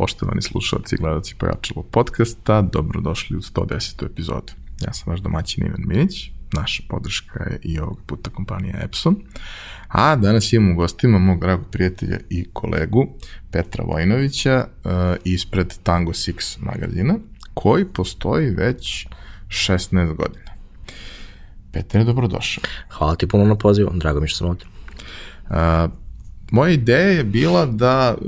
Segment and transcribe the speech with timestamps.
[0.00, 4.06] Poštovani slušalci i gledalci Pojačalo podcasta, dobrodošli u 110.
[4.06, 4.52] epizodu.
[4.86, 9.16] Ja sam vaš domaćin Ivan Minić, naša podrška je i ovog puta kompanija Epson,
[9.88, 13.06] a danas imamo u gostima mog dragog prijatelja i kolegu
[13.50, 14.90] Petra Vojnovića uh,
[15.24, 17.14] ispred Tango Six magazina,
[17.54, 19.06] koji postoji već
[19.48, 20.50] 16 godina.
[21.72, 22.64] Petar je dobrodošao.
[22.90, 24.64] Hvala ti puno na pozivu, drago mi što sam ovde.
[25.50, 25.90] Uh,
[26.50, 28.24] moja ideja je bila da e,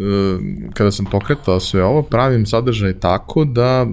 [0.74, 3.86] kada sam pokretao sve ovo pravim sadržaj tako da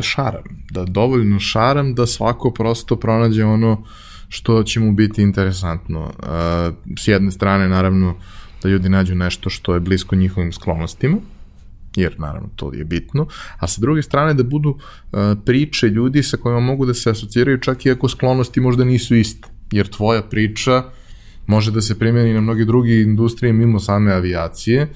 [0.00, 3.84] šaram, da dovoljno šaram da svako prosto pronađe ono
[4.28, 6.10] što će mu biti interesantno.
[6.22, 8.14] E, s jedne strane naravno
[8.62, 11.16] da ljudi nađu nešto što je blisko njihovim sklonostima,
[11.96, 13.26] jer naravno to je bitno,
[13.58, 17.60] a sa druge strane da budu uh, priče ljudi sa kojima mogu da se asociraju
[17.60, 20.84] čak i ako sklonosti možda nisu iste, jer tvoja priča
[21.46, 24.88] može da se primjeni na mnogi drugi industrije mimo same avijacije,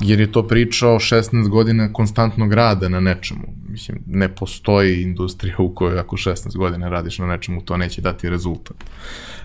[0.00, 3.54] jer je to priča o 16 godina konstantnog rada na nečemu.
[3.68, 8.30] Mislim, ne postoji industrija u kojoj ako 16 godina radiš na nečemu, to neće dati
[8.30, 8.76] rezultat.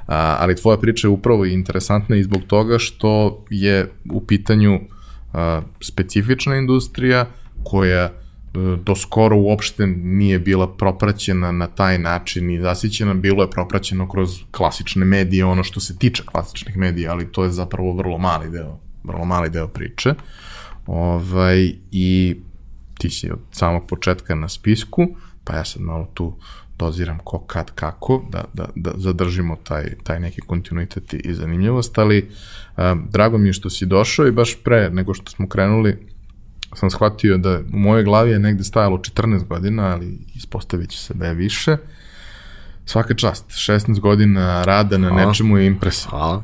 [0.07, 4.79] A, ali tvoja priča je upravo interesantna i zbog toga što je u pitanju
[5.33, 7.25] a, specifična industrija
[7.63, 8.22] koja
[8.83, 14.29] do skoro uopšte nije bila propraćena na taj način i zasićena, bilo je propraćeno kroz
[14.51, 18.79] klasične medije, ono što se tiče klasičnih medija, ali to je zapravo vrlo mali deo,
[19.03, 20.13] vrlo mali deo priče.
[20.85, 22.35] Ovaj, I
[22.97, 25.07] ti si od samog početka na spisku,
[25.43, 26.35] pa ja sad malo tu
[26.77, 32.29] doziram ko, kad, kako, da, da, da zadržimo taj, taj neki kontinuitet i zanimljivost, ali
[32.77, 36.12] um, drago mi je što si došao i baš pre nego što smo krenuli
[36.75, 41.13] sam shvatio da u mojoj glavi je negde stajalo 14 godina, ali ispostavit će se
[41.13, 41.77] da je više.
[42.85, 45.25] Svaka čast, 16 godina rada na hvala.
[45.25, 46.17] nečemu je impresivno.
[46.17, 46.43] Hvala.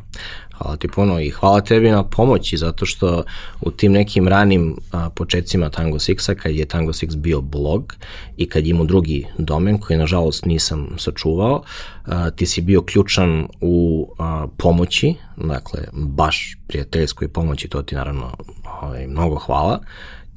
[0.60, 3.24] Hvala ti puno i hvala tebi na pomoći zato što
[3.62, 7.96] u tim nekim ranim a, početcima Tango Sixa kad je Tango Six bio blog
[8.38, 11.64] i kad imao drugi domen koji nažalost nisam sačuvao,
[12.06, 18.36] a, ti si bio ključan u a, pomoći, dakle baš prijateljskoj pomoći, to ti naravno
[18.82, 19.80] ovaj, mnogo hvala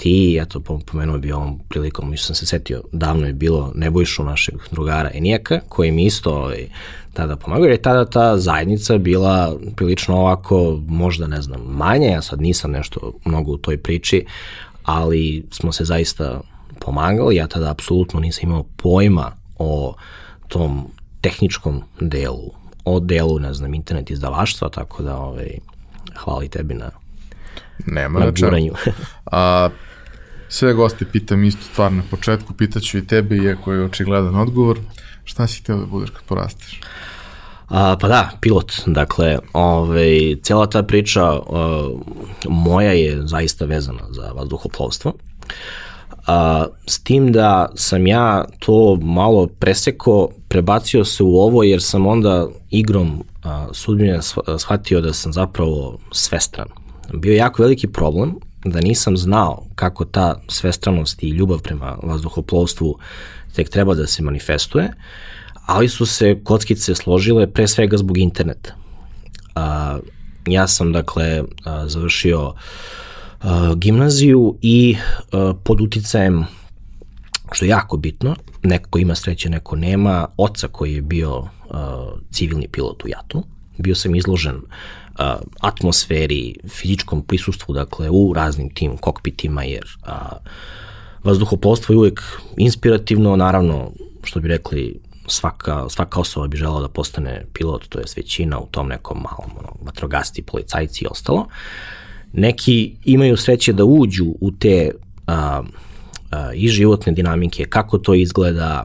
[0.03, 4.55] ti, eto, pomenuo bi ovom prilikom, mi sam se setio, davno je bilo Nebojšu našeg
[4.71, 6.69] drugara Enijaka, koji mi isto ovaj,
[7.13, 12.23] tada pomagao, jer je tada ta zajednica bila prilično ovako, možda ne znam, manja, ja
[12.23, 14.27] sad nisam nešto mnogo u toj priči,
[14.83, 16.41] ali smo se zaista
[16.79, 19.95] pomagali, ja tada apsolutno nisam imao pojma o
[20.49, 20.87] tom
[21.21, 22.51] tehničkom delu,
[22.85, 25.59] o delu, ne znam, internet izdavaštva, tako da ovaj,
[26.17, 26.91] hvali tebi na
[27.87, 28.73] Nema na, na guranju.
[29.27, 29.69] A,
[30.53, 34.79] sve goste pitam istu stvar na početku, pitaću i tebe, iako je očigledan odgovor.
[35.25, 36.81] Šta si htio da budeš kad porasteš?
[37.69, 38.73] A, pa da, pilot.
[38.87, 41.47] Dakle, ovaj, cijela ta priča uh,
[42.49, 45.13] moja je zaista vezana za vazduhoplovstvo.
[46.27, 52.07] A, s tim da sam ja to malo preseko, prebacio se u ovo jer sam
[52.07, 54.21] onda igrom a, sudbine
[54.59, 56.69] shvatio da sam zapravo svestran
[57.13, 58.35] bio jako veliki problem
[58.65, 62.99] da nisam znao kako ta svestranost i ljubav prema vazduhoplovstvu
[63.55, 64.93] tek treba da se manifestuje,
[65.67, 68.75] ali su se kockice složile pre svega zbog interneta.
[69.55, 69.99] A,
[70.47, 72.55] ja sam, dakle, a, završio
[73.41, 74.97] a, gimnaziju i
[75.33, 76.45] a, pod uticajem
[77.53, 81.49] što je jako bitno, neko ima sreće, neko nema, oca koji je bio uh,
[82.31, 83.45] civilni pilot u Jatu,
[83.79, 84.63] bio sam izložen uh,
[85.61, 90.37] atmosferi, fizičkom prisustvu, dakle, u raznim tim kokpitima, jer a,
[91.25, 92.23] vazduhoplovstvo je uvek
[92.57, 93.91] inspirativno, naravno,
[94.25, 98.67] što bi rekli, svaka, svaka osoba bi žela da postane pilot, to je većina u
[98.67, 101.47] tom nekom malom ono, vatrogasti, policajci i ostalo.
[102.33, 104.91] Neki imaju sreće da uđu u te
[105.27, 105.63] a,
[106.31, 108.85] a, i životne dinamike, kako to izgleda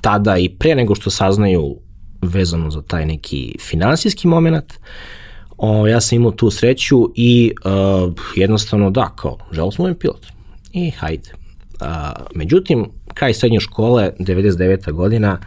[0.00, 1.76] tada i pre nego što saznaju
[2.22, 4.72] vezano za taj neki finansijski moment,
[5.62, 10.26] O, ja sam imao tu sreću i uh, jednostavno da, kao, želo sam pilot.
[10.72, 11.30] I hajde.
[11.80, 11.86] Uh,
[12.34, 14.92] međutim, kraj srednje škole, 99.
[14.92, 15.38] godina,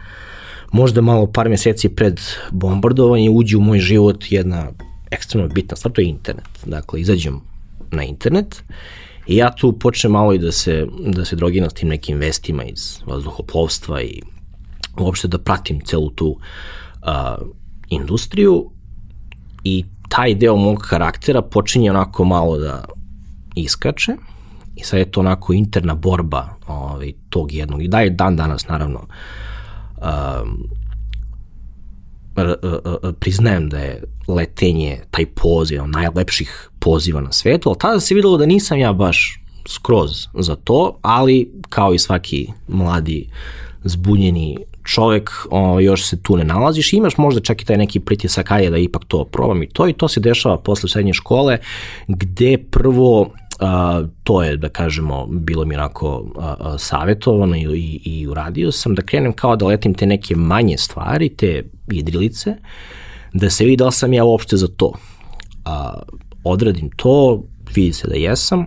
[0.72, 2.20] možda malo par meseci pred
[2.50, 4.70] bombardovanje uđe u moj život jedna
[5.10, 6.48] ekstremno bitna stvar, to je internet.
[6.66, 7.40] Dakle, izađem
[7.90, 8.62] na internet
[9.26, 12.64] i ja tu počnem malo i da se, da se drogiram s tim nekim vestima
[12.64, 14.20] iz vazduhoplovstva i
[14.98, 17.46] uopšte da pratim celu tu uh,
[17.88, 18.70] industriju
[19.64, 19.84] i
[20.16, 22.84] taj deo mog karaktera počinje onako malo da
[23.54, 24.12] iskače
[24.76, 27.82] i sad je to onako interna borba ovaj, tog jednog.
[27.82, 29.06] I da je dan danas naravno
[29.96, 30.68] um,
[33.20, 38.46] priznajem da je letenje taj poziv, najlepših poziva na svetu, ali tada se videlo da
[38.46, 43.28] nisam ja baš skroz za to, ali kao i svaki mladi
[43.84, 48.50] zbunjeni čovek o, još se tu ne nalaziš imaš možda čak i taj neki pritisak
[48.50, 51.58] ajde da ipak to probam i to i to se dešava posle srednje škole
[52.08, 58.00] gde prvo a, to je da kažemo bilo mi onako a, a, savjetovano i, i,
[58.04, 62.56] i uradio sam da krenem kao da letim te neke manje stvari, te jedrilice,
[63.32, 64.92] da se vidi da sam ja uopšte za to.
[65.64, 66.02] A,
[66.44, 67.42] odradim to,
[67.74, 68.66] vidi se da jesam,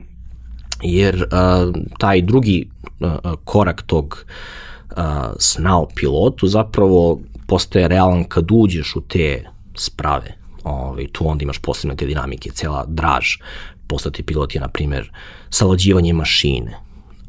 [0.84, 2.70] jer a, taj drugi
[3.02, 4.67] a, korak tog a,
[5.40, 9.44] sna o pilotu zapravo postaje realan kad uđeš u te
[9.76, 10.38] sprave.
[10.64, 13.26] Ovaj, tu onda imaš posebne te dinamike, cela draž.
[13.88, 15.12] Postati pilot je, na primjer,
[15.50, 16.78] salađivanje mašine,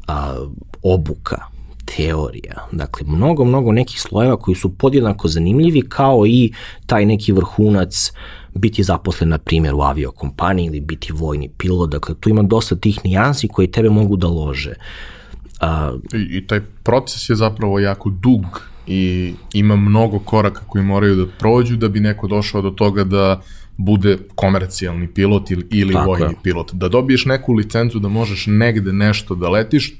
[0.07, 0.45] a,
[0.83, 1.37] obuka,
[1.85, 2.67] teorija.
[2.71, 6.53] Dakle, mnogo, mnogo nekih slojeva koji su podjednako zanimljivi kao i
[6.85, 8.11] taj neki vrhunac
[8.53, 11.89] biti zaposlen, na primjer, u aviokompaniji ili biti vojni pilot.
[11.89, 14.73] Dakle, tu ima dosta tih nijansi koji tebe mogu da lože.
[15.59, 18.43] A, I, I taj proces je zapravo jako dug
[18.87, 23.41] i ima mnogo koraka koji moraju da prođu da bi neko došao do toga da
[23.77, 26.37] bude komercijalni pilot ili, ili vojni je.
[26.43, 26.73] pilot.
[26.73, 29.93] Da dobiješ neku licencu da možeš negde nešto da letiš,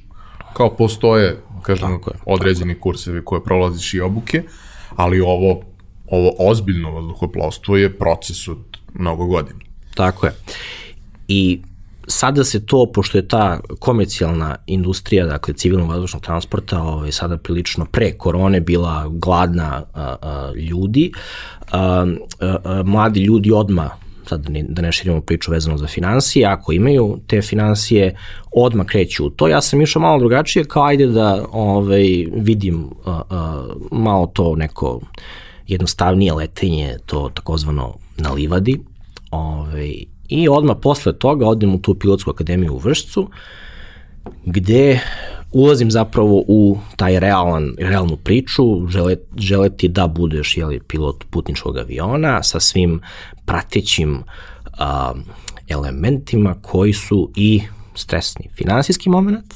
[0.54, 4.44] kao postoje, kažem, određeni kursevi koje prolaziš i obuke,
[4.96, 5.62] ali ovo,
[6.08, 8.58] ovo ozbiljno vazduhoplovstvo je proces od
[8.94, 9.60] mnogo godina.
[9.96, 10.34] Tako je.
[11.28, 11.62] I
[12.10, 17.86] sada se to, pošto je ta komercijalna industrija, dakle civilnog vazdušnog transporta, ovaj, sada prilično
[17.86, 21.12] pre korone bila gladna a, a, ljudi,
[21.72, 22.06] a,
[22.40, 23.90] a, a, mladi ljudi odma
[24.30, 28.16] sad da ne, da ne širimo priču vezano za financije, ako imaju te financije,
[28.52, 29.48] odmah kreću u to.
[29.48, 35.02] Ja sam išao malo drugačije, kao ajde da ovaj, vidim a, a, malo to neko
[35.68, 38.80] jednostavnije letenje, to takozvano na livadi,
[39.32, 43.30] ovaj, I odmah posle toga odem u tu pilotsku akademiju u Vršcu,
[44.46, 45.00] gde
[45.52, 52.44] ulazim zapravo u taj realan, realnu priču, žele, želeti da budeš jeli, pilot putničkog aviona
[52.44, 53.02] sa svim
[53.46, 54.24] pratećim
[54.78, 55.14] a,
[55.68, 57.62] elementima koji su i
[57.96, 58.50] stresni.
[58.56, 59.54] Finansijski moment,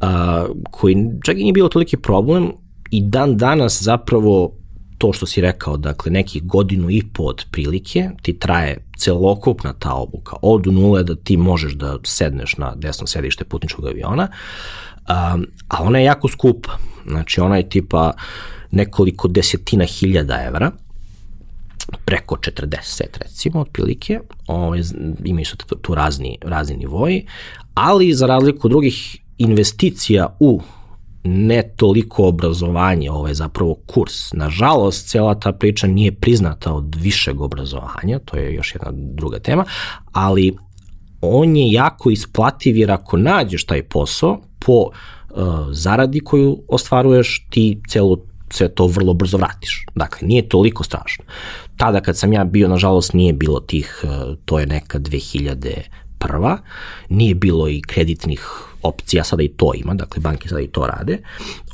[0.00, 2.52] a, koji čak i nije bilo toliki problem
[2.90, 4.52] i dan danas zapravo
[4.98, 9.94] to što si rekao, dakle nekih godinu i po od prilike, ti traje celokupna ta
[9.94, 14.28] obuka, od nule da ti možeš da sedneš na desno sedište putničkog aviona,
[15.08, 18.12] um, a ona je jako skupa, znači ona je tipa
[18.70, 20.70] nekoliko desetina hiljada evra,
[22.04, 24.80] preko 40 recimo otprilike, ovaj,
[25.24, 27.26] imaju su tu, razni, razni nivoji,
[27.74, 30.60] ali za razliku drugih investicija u
[31.24, 34.32] ne toliko obrazovanje, ovo je zapravo kurs.
[34.32, 39.64] Nažalost, cela ta priča nije priznata od višeg obrazovanja, to je još jedna druga tema,
[40.12, 40.56] ali
[41.20, 44.90] on je jako isplativ jer ako nađeš taj posao po uh,
[45.70, 49.86] zaradi koju ostvaruješ, ti celo sve to vrlo brzo vratiš.
[49.94, 51.24] Dakle, nije toliko strašno.
[51.76, 54.98] Tada kad sam ja bio, nažalost, nije bilo tih, uh, to je neka
[56.28, 56.58] 2001.
[57.08, 58.48] Nije bilo i kreditnih
[58.82, 61.18] opcija, sada i to ima, dakle banke sada i to rade.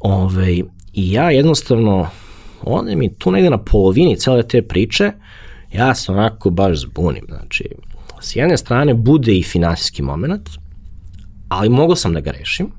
[0.01, 0.53] Ove,
[0.93, 2.09] I ja jednostavno,
[2.63, 5.13] onda mi tu negde na polovini cele te priče,
[5.73, 7.25] ja se onako baš zbunim.
[7.29, 7.69] Znači,
[8.21, 10.49] s jedne strane bude i finansijski moment,
[11.49, 12.73] ali mogo sam da ga rešim,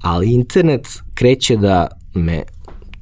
[0.00, 2.42] ali internet kreće da me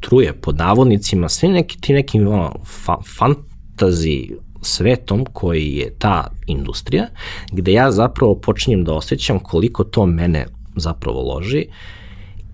[0.01, 4.31] truje pod navodnicima sve neki ti nekim ono, fa, fantazi
[4.63, 7.07] svetom koji je ta industrija,
[7.53, 11.67] gde ja zapravo počinjem da osjećam koliko to mene zapravo loži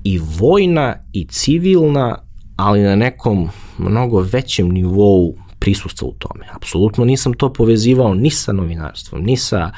[0.05, 2.19] i vojna i civilna,
[2.57, 3.49] ali na nekom
[3.79, 6.47] mnogo većem nivou prisustva u tome.
[6.53, 9.71] Apsolutno nisam to povezivao ni sa novinarstvom, ni sa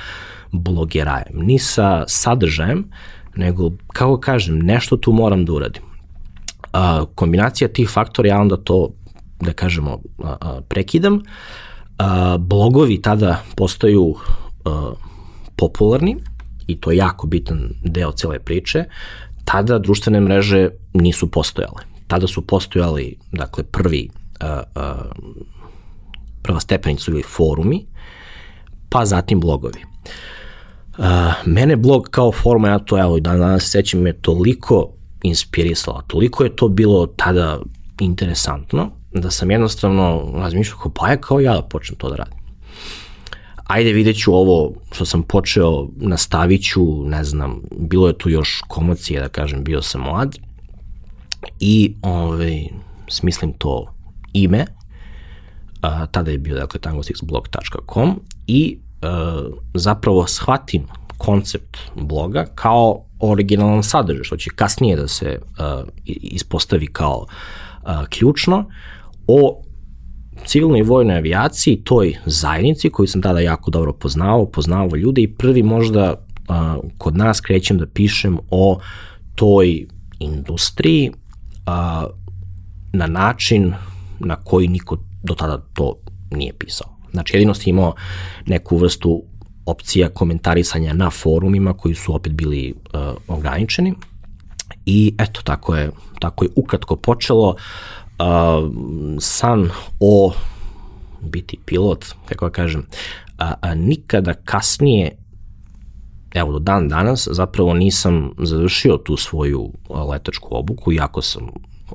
[0.53, 2.91] blogerajem, ni sa sadržajem,
[3.37, 5.83] nego, kako kažem, nešto tu moram da uradim.
[7.15, 8.91] Kombinacija tih faktora, ja onda to,
[9.41, 9.99] da kažemo,
[10.69, 11.23] prekidam,
[11.99, 14.15] a, blogovi tada postaju
[14.65, 14.93] a,
[15.57, 16.17] popularni
[16.67, 18.85] i to je jako bitan deo cele priče,
[19.45, 21.83] tada društvene mreže nisu postojale.
[22.07, 24.09] Tada su postojali, dakle, prvi
[24.41, 24.95] a, a,
[26.43, 27.87] prva stepenica ili forumi,
[28.89, 29.81] pa zatim blogovi.
[30.99, 31.05] Uh,
[31.47, 36.45] mene blog kao forma, ja to evo i dan danas sećam, me toliko inspirisala, toliko
[36.45, 37.59] je to bilo tada
[38.01, 42.39] interesantno, da sam jednostavno razmišljao kao pa je kao ja da počnem to da radim.
[43.67, 48.63] Ajde vidjet ću ovo što sam počeo, nastavit ću, ne znam, bilo je tu još
[48.69, 50.37] komocije da kažem, bio sam mlad
[51.61, 52.65] i ovaj,
[53.09, 53.95] smislim to
[54.33, 54.67] ime,
[55.81, 60.87] a, tada je bio dakle tangosixblog.com i a, zapravo shvatim
[61.19, 67.27] koncept bloga kao originalan sadržaj, što će kasnije da se uh, ispostavi kao
[67.83, 68.65] uh, ključno,
[69.29, 69.63] o
[70.45, 75.63] civilnoj vojnoj avijaciji, toj zajednici koju sam tada jako dobro poznao, poznao ljude i prvi
[75.63, 78.79] možda uh, kod nas krećem da pišem o
[79.35, 79.87] toj
[80.19, 82.11] industriji uh,
[82.93, 83.75] na način
[84.19, 85.95] na koji niko do tada to
[86.31, 86.89] nije pisao.
[87.11, 87.95] Znači, jedino si imao
[88.47, 89.23] neku vrstu
[89.67, 93.95] opcija komentarisanja na forumima koji su opet bili uh, ograničeni
[94.87, 97.49] i eto, tako je, tako je ukratko počelo.
[97.49, 97.57] Uh,
[99.21, 99.71] san
[100.01, 100.33] o
[101.21, 102.87] biti pilot, kako da kažem,
[103.39, 105.17] a, a nikada kasnije
[106.35, 109.73] evo do dan danas zapravo nisam završio tu svoju
[110.11, 111.49] letačku obuku, iako sam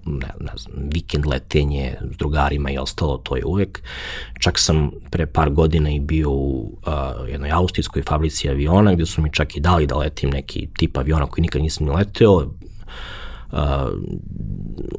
[0.06, 3.82] ne, ne znam, vikend letenje s drugarima i ostalo, to je uvek.
[4.39, 9.22] Čak sam pre par godina i bio u uh, jednoj austrijskoj fabrici aviona gde su
[9.22, 12.51] mi čak i dali da letim neki tip aviona koji nikad nisam ni leteo.
[13.53, 13.60] Uh,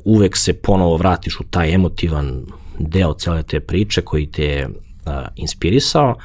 [0.05, 2.47] uvek se ponovo vratiš u taj emotivan
[2.79, 6.09] deo cele te priče koji te uh, inspirisao.
[6.11, 6.23] Uh,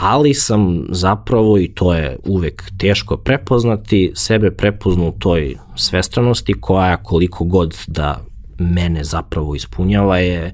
[0.00, 6.96] ali sam zapravo, i to je uvek teško prepoznati, sebe prepoznu u toj svestranosti koja
[6.96, 8.20] koliko god da
[8.58, 10.52] mene zapravo ispunjava je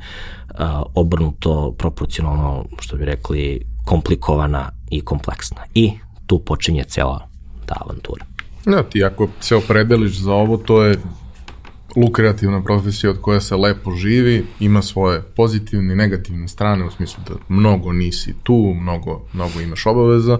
[0.54, 5.62] a, obrnuto proporcionalno, što bi rekli, komplikovana i kompleksna.
[5.74, 5.92] I
[6.26, 7.28] tu počinje cela
[7.66, 8.31] ta avantura.
[8.66, 10.98] Ja, ti ako se opredeliš za ovo, to je
[11.96, 17.22] lukrativna profesija od koja se lepo živi, ima svoje pozitivne i negativne strane, u smislu
[17.28, 20.38] da mnogo nisi tu, mnogo, mnogo imaš obaveza,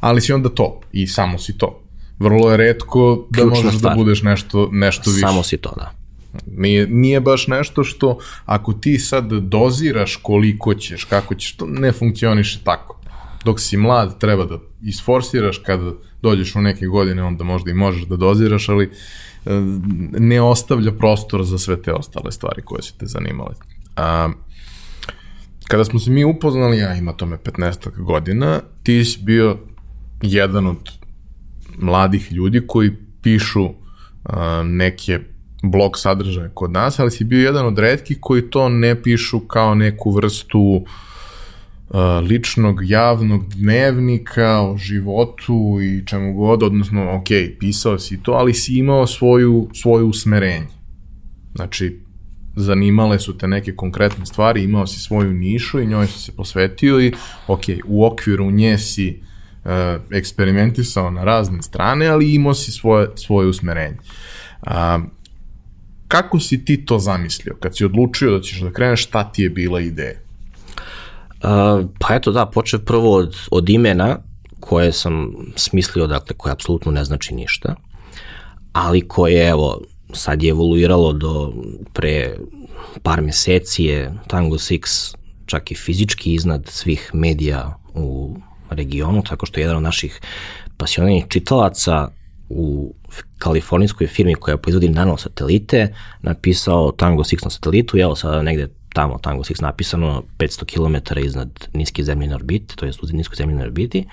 [0.00, 1.80] ali si onda to i samo si to.
[2.18, 3.92] Vrlo je redko da Ključna možeš da stvar.
[3.92, 5.20] da budeš nešto, nešto više.
[5.20, 5.92] Samo si to, da.
[6.46, 11.92] Nije, nije baš nešto što ako ti sad doziraš koliko ćeš, kako ćeš, to ne
[11.92, 13.00] funkcioniše tako.
[13.44, 15.92] Dok si mlad treba da isforsiraš, kada
[16.24, 18.90] dođeš u neke godine onda možda i možeš da doziraš, ali
[20.18, 23.54] ne ostavlja prostor za sve te ostale stvari koje su te zanimale.
[23.96, 24.30] A,
[25.68, 29.58] kada smo se mi upoznali, ja ima tome 15 godina, ti si bio
[30.22, 30.90] jedan od
[31.78, 33.68] mladih ljudi koji pišu
[34.24, 35.20] a, neke
[35.62, 39.74] blog sadržaje kod nas, ali si bio jedan od redkih koji to ne pišu kao
[39.74, 40.88] neku vrstu uh,
[42.28, 48.74] ličnog javnog dnevnika o životu i čemu god, odnosno, ok, pisao si to, ali si
[48.74, 50.66] imao svoju, svoju usmerenje.
[51.54, 52.00] Znači,
[52.56, 57.00] zanimale su te neke konkretne stvari, imao si svoju nišu i njoj si se posvetio
[57.00, 57.12] i,
[57.46, 59.20] ok, u okviru nje si
[59.64, 59.70] uh,
[60.10, 63.96] eksperimentisao na razne strane, ali imao si svoje, svoje usmerenje.
[64.66, 64.72] Uh,
[66.08, 67.56] kako si ti to zamislio?
[67.60, 70.23] Kad si odlučio da ćeš da kreneš, šta ti je bila ideja?
[71.98, 74.18] Pa eto da, počeo prvo od, od imena
[74.60, 77.74] koje sam smislio, dakle, koje apsolutno ne znači ništa,
[78.72, 79.80] ali koje, evo,
[80.12, 81.52] sad je evoluiralo do
[81.92, 82.36] pre
[83.02, 85.14] par meseci je Tango Six
[85.46, 88.36] čak i fizički iznad svih medija u
[88.70, 90.20] regionu, tako što je jedan od naših
[90.76, 92.08] pasioniranih čitalaca
[92.48, 92.94] u
[93.38, 99.42] kalifornijskoj firmi koja proizvodi nanosatelite napisao Tango Six na satelitu evo sada negde tamo Tango
[99.42, 104.06] 6 napisano 500 km iznad niske zemljene orbite, to je u niskoj zemljene orbiti.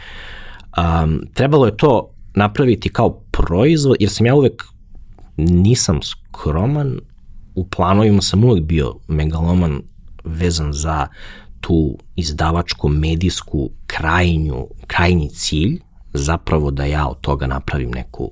[0.78, 4.64] Um, trebalo je to napraviti kao proizvod, jer sam ja uvek
[5.38, 7.00] nisam skroman,
[7.56, 9.82] u planovima sam uvek bio megaloman
[10.24, 11.08] vezan za
[11.62, 15.80] tu izdavačko medijsku krajnju, krajnji cilj,
[16.14, 18.32] zapravo da ja od toga napravim neku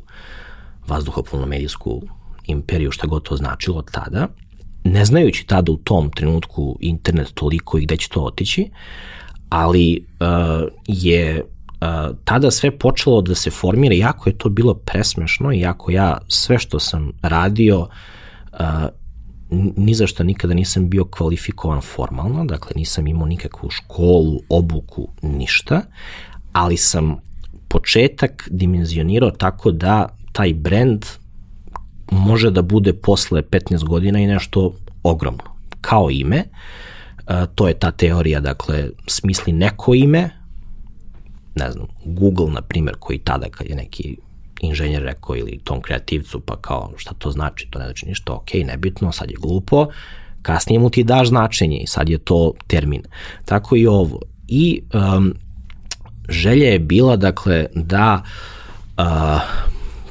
[0.88, 2.02] vazduhopolno medijsku
[2.46, 4.28] imperiju, šta god to značilo tada
[4.84, 8.70] ne znajući tada u tom trenutku internet toliko i gde će to otići,
[9.50, 15.54] ali uh, je uh, tada sve počelo da se formira, jako je to bilo presmešno,
[15.54, 18.60] iako ja sve što sam radio, uh,
[19.78, 25.82] ni za što nikada nisam bio kvalifikovan formalno, dakle nisam imao nikakvu školu, obuku, ništa,
[26.52, 27.18] ali sam
[27.68, 31.06] početak dimenzionirao tako da taj brand
[32.12, 34.74] može da bude posle 15 godina i nešto
[35.04, 35.44] ogromno.
[35.82, 36.46] Kao ime, e,
[37.56, 40.30] to je ta teorija, dakle, smisli neko ime,
[41.56, 44.18] ne znam, Google, na primjer, koji tada kad je neki
[44.62, 48.54] inženjer rekao ili tom kreativcu, pa kao šta to znači, to ne znači ništa, ok,
[48.66, 49.88] nebitno, sad je glupo,
[50.42, 53.04] kasnije mu ti daš značenje i sad je to termin.
[53.46, 54.20] Tako i ovo.
[54.48, 55.34] I um,
[56.30, 58.24] želja je bila, dakle, da
[58.98, 59.69] uh,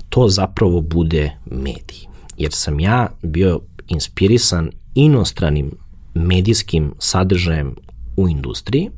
[0.09, 2.07] to zapravo bude medij.
[2.37, 5.71] Jer sam ja bio inspirisan inostranim
[6.15, 7.75] medijskim sadržajem
[8.17, 8.91] u industriji,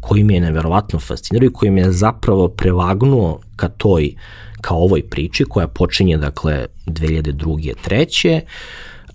[0.00, 4.14] koji mi je neverovatno fascinirao i koji me je zapravo prevagnuo ka toj,
[4.60, 7.74] ka ovoj priči koja počinje, dakle, 2002.
[7.88, 8.40] 3.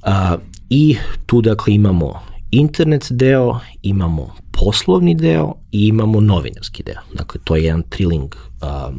[0.05, 2.19] Uh, I tu, dakle, imamo
[2.51, 7.01] internet deo, imamo poslovni deo i imamo novinarski deo.
[7.13, 8.95] Dakle, to je jedan triling uh,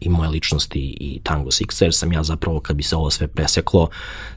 [0.00, 3.26] i moje ličnosti i Tango Sixa, jer sam ja zapravo kad bi se ovo sve
[3.26, 3.88] preseklo,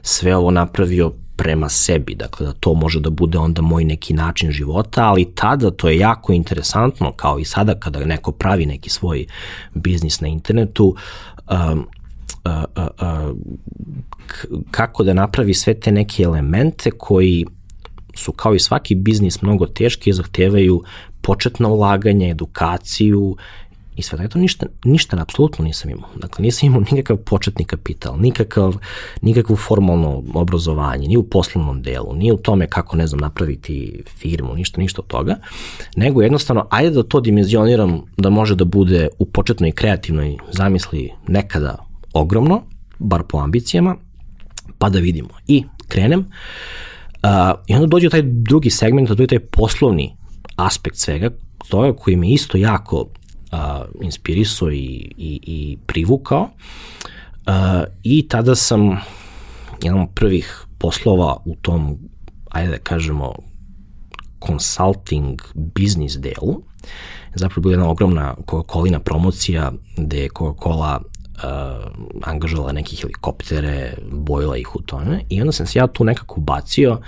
[0.02, 4.50] sve ovo napravio prema sebi, dakle da to može da bude onda moj neki način
[4.50, 9.26] života, ali tada to je jako interesantno, kao i sada kada neko pravi neki svoj
[9.74, 10.96] biznis na internetu,
[11.50, 11.86] um,
[12.44, 13.36] uh, uh, uh,
[14.70, 17.46] kako da napravi sve te neke elemente koji
[18.14, 20.82] su kao i svaki biznis mnogo teški i zahtevaju
[21.20, 23.36] početno ulaganje, edukaciju
[23.96, 26.10] i sve to ništa, ništa apsolutno nisam imao.
[26.16, 28.76] Dakle, nisam imao nikakav početni kapital, nikakav,
[29.22, 34.54] nikakvo formalno obrazovanje, ni u poslovnom delu, ni u tome kako, ne znam, napraviti firmu,
[34.54, 35.36] ništa, ništa od toga,
[35.96, 41.76] nego jednostavno, ajde da to dimenzioniram da može da bude u početnoj kreativnoj zamisli nekada
[42.12, 42.62] ogromno,
[42.98, 43.96] bar po ambicijama,
[44.78, 45.28] pa da vidimo.
[45.46, 50.16] I krenem, uh, i onda dođe taj drugi segment, a to je taj poslovni
[50.56, 51.30] aspekt svega,
[51.68, 53.06] toga koji me isto jako
[53.56, 53.84] a,
[54.72, 56.48] i, i, i privukao.
[57.46, 59.00] A, I tada sam
[59.82, 61.98] jedan od prvih poslova u tom,
[62.50, 63.34] ajde da kažemo,
[64.46, 66.62] consulting biznis delu,
[67.34, 71.02] zapravo bila jedna ogromna Coca-Colina promocija gde je Coca-Cola uh,
[72.22, 77.00] angažovala neke helikoptere, bojila ih u tome i onda sam se ja tu nekako bacio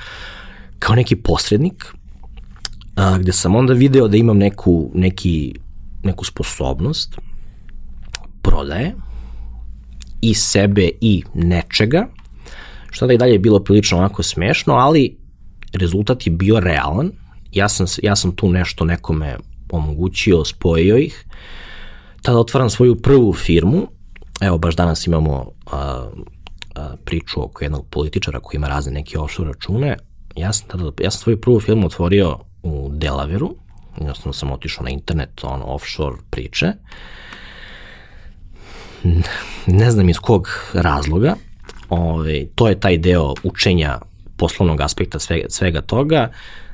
[0.79, 1.85] kao neki posrednik
[2.97, 5.55] uh, gde sam onda video da imam neku, neki
[6.03, 7.19] neku sposobnost
[8.43, 8.95] prodaje
[10.21, 12.09] i sebe i nečega,
[12.91, 15.17] što da i dalje je bilo prilično onako smešno, ali
[15.73, 17.11] rezultat je bio realan.
[17.53, 19.37] Ja sam, ja sam tu nešto nekome
[19.71, 21.25] omogućio, spojio ih.
[22.23, 23.89] Tada otvaram svoju prvu firmu.
[24.41, 26.09] Evo, baš danas imamo a,
[26.75, 29.97] a, priču oko jednog političara koji ima razne neke offshore račune.
[30.37, 33.55] Ja sam, tada, ja sam svoju prvu firmu otvorio u Delaveru,
[33.99, 36.73] jednostavno sam otišao na internet, ono, offshore priče.
[39.67, 41.35] Ne znam iz kog razloga,
[41.89, 43.99] ove, ovaj, to je taj deo učenja
[44.37, 46.31] poslovnog aspekta svega, svega toga,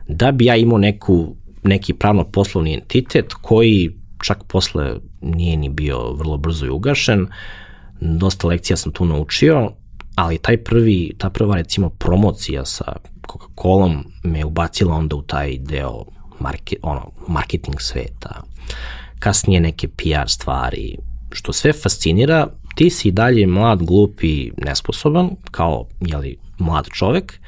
[0.08, 6.36] da bi ja imao neku, neki pravno-poslovni entitet koji čak posle nije ni bio vrlo
[6.36, 7.26] brzo i ugašen.
[8.00, 9.70] Dosta lekcija sam tu naučio,
[10.14, 12.92] ali taj prvi, ta prva recimo promocija sa
[13.28, 16.04] Coca-Colom me ubacila onda u taj deo
[16.40, 18.42] market, ono, marketing sveta,
[19.18, 20.96] kasnije neke PR stvari,
[21.32, 27.40] što sve fascinira, ti si dalje mlad, glup i nesposoban, kao, jeli, mlad čovek,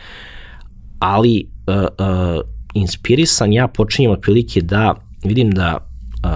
[0.98, 2.40] ali uh, uh,
[2.74, 4.94] inspirisan ja počinjem otprilike da
[5.24, 5.78] vidim da
[6.24, 6.30] uh,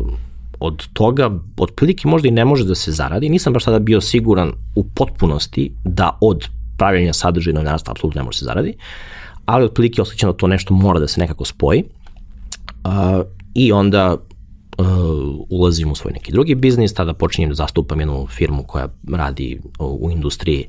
[0.00, 0.12] uh,
[0.60, 3.28] od toga otprilike možda i ne može da se zaradi.
[3.28, 8.36] Nisam baš tada bio siguran u potpunosti da od pravljanja sadržaja novinarstva apsolutno ne može
[8.36, 8.74] da se zaradi,
[9.46, 11.84] ali otprilike osjećam da to nešto mora da se nekako spoji.
[12.84, 14.16] Uh, I onda
[14.78, 14.86] uh,
[15.50, 20.10] ulazim u svoj neki drugi biznis, tada počinjem da zastupam jednu firmu koja radi u
[20.10, 20.66] industriji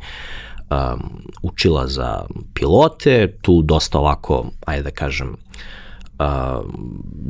[0.70, 5.36] um, učila za pilote, tu dosta ovako, ajde da kažem, uh,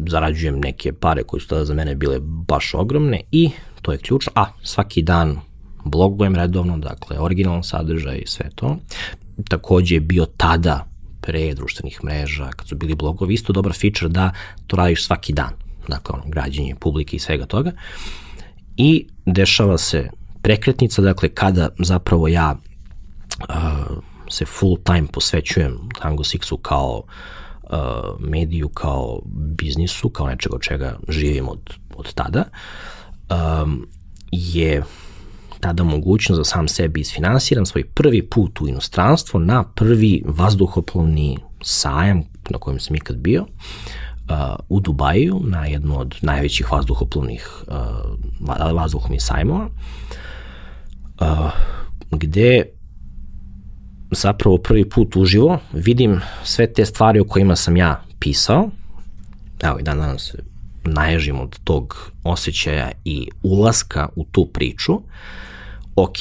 [0.08, 3.50] zarađujem neke pare koje su tada za mene bile baš ogromne i
[3.82, 5.40] to je ključno, a svaki dan
[5.86, 8.78] blogujem redovno, dakle originalan sadržaj i sve to.
[9.50, 10.86] Takođe je bio tada
[11.28, 14.32] pre društvenih mreža, kad su bili blogovi, isto dobar feature da
[14.68, 15.52] to radiš svaki dan.
[15.88, 17.72] Dakle, ono, građenje publike i svega toga.
[18.78, 20.10] I dešava se
[20.42, 23.98] prekretnica, dakle, kada zapravo ja uh,
[24.30, 27.70] se full time posvećujem Tango Sixu kao uh,
[28.20, 32.44] mediju, kao biznisu, kao nečeg od čega živim od, od tada,
[33.30, 33.88] um,
[34.32, 34.84] je
[35.60, 42.24] tada mogućnost da sam sebi isfinansiram svoj prvi put u inostranstvo na prvi vazduhoplovni sajam
[42.50, 49.24] na kojem sam ikad bio uh, u Dubaju na jednu od najvećih vazduhoplovnih uh, vazduhoplovnih
[49.24, 49.70] sajmova
[51.22, 51.52] uh,
[52.12, 52.64] gde
[54.12, 58.70] zapravo prvi put uživo vidim sve te stvari o kojima sam ja pisao.
[59.64, 60.36] Evo i dan danas
[60.84, 64.94] naježim od tog osjećaja i ulaska u tu priču.
[64.94, 65.02] uh,
[65.98, 66.18] ok,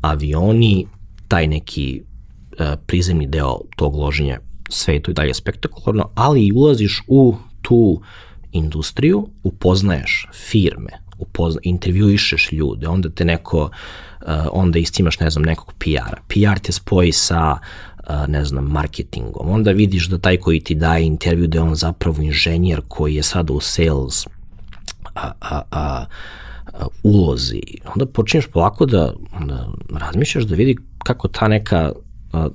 [0.00, 0.86] avioni,
[1.28, 6.52] taj neki uh, prizemni deo tog loženja, sve je to i dalje spektakularno, ali i
[6.52, 8.00] ulaziš u tu
[8.52, 15.72] industriju, upoznaješ firme, upozna, intervjuišeš ljude, onda te neko, uh, onda istimaš, ne znam, nekog
[15.78, 16.20] PR-a.
[16.28, 19.50] PR te spoji sa uh, ne znam, marketingom.
[19.50, 23.22] Onda vidiš da taj koji ti daje intervju da je on zapravo inženjer koji je
[23.22, 24.26] sada u sales
[25.14, 26.04] a, a, a,
[27.02, 27.62] ulozi.
[27.94, 29.12] Onda počinješ polako da,
[29.46, 31.92] da razmišljaš da vidi kako ta neka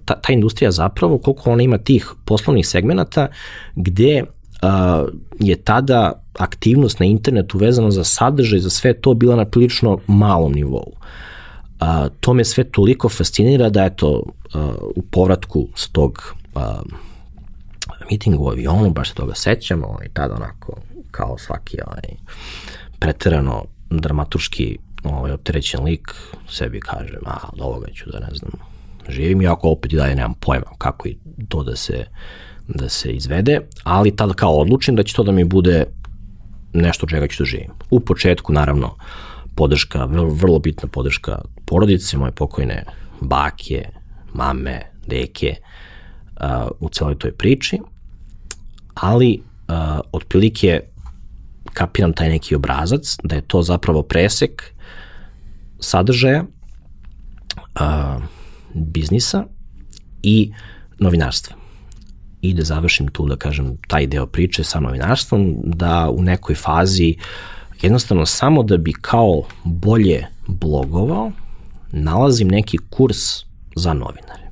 [0.05, 3.27] ta, ta industrija zapravo, koliko ona ima tih poslovnih segmenata
[3.75, 5.09] gde uh,
[5.39, 10.51] je tada aktivnost na internetu vezana za sadržaj, za sve to bila na prilično malom
[10.51, 10.91] nivou.
[11.81, 11.87] Uh,
[12.19, 14.61] to me sve toliko fascinira da eto uh,
[14.95, 16.61] u povratku s tog uh,
[18.11, 20.77] mitinga u avionu, baš se toga sećamo i tada onako
[21.11, 22.17] kao svaki ovaj,
[22.99, 23.63] preterano
[23.99, 26.15] dramaturški ovaj, opterećen lik
[26.49, 28.51] sebi kažem, a od ovoga ću da ne znam,
[29.09, 31.17] živim, iako opet i dalje nemam pojma kako i
[31.49, 32.05] to da se,
[32.67, 35.85] da se izvede, ali tada kao odlučim da će to da mi bude
[36.73, 37.71] nešto čega ću da živim.
[37.89, 38.95] U početku, naravno,
[39.55, 42.83] podrška, vrlo, vrlo bitna podrška porodice, moje pokojne
[43.21, 43.89] bake,
[44.33, 47.79] mame, deke, uh, u celoj toj priči,
[48.93, 50.81] ali uh, otprilike
[51.73, 54.73] kapiram taj neki obrazac, da je to zapravo presek
[55.79, 56.43] sadržaja,
[57.79, 58.23] uh,
[58.73, 59.45] biznisa
[60.23, 60.51] i
[60.99, 61.55] novinarstva.
[62.41, 67.15] I da završim tu, da kažem, taj deo priče sa novinarstvom, da u nekoj fazi
[67.81, 71.31] jednostavno samo da bi kao bolje blogovao,
[71.91, 73.17] nalazim neki kurs
[73.75, 74.51] za novinare.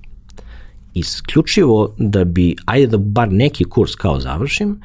[0.94, 4.82] Isključivo da bi, ajde da bar neki kurs kao završim,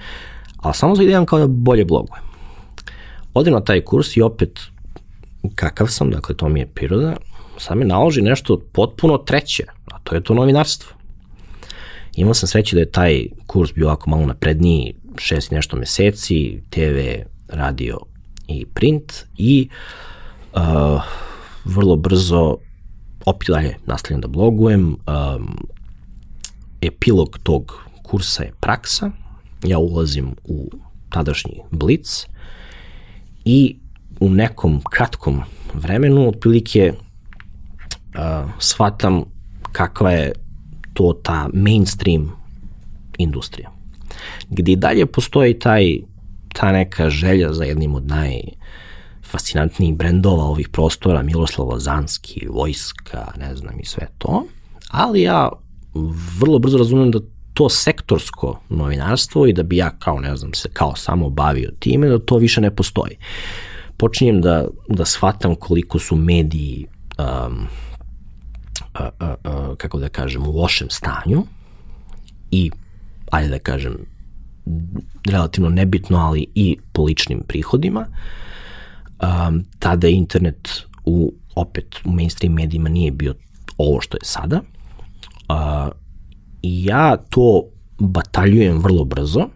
[0.57, 2.26] ali samo za idejam kao da bolje blogujem.
[3.37, 4.61] Odem na taj kurs i opet
[5.55, 7.17] kakav sam, dakle to mi je priroda,
[7.59, 10.93] sad me naloži nešto potpuno treće, a to je to novinarstvo.
[12.15, 16.99] Imao sam sreće da je taj kurs bio ovako malo napredniji, šest nešto meseci, TV,
[17.49, 17.99] radio
[18.49, 19.69] i print i
[20.53, 21.03] uh,
[21.65, 22.57] vrlo brzo
[23.27, 24.87] opet dalje nastavljam da blogujem.
[24.87, 25.57] Um,
[26.81, 29.11] epilog tog kursa je praksa.
[29.65, 30.71] Ja ulazim u
[31.11, 32.36] tadašnji Blitz
[33.47, 33.77] i
[34.21, 35.41] u nekom kratkom
[35.75, 37.01] vremenu, otprilike uh,
[38.59, 39.25] shvatam
[39.73, 40.33] kakva je
[40.95, 42.33] to ta mainstream
[43.19, 43.71] industrija.
[44.51, 45.99] Gde i dalje postoji taj,
[46.53, 53.81] ta neka želja za jednim od najfascinantnijih brendova ovih prostora, Miroslav Lazanski, Vojska, ne znam
[53.81, 54.45] i sve to,
[54.91, 55.49] ali ja
[56.41, 57.21] vrlo brzo razumem da
[57.57, 62.09] to sektorsko novinarstvo i da bi ja kao, ne znam, se kao samo bavio time,
[62.09, 63.17] da to više ne postoji.
[63.97, 66.87] Počinjem da, da shvatam koliko su mediji
[67.19, 67.67] um,
[68.95, 71.43] a, a, a, kako da kažem, u lošem stanju
[72.51, 72.71] i,
[73.31, 73.97] ajde da kažem,
[75.31, 78.07] relativno nebitno, ali i po ličnim prihodima,
[79.23, 83.35] um, tada internet u, opet, u mainstream medijima nije bio
[83.79, 84.61] ovo što je sada.
[85.49, 86.06] Uh,
[86.67, 87.65] I ja to
[87.99, 89.49] bataljujem vrlo brzo, uh,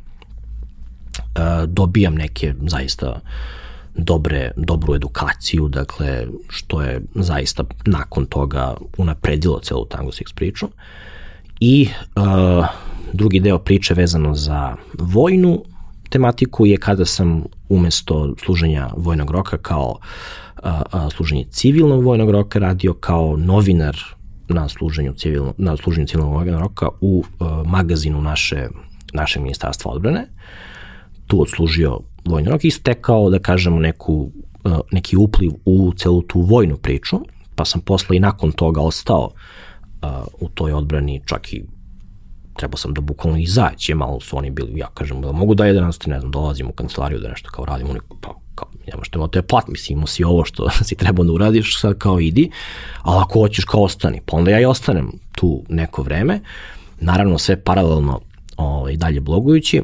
[1.66, 3.20] dobijam neke zaista
[3.94, 10.68] dobre, dobru edukaciju, dakle, što je zaista nakon toga unapredilo celu Tango Six priču.
[11.61, 12.66] I uh,
[13.12, 15.64] drugi deo priče vezano za vojnu
[16.09, 19.99] tematiku je kada sam umesto služenja vojnog roka kao
[20.62, 20.70] uh,
[21.16, 23.96] služenje civilnog vojnog roka radio kao novinar
[24.54, 28.68] na služenju civilno, na služenju civilnog roka u uh, magazinu naše,
[29.12, 30.26] naše ministarstva odbrane.
[31.26, 34.32] Tu odslužio vojni rok i stekao, da kažemo, neku,
[34.64, 37.20] uh, neki upliv u celu tu vojnu priču,
[37.54, 39.30] pa sam posle i nakon toga ostao
[40.02, 40.10] uh,
[40.40, 41.64] u toj odbrani, čak i
[42.56, 45.84] trebao sam da bukvalno izaći, malo su oni bili, ja kažem, da mogu da jedan
[45.84, 49.29] nastavi, ne znam, dolazim u kancelariju da nešto kao radim, oni pa kao, što ima,
[49.29, 52.51] to je plat, mislim, imao si ovo što si trebao da uradiš, sad kao idi,
[53.03, 56.40] ali ako hoćeš kao ostani, pa onda ja i ostanem tu neko vreme,
[57.01, 58.20] naravno sve paralelno
[58.57, 59.83] ovaj, dalje blogujući,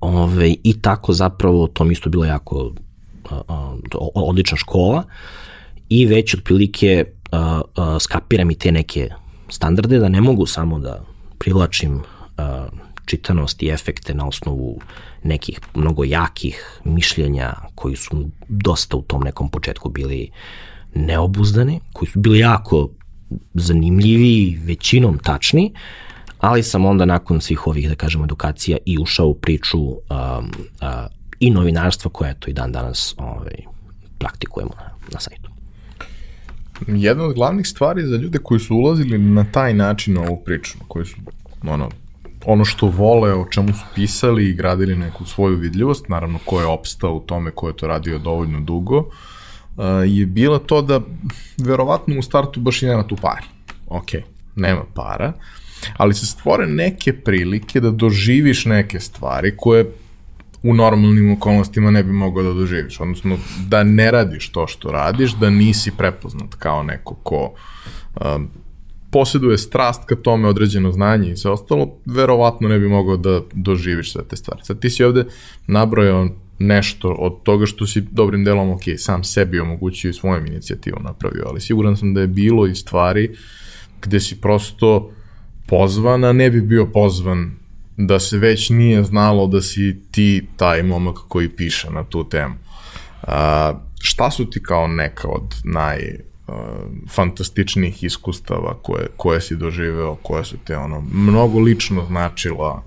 [0.00, 2.72] Ove, I tako zapravo to mi isto bilo jako
[3.30, 3.76] a, a,
[4.14, 5.04] odlična škola.
[5.88, 9.08] I već otprilike a, a, skapiram i te neke
[9.48, 11.04] standarde da ne mogu samo da
[11.38, 12.00] privlačim
[12.36, 12.66] a,
[13.06, 14.80] čitanost i efekte na osnovu
[15.22, 20.30] nekih mnogo jakih mišljenja koji su dosta u tom nekom početku bili
[20.94, 22.88] neobuzdani, koji su bili jako
[23.54, 25.72] zanimljivi, većinom tačni,
[26.38, 30.88] ali sam onda nakon svih ovih, da kažemo, edukacija i ušao u priču um, uh,
[31.40, 33.54] i novinarstva koje to i dan danas ovaj,
[34.18, 35.50] praktikujemo na, na sajtu.
[36.86, 40.78] Jedna od glavnih stvari za ljude koji su ulazili na taj način na ovu priču,
[40.88, 41.16] koji su
[41.68, 41.90] ono,
[42.46, 46.66] ono što vole, o čemu su pisali i gradili neku svoju vidljivost, naravno ko je
[46.66, 51.00] opstao u tome, ko je to radio dovoljno dugo, uh, je bila to da
[51.58, 53.46] verovatno u startu baš i nema tu pari.
[53.86, 54.10] Ok,
[54.56, 55.32] nema para,
[55.96, 59.86] ali se stvore neke prilike da doživiš neke stvari koje
[60.62, 65.32] u normalnim okolnostima ne bi mogao da doživiš, odnosno da ne radiš to što radiš,
[65.32, 67.54] da nisi prepoznat kao neko ko
[68.20, 68.50] um,
[69.16, 74.12] posjeduje strast ka tome, određeno znanje i sve ostalo, verovatno ne bi mogao da doživiš
[74.12, 74.60] sve te stvari.
[74.64, 75.24] Sad ti si ovde
[75.66, 81.02] nabrojao nešto od toga što si dobrim delom, ok, sam sebi omogućio i svojom inicijativom
[81.02, 83.36] napravio, ali siguran sam da je bilo i stvari
[84.02, 85.10] gde si prosto
[85.66, 87.56] pozvan, a ne bi bio pozvan
[87.96, 92.54] da se već nije znalo da si ti taj momak koji piše na tu temu.
[93.22, 96.18] A, šta su ti kao neka od naj
[97.08, 102.82] fantastičnih iskustava koje, koje si doživeo, koje su te ono mnogo lično značila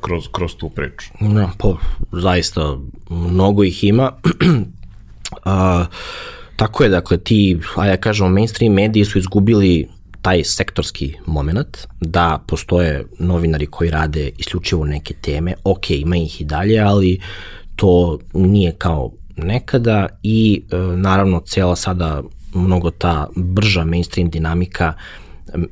[0.00, 1.10] kroz, kroz tu priču.
[1.20, 1.76] Ja, po,
[2.12, 2.78] zaista,
[3.10, 4.12] mnogo ih ima.
[5.44, 5.86] A,
[6.56, 9.88] tako je, dakle, ti, a ja kažem, mainstream mediji su izgubili
[10.22, 16.44] taj sektorski moment, da postoje novinari koji rade isključivo neke teme, ok, ima ih i
[16.44, 17.20] dalje, ali
[17.76, 22.22] to nije kao nekada i e, naravno cela sada
[22.56, 24.92] mnogo ta brža mainstream dinamika,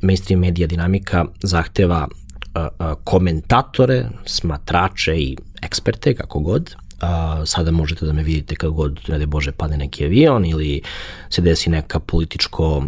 [0.02, 2.08] mainstream medija dinamika zahteva
[3.04, 6.74] komentatore, smatrače i eksperte, kako god.
[7.44, 10.82] Sada možete da me vidite kad god, ne da Bože, padne neki avion ili
[11.30, 12.84] se desi neka političko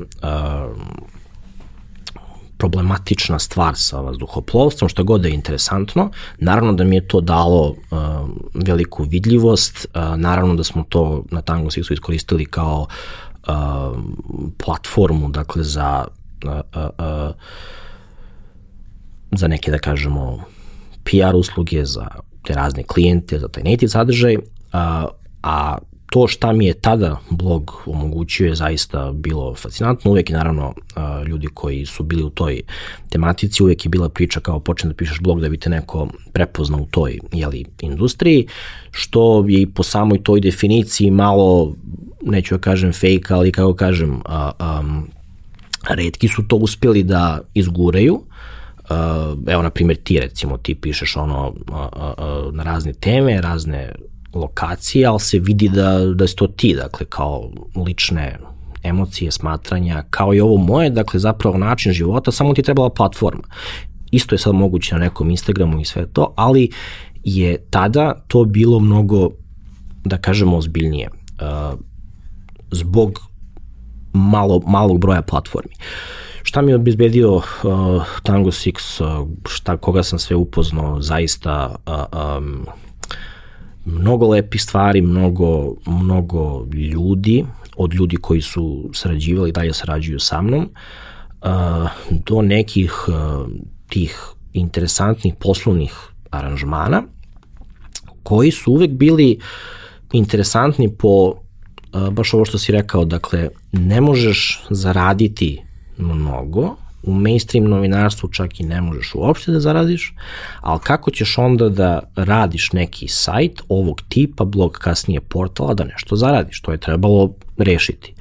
[2.58, 6.10] problematična stvar sa vazduhoplovstvom, što god da je interesantno.
[6.38, 7.74] Naravno da mi je to dalo
[8.54, 12.86] veliku vidljivost, naravno da smo to na Tango Sixu iskoristili kao
[14.58, 16.04] platformu, dakle, za
[19.32, 20.44] za neke, da kažemo,
[21.04, 22.08] PR usluge, za
[22.44, 24.36] te razne klijente, za taj native sadržaj,
[24.72, 25.06] a,
[25.42, 25.78] a
[26.16, 30.10] to šta mi je tada blog omogućio je zaista bilo fascinantno.
[30.10, 30.74] Uvek je naravno
[31.26, 32.60] ljudi koji su bili u toj
[33.08, 36.80] tematici, uvek je bila priča kao počne da pišeš blog da bi te neko prepoznao
[36.80, 38.46] u toj jeli, industriji,
[38.90, 41.74] što je i po samoj toj definiciji malo,
[42.22, 44.82] neću da kažem fake, ali kako kažem, a, a,
[45.90, 48.22] redki su to uspeli da izguraju,
[49.46, 51.54] evo na primjer ti recimo ti pišeš ono
[52.52, 53.92] na razne teme, razne
[54.36, 57.50] lokacije, ali se vidi da, da si to ti, dakle kao
[57.86, 58.38] lične
[58.82, 63.42] emocije, smatranja, kao i ovo moje, dakle zapravo način života, samo ti je trebala platforma.
[64.10, 66.70] Isto je sad moguće na nekom Instagramu i sve to, ali
[67.24, 69.30] je tada to bilo mnogo,
[70.04, 71.08] da kažemo, ozbiljnije.
[71.10, 71.78] Uh,
[72.70, 73.20] zbog
[74.12, 75.72] malo, malog broja platformi.
[76.42, 77.42] Šta mi je obezbedio uh,
[78.22, 82.66] Tango Six, uh, šta, koga sam sve upoznao, zaista uh, um,
[83.86, 87.44] mnogo lepi stvari, mnogo, mnogo ljudi,
[87.76, 90.68] od ljudi koji su sarađivali, dalje sarađuju sa mnom,
[92.10, 92.92] do nekih
[93.88, 94.20] tih
[94.52, 95.92] interesantnih poslovnih
[96.30, 97.02] aranžmana,
[98.22, 99.38] koji su uvek bili
[100.12, 101.34] interesantni po
[102.10, 105.62] baš ovo što si rekao, dakle, ne možeš zaraditi
[105.98, 110.14] mnogo, u mainstream novinarstvu čak i ne možeš uopšte da zaradiš,
[110.60, 116.16] ali kako ćeš onda da radiš neki sajt ovog tipa, blog kasnije portala, da nešto
[116.16, 118.14] zaradiš, to je trebalo rešiti.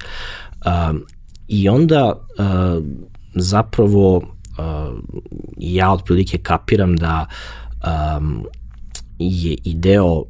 [0.66, 1.04] Um,
[1.48, 2.84] I onda uh,
[3.34, 4.24] zapravo uh,
[5.58, 7.26] ja otprilike kapiram da
[8.16, 8.44] um,
[9.18, 10.24] je ideo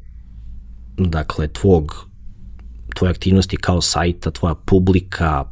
[0.98, 2.06] dakle tvog
[2.96, 5.44] tvoje aktivnosti kao sajta, tvoja publika,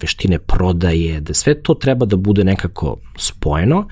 [0.00, 3.88] veštine prodaje, da sve to treba da bude nekako spojeno,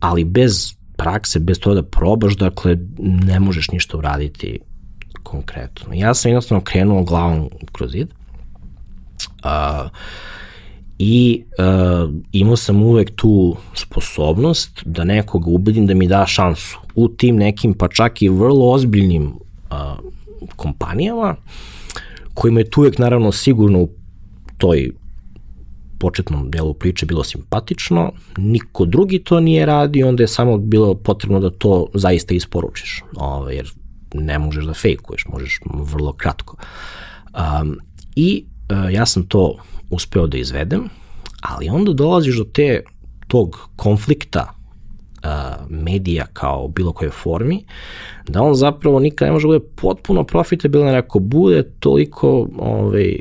[0.00, 4.58] ali bez prakse, bez toga da probaš, dakle, ne možeš ništa uraditi
[5.22, 5.94] konkretno.
[5.94, 8.08] Ja sam jednostavno krenuo glavom kroz zid
[9.44, 9.90] uh,
[10.98, 17.08] i uh, imao sam uvek tu sposobnost da nekoga ubedim da mi da šansu u
[17.08, 19.98] tim nekim pa čak i vrlo ozbiljnim uh,
[20.56, 21.36] kompanijama
[22.34, 23.88] kojima je tu uvek naravno sigurno u
[24.58, 24.90] toj
[25.98, 31.40] početnom delu priče bilo simpatično, niko drugi to nije radio, onda je samo bilo potrebno
[31.40, 33.72] da to zaista isporučiš, ovaj, jer
[34.14, 36.56] ne možeš da fejkuješ, možeš vrlo kratko.
[37.34, 37.78] Um,
[38.16, 39.56] I uh, ja sam to
[39.90, 40.88] uspeo da izvedem,
[41.40, 42.82] ali onda dolaziš do te
[43.28, 44.55] tog konflikta
[45.68, 47.64] medija kao bilo koje formi,
[48.28, 53.16] da on zapravo nikad ne može da bude potpuno profitabilan, jer ako bude toliko ovaj,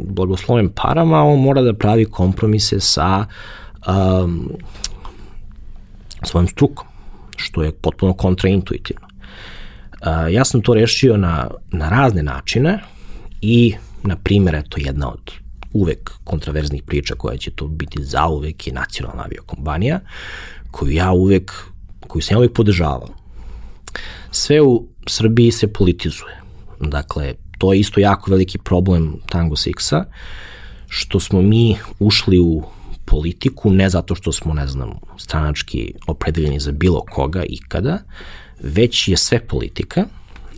[0.00, 3.26] blagosloven parama, on mora da pravi kompromise sa
[3.86, 4.50] um,
[6.22, 6.86] svojim strukom,
[7.36, 9.06] što je potpuno kontraintuitivno.
[9.06, 12.78] Uh, ja sam to rešio na, na razne načine
[13.40, 15.32] i, na primjer, eto, jedna od
[15.72, 20.00] uvek kontraverznih priča koja će to biti zauvek je nacionalna aviokompanija,
[20.72, 21.52] koju ja uvek,
[22.06, 23.08] koju sam ja uvek podržavao.
[24.30, 26.42] Sve u Srbiji se politizuje.
[26.80, 30.04] Dakle, to je isto jako veliki problem Tango Sixa,
[30.88, 32.62] što smo mi ušli u
[33.04, 37.98] politiku ne zato što smo, ne znam, stranački opredeljeni za bilo koga ikada,
[38.60, 40.04] već je sve politika.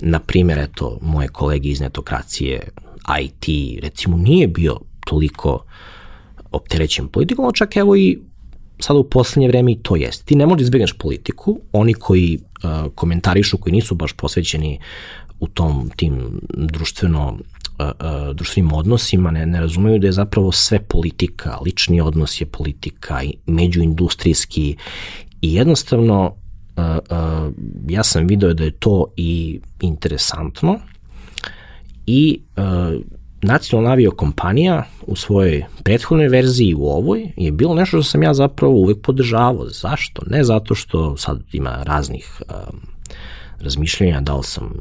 [0.00, 2.68] Na primjer, eto, moje kolege iz netokracije,
[3.22, 3.44] IT,
[3.82, 5.64] recimo, nije bio toliko
[6.52, 8.18] opterećen politikom, čak evo i
[8.78, 10.24] sada u poslednje vreme i to jeste.
[10.24, 14.78] Ti ne možeš da izbjegneš politiku, oni koji uh, komentarišu, koji nisu baš posvećeni
[15.40, 17.38] u tom tim društveno
[18.34, 24.76] društvenim odnosima ne, ne razumeju da je zapravo sve politika, lični odnos je politika, međuindustrijski
[25.40, 26.34] i jednostavno
[26.76, 27.52] uh, uh,
[27.88, 30.78] ja sam video da je to i interesantno
[32.06, 32.40] i
[33.44, 38.74] nacionalna aviokompanija u svojoj prethodnoj verziji u ovoj je bilo nešto što sam ja zapravo
[38.74, 39.68] uvek podržavao.
[39.68, 40.22] Zašto?
[40.26, 42.80] Ne zato što sad ima raznih um,
[43.60, 44.72] razmišljenja da li sam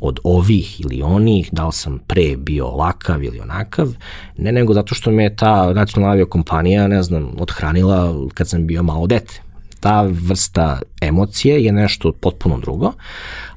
[0.00, 3.88] od ovih ili onih, da li sam pre bio ovakav ili onakav,
[4.36, 9.06] ne nego zato što me ta nacionalna aviokompanija, ne znam, odhranila kad sam bio malo
[9.06, 9.42] dete.
[9.80, 12.92] Ta vrsta emocije je nešto potpuno drugo,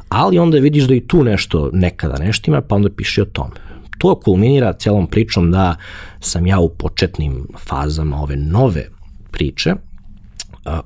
[0.10, 3.71] ali onda vidiš da i tu nešto nekada nešto ima, pa onda piše o tome.
[4.02, 5.76] To kulminira celom pričom da
[6.20, 8.88] sam ja u početnim fazama ove nove
[9.32, 9.74] priče,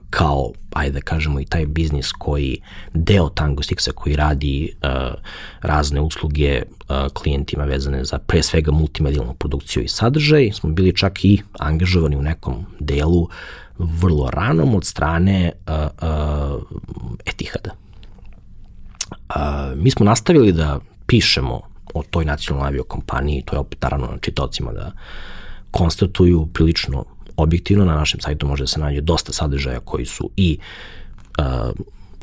[0.09, 2.57] kao, ajde da kažemo, i taj biznis koji,
[2.93, 5.13] deo Tango Stixa koji radi uh,
[5.61, 11.25] razne usluge uh, klijentima vezane za pre svega multimedijalnu produkciju i sadržaj, smo bili čak
[11.25, 13.27] i angažovani u nekom delu
[13.77, 16.63] vrlo ranom od strane uh, uh,
[17.25, 17.71] Etihada.
[19.11, 24.17] Uh, mi smo nastavili da pišemo o toj nacionalnoj aviokompaniji, to je opet naravno na
[24.17, 24.91] čitocima da
[25.71, 27.05] konstatuju prilično
[27.37, 30.57] objektivno, na našem sajtu može da se nađe dosta sadržaja koji su i
[31.39, 31.71] uh,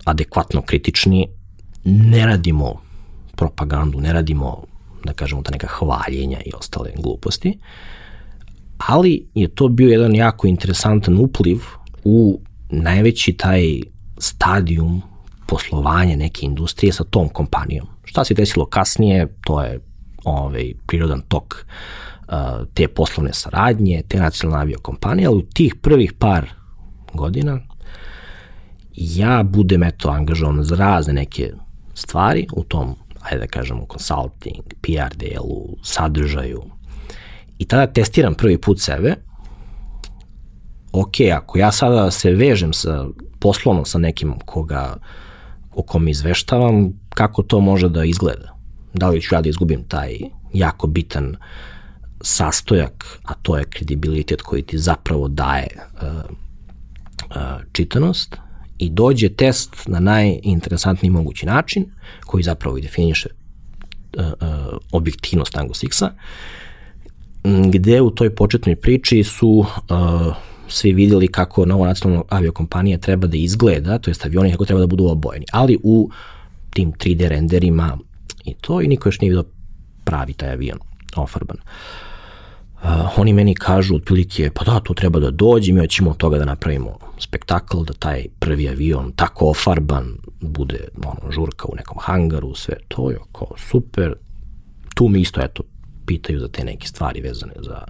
[0.04, 1.26] adekvatno kritični,
[1.84, 2.74] ne radimo
[3.36, 4.64] propagandu, ne radimo,
[5.04, 7.58] da kažemo, ta neka hvaljenja i ostale gluposti,
[8.78, 11.58] ali je to bio jedan jako interesantan upliv
[12.04, 13.80] u najveći taj
[14.18, 15.02] stadijum
[15.46, 17.86] poslovanja neke industrije sa tom kompanijom.
[18.04, 19.80] Šta se desilo kasnije, to je
[20.24, 21.66] ovaj, prirodan tok
[22.28, 22.34] uh,
[22.74, 26.50] te poslovne saradnje, te nacionalne aviokompanije, ali u tih prvih par
[27.14, 27.60] godina
[28.94, 31.52] ja budem eto angažovan za razne neke
[31.94, 36.62] stvari u tom, ajde da kažemo, consulting, PR delu, sadržaju.
[37.58, 39.14] I tada testiram prvi put sebe,
[40.92, 43.06] ok, ako ja sada se vežem sa,
[43.38, 44.96] poslovno sa nekim koga,
[45.74, 48.56] o kom izveštavam, kako to može da izgleda?
[48.94, 50.18] Da li ću ja da izgubim taj
[50.52, 51.36] jako bitan
[52.20, 56.08] sastojak, a to je kredibilitet koji ti zapravo daje uh,
[57.30, 57.36] uh,
[57.72, 58.36] čitanost
[58.78, 61.86] i dođe test na najinteresantniji mogući način
[62.26, 63.28] koji zapravo i definiše
[64.18, 66.10] uh, uh, objektivnost Tango Sixa
[67.44, 69.66] gde u toj početnoj priči su uh,
[70.72, 74.86] svi videli kako nova nacionalna aviokompanija treba da izgleda, to jest avioni kako treba da
[74.86, 76.10] budu obojeni, ali u
[76.70, 77.98] tim 3D renderima
[78.44, 79.44] i to i niko još nije vidio
[80.04, 80.78] pravi taj avion
[81.16, 81.56] ofarban.
[82.82, 86.38] Uh, oni meni kažu otprilike, pa da, to treba da dođe, mi hoćemo od toga
[86.38, 92.54] da napravimo spektakl, da taj prvi avion tako ofarban bude ono, žurka u nekom hangaru,
[92.54, 94.14] sve to je kao super.
[94.94, 95.62] Tu mi isto, eto,
[96.06, 97.84] pitaju za te neke stvari vezane za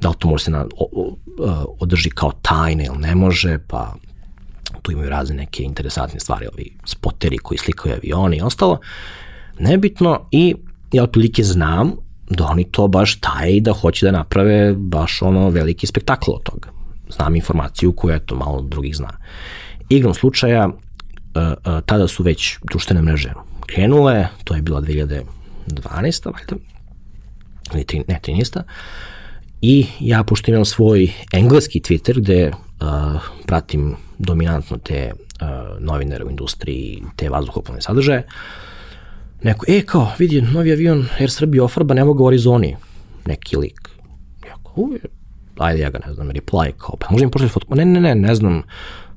[0.00, 3.94] da li to može se na, o, o, održi kao tajne ili ne može, pa
[4.82, 8.78] tu imaju razne neke interesantne stvari, ovi spoteri koji slikaju avioni i ostalo.
[9.58, 10.54] Nebitno i
[10.92, 11.92] ja otprilike znam
[12.30, 16.42] da oni to baš taje i da hoće da naprave baš ono veliki spektakl od
[16.42, 16.68] toga.
[17.08, 19.10] Znam informaciju koju eto malo drugih zna.
[19.88, 20.74] Igrom slučaja, uh,
[21.34, 23.32] uh, tada su već društvene mreže
[23.66, 25.24] krenule, to je bila 2012.
[26.24, 26.56] valjda,
[27.72, 28.62] ili tri, ne, 13.
[29.60, 36.30] I ja, pošto imam svoj engleski Twitter gde uh, pratim dominantno te uh, novinare u
[36.30, 38.26] industriji, te vazduhoplovne sadržaje,
[39.44, 42.76] Neko, e, kao, vidi, novi avion Air Srbija ofarba, ne mogu u Arizoni.
[43.26, 43.90] Neki lik.
[44.46, 45.00] Ja kao, uje,
[45.58, 47.74] ajde, ja ga ne znam, reply, kao, pa možda im pošli fotku?
[47.74, 48.62] Ne, ne, ne, ne znam,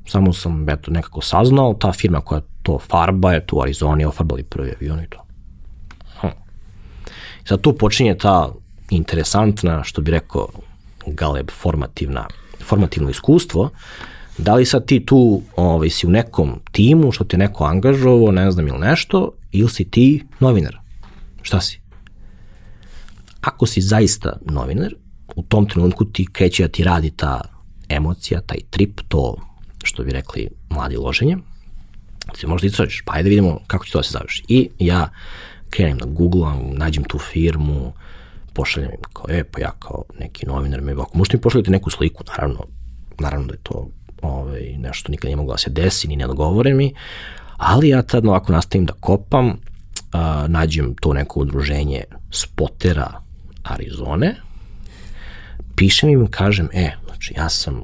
[0.05, 4.43] samo sam, eto, nekako saznao, ta firma koja to farba je tu u Arizoni ofarbali
[4.43, 5.26] prvi avion i to.
[7.47, 8.53] Sad tu počinje ta
[8.89, 10.47] interesantna, što bi rekao
[11.05, 12.27] Galeb, formativna,
[12.63, 13.69] formativno iskustvo,
[14.37, 18.51] da li sad ti tu ovaj, si u nekom timu, što te neko angažovo, ne
[18.51, 20.77] znam ili nešto, ili si ti novinar?
[21.41, 21.79] Šta si?
[23.41, 24.93] Ako si zaista novinar,
[25.35, 27.41] u tom trenutku ti kreće da ti radi ta
[27.89, 29.35] emocija, taj trip, to
[29.83, 31.37] što bi rekli mladi loženje.
[32.39, 34.43] Ti možda istražiš, pa ajde da vidimo kako će to da se završi.
[34.47, 35.09] I ja
[35.69, 37.93] krenem na Google, nađem tu firmu,
[38.53, 41.89] pošaljem im kao, e, pa ja kao neki novinar me, ako možete mi pošaljati neku
[41.89, 42.65] sliku, naravno,
[43.19, 43.89] naravno da je to
[44.21, 46.93] ovaj, nešto nikad nije moglo da se desi, ni ne dogovore mi,
[47.57, 49.57] ali ja tad ovako nastavim da kopam,
[50.11, 53.21] a, nađem to neko udruženje spotera
[53.63, 54.35] Arizone,
[55.75, 57.81] pišem im kažem, e, znači ja sam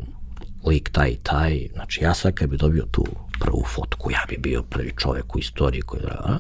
[0.66, 3.06] lik taj i taj, znači ja sad kad bi dobio tu
[3.40, 6.40] prvu fotku, ja bi bio prvi čovek u istoriji koji da,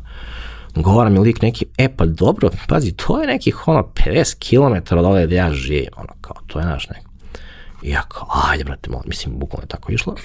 [0.75, 5.05] govara mi lik neki, e pa dobro, pazi, to je nekih ono 50 km od
[5.05, 7.09] ove gde ja živim, ono kao, to je naš neko.
[7.81, 10.15] I ja kao, ajde brate, molim, mislim, bukvalno je tako išlo.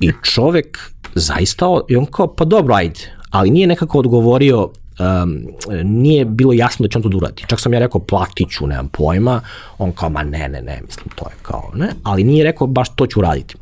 [0.00, 5.46] I čovek zaista, i on kao, pa dobro, ajde, ali nije nekako odgovorio, um,
[5.84, 7.44] nije bilo jasno da će on to da uradi.
[7.46, 9.40] Čak sam ja rekao, platit ću, nemam pojma,
[9.78, 12.96] on kao, ma ne, ne, ne, mislim, to je kao, ne, ali nije rekao, baš
[12.96, 13.54] to ću uraditi.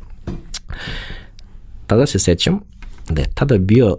[1.87, 2.59] Tada se sećam
[3.09, 3.97] da je tada bio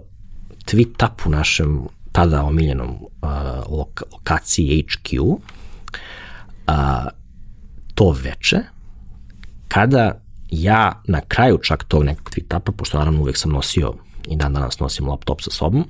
[0.65, 3.29] tweet up u našem tada omiljenom uh,
[3.77, 5.37] lok lokaciji HQ, uh,
[7.95, 8.59] to veče,
[9.67, 13.93] kada ja na kraju čak tog nekog tweet-upa, pošto naravno uvek sam nosio
[14.27, 15.85] i dan danas nosim laptop sa sobom,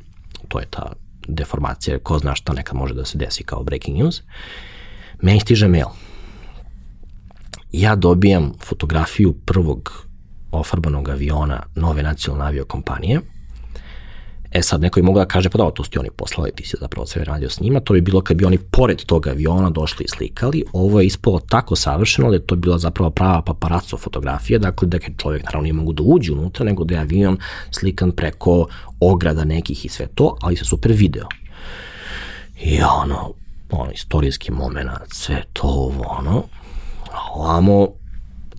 [0.48, 0.94] to je ta
[1.28, 4.22] deformacija, ko zna šta nekad može da se desi kao breaking news,
[5.22, 5.88] meni stiže mail.
[7.72, 10.06] Ja dobijam fotografiju prvog
[10.52, 13.22] ofarbanog aviona nove nacionalne aviokompanije,
[14.52, 16.68] E sad, neko je mogao da kaže, pa da, to su ti oni poslali, ti
[16.68, 19.70] si zapravo sve radio s njima, to bi bilo kad bi oni pored tog aviona
[19.70, 23.98] došli i slikali, ovo je ispalo tako savršeno da je to bila zapravo prava paparaco
[23.98, 27.38] fotografija, dakle da je čovjek naravno nije mogu da uđe unutra, nego da je avion
[27.72, 28.68] slikan preko
[29.00, 31.28] ograda nekih i sve to, ali se super video.
[32.62, 33.34] I ono,
[33.72, 36.44] ono, istorijski moment, sve to ono,
[37.34, 37.88] ovamo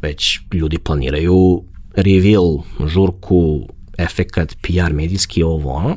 [0.03, 1.63] već ljudi planiraju
[1.97, 3.69] reveal, žurku,
[3.99, 5.97] efekat, PR, medijski, ovo, ono,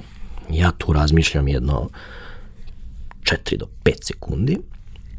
[0.49, 1.89] ja tu razmišljam jedno
[3.23, 4.57] 4 do 5 sekundi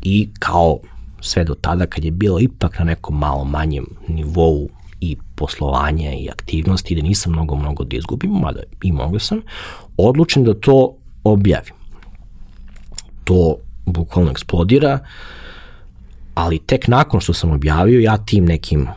[0.02, 0.78] i kao
[1.20, 4.68] sve do tada kad je bilo ipak na nekom malo manjem nivou
[5.00, 9.40] i poslovanja i aktivnosti da nisam mnogo, mnogo da izgubim, mada i mogu sam,
[9.96, 11.74] odlučim da to objavim.
[13.24, 13.56] To
[13.86, 14.98] bukvalno eksplodira,
[16.34, 18.88] ali tek nakon što sam objavio, ja tim nekim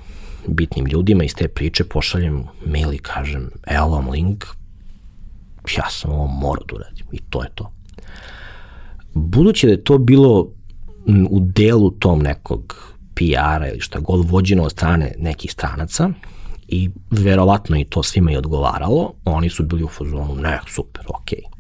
[0.48, 4.46] bitnim ljudima iz te priče pošaljem mail i kažem evo vam link,
[5.78, 7.72] ja sam ovo morao da uradim i to je to.
[9.14, 10.48] Budući da je to bilo
[11.30, 16.10] u delu tom nekog PR-a ili šta god vođeno od strane nekih stranaca
[16.68, 21.40] i verovatno i to svima je odgovaralo, oni su bili u fazonu, ne, super, okej.
[21.40, 21.54] Okay.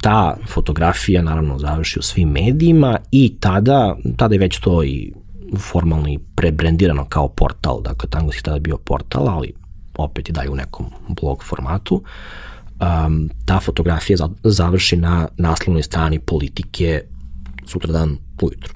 [0.00, 5.12] Ta fotografija naravno završi u svim medijima i tada, tada je već to i
[5.58, 9.52] formalno i prebrendirano kao portal, dakle Tango si tada bio portal, ali
[9.96, 12.02] opet i daju u nekom blog formatu.
[12.80, 17.02] Um, ta fotografija završi na naslovnoj strani politike
[17.66, 18.74] sutradan ujutru.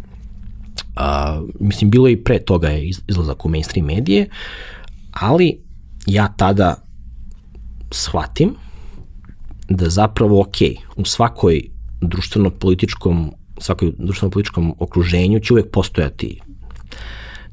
[0.79, 4.29] Uh, mislim, bilo je i pre toga je izlazak u mainstream medije,
[5.13, 5.61] ali
[6.07, 6.77] ja tada
[7.91, 8.55] shvatim
[9.69, 10.57] da zapravo, ok,
[10.97, 11.63] u svakoj
[12.01, 16.41] društveno-političkom svakoj društveno-političkom okruženju će uvek postojati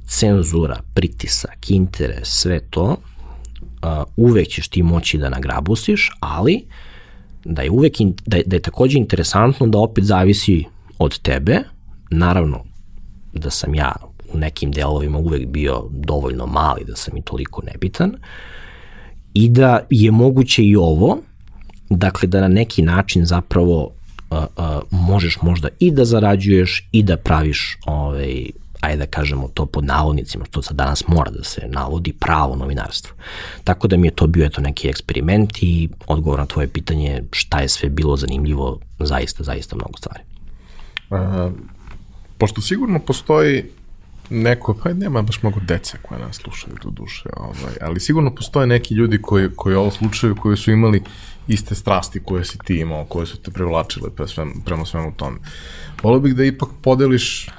[0.07, 2.97] cenzura, pritisak, interes, sve to,
[4.17, 6.65] uvek ćeš ti moći da nagrabusiš, ali
[7.45, 7.93] da je uvek
[8.25, 10.63] da, je, da je takođe interesantno da opet zavisi
[10.99, 11.59] od tebe,
[12.11, 12.63] naravno
[13.33, 13.91] da sam ja
[14.33, 18.11] u nekim delovima uvek bio dovoljno mali da sam i toliko nebitan.
[19.33, 21.17] I da je moguće i ovo,
[21.89, 23.83] dakle da na neki način zapravo
[24.29, 28.49] uh, uh, možeš možda i da zarađuješ i da praviš ovaj,
[28.85, 33.15] ajde da kažemo to pod navodnicima, što sad danas mora da se navodi, pravo novinarstvo.
[33.63, 37.59] Tako da mi je to bio eto neki eksperiment i odgovor na tvoje pitanje šta
[37.59, 40.23] je sve bilo zanimljivo, zaista, zaista mnogo stvari.
[41.09, 41.51] A,
[42.37, 43.63] pošto sigurno postoji
[44.29, 48.67] neko, pa nema baš mnogo dece koje nas slušaju do duše, ovaj, ali sigurno postoje
[48.67, 51.03] neki ljudi koji, koji ovo slučaju, koji su imali
[51.47, 55.37] iste strasti koje si ti imao, koje su te privlačile pre svem, prema svemu tome.
[56.03, 57.49] Volio bih da ipak podeliš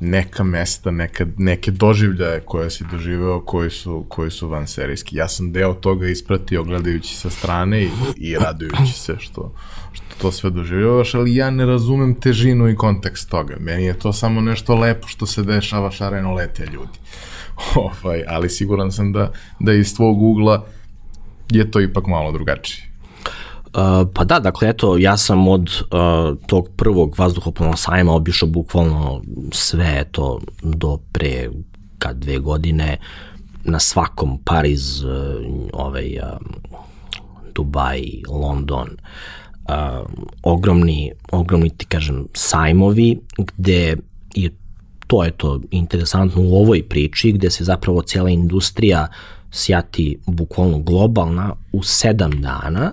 [0.00, 5.16] neka mesta, neka, neke doživljaje koje si doživeo koji su, koji su van serijski.
[5.16, 9.54] Ja sam deo toga ispratio gledajući sa strane i, i radujući se što,
[9.92, 13.56] što to sve doživljavaš, ali ja ne razumem težinu i kontekst toga.
[13.60, 16.98] Meni je to samo nešto lepo što se dešava šareno lete ljudi.
[18.04, 20.66] ovaj, ali siguran sam da, da iz tvog ugla
[21.50, 22.93] je to ipak malo drugačije.
[24.14, 29.22] Pa da, dakle, eto, ja sam od uh, tog prvog vazduhoplovnog sajma obišao bukvalno
[29.52, 31.48] sve to do pre
[31.98, 32.96] kad dve godine
[33.64, 35.10] na svakom Pariz, uh,
[35.72, 36.38] ovaj, uh,
[37.54, 38.88] Dubaj, London,
[39.68, 40.06] uh,
[40.42, 43.18] ogromni, ogromni, ti kažem, sajmovi
[43.56, 43.96] gde
[44.34, 44.50] je
[45.06, 49.08] to je to interesantno u ovoj priči gde se zapravo cijela industrija
[49.50, 52.92] sjati bukvalno globalna u sedam dana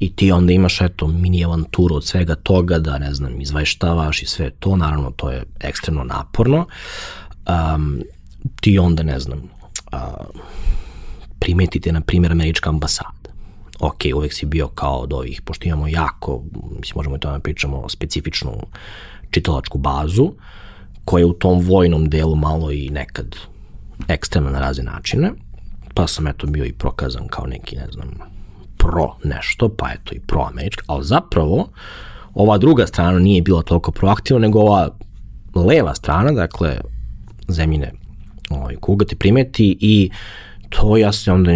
[0.00, 4.26] i ti onda imaš eto mini avanturu od svega toga da ne znam izveštavaš i
[4.26, 6.66] sve to, naravno to je ekstremno naporno.
[7.76, 8.02] Um,
[8.60, 9.98] ti onda ne znam uh,
[11.38, 13.30] primetite na primjer američka ambasada.
[13.80, 16.42] Ok, uvek si bio kao od ovih, pošto imamo jako,
[16.78, 18.52] mislim možemo i da pričamo, specifičnu
[19.30, 20.32] čitalačku bazu,
[21.04, 23.36] koja je u tom vojnom delu malo i nekad
[24.08, 25.32] ekstremna na razne načine,
[25.94, 28.33] pa sam eto bio i prokazan kao neki, ne znam,
[28.84, 31.68] pro nešto, pa eto i pro američka, ali zapravo
[32.34, 34.90] ova druga strana nije bila toliko proaktivna, nego ova
[35.54, 36.80] leva strana, dakle,
[37.48, 37.92] zemljine
[38.50, 40.10] ovaj, kuga te primeti i
[40.68, 41.50] to ja se onda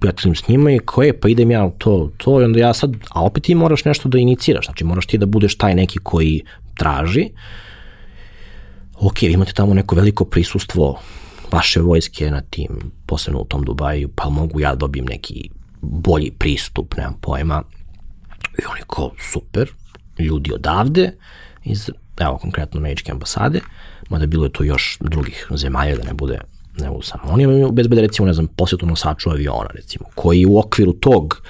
[0.00, 3.24] prijateljim s njima i koje, pa idem ja to, to i onda ja sad, a
[3.24, 6.42] opet ti moraš nešto da iniciraš, znači moraš ti da budeš taj neki koji
[6.74, 7.28] traži,
[8.94, 11.00] ok, imate tamo neko veliko prisustvo
[11.52, 12.68] vaše vojske na tim,
[13.06, 15.48] posebno u tom Dubaju, pa mogu ja da dobijem neki
[15.82, 17.62] bolji pristup, nemam pojma.
[18.58, 19.70] I oni kao, super,
[20.18, 21.12] ljudi odavde,
[21.64, 23.60] iz, evo, konkretno američke ambasade,
[24.10, 26.38] mada bilo je to još drugih zemalja da ne bude
[26.78, 30.58] ne u samo oni imaju bezbede recimo ne znam posjetu nosaču aviona recimo koji u
[30.58, 31.42] okviru tog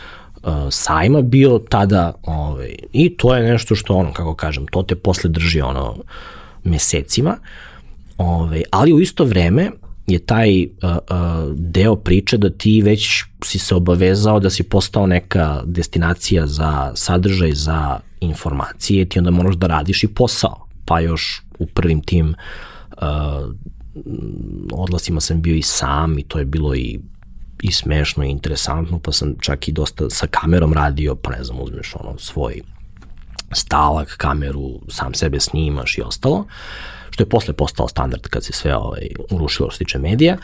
[0.42, 4.96] uh, sajma bio tada ovaj, i to je nešto što ono kako kažem to te
[4.96, 5.96] posle drži ono
[6.64, 7.36] mesecima
[8.18, 9.70] ovaj, ali u isto vreme
[10.06, 10.96] je taj uh, uh,
[11.54, 17.52] deo priče da ti već si se obavezao da si postao neka destinacija za sadržaj,
[17.52, 20.66] za informacije, ti onda moraš da radiš i posao.
[20.84, 22.34] Pa još u prvim tim
[22.90, 23.54] uh,
[24.72, 27.00] odlasima sam bio i sam i to je bilo i
[27.62, 31.60] i smešno i interesantno, pa sam čak i dosta sa kamerom radio, pa ne znam,
[31.60, 32.60] uzmeš ono svoj
[33.52, 36.36] stalak, kameru, sam sebe snimaš i ostalo.
[36.36, 36.46] Uh,
[37.12, 40.36] što je posle postao standard kad se sve ovaj, urušilo što se tiče medija,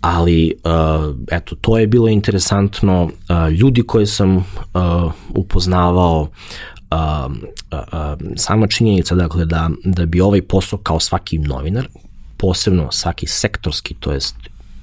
[0.00, 3.04] ali uh, eto, to je bilo interesantno.
[3.04, 4.42] Uh, ljudi koje sam uh,
[5.28, 7.32] upoznavao, uh,
[7.72, 11.88] uh, sama činjenica dakle da, da bi ovaj posao kao svaki novinar,
[12.36, 14.36] posebno svaki sektorski, to jest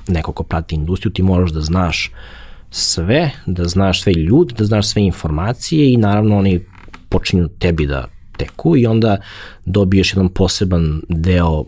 [0.07, 2.11] neko ko prati industriju, ti moraš da znaš
[2.71, 6.65] sve, da znaš sve ljudi, da znaš sve informacije i naravno oni
[7.09, 8.07] počinju tebi da
[8.37, 9.17] teku i onda
[9.65, 11.67] dobiješ jedan poseban deo uh,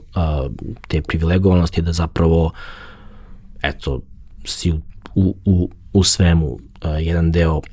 [0.87, 2.51] te privilegovanosti da zapravo
[3.61, 4.01] eto
[4.45, 4.73] si
[5.15, 6.59] u, u, u svemu uh,
[6.99, 7.63] jedan deo uh,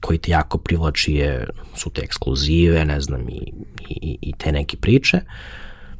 [0.00, 3.52] koji te jako privlači je, su te ekskluzive, ne znam, i,
[3.88, 5.20] i, i te neke priče.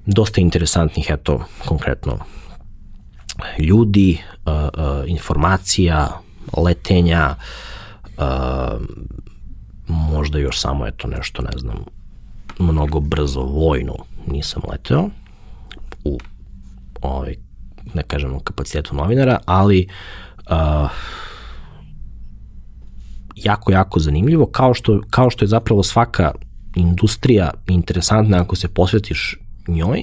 [0.07, 2.18] Dosta interesantnih, eto, konkretno
[3.59, 6.09] ljudi, uh, uh, informacija,
[6.57, 7.35] letenja,
[8.18, 8.81] uh,
[9.89, 11.85] možda još samo, eto, nešto, ne znam,
[12.59, 13.95] mnogo brzo vojno
[14.27, 15.09] nisam leteo
[16.05, 16.19] u
[17.03, 17.35] ovaj,
[17.95, 19.87] ne kažem kapacitetu novinara, ali
[20.51, 20.91] uh,
[23.37, 26.33] jako, jako zanimljivo, kao što, kao što je zapravo svaka
[26.75, 29.39] industrija interesantna ako se posvetiš
[29.69, 30.03] njoj,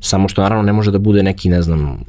[0.00, 2.04] samo što naravno ne može da bude neki, ne znam,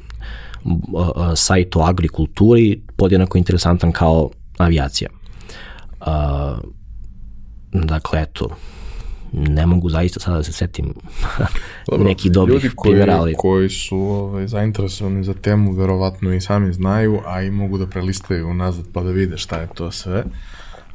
[1.36, 5.10] sajt o agrikulturi podjednako interesantan kao avijacija.
[6.00, 6.08] Uh,
[7.74, 8.50] dakle, eto,
[9.32, 10.94] ne mogu zaista sada da se setim
[11.90, 13.34] Dobro, neki dobrih ljudi koji, primjera, ali...
[13.38, 18.54] koji su ovaj, zainteresovani za temu, verovatno i sami znaju, a i mogu da prelistaju
[18.54, 20.24] nazad pa da vide šta je to sve.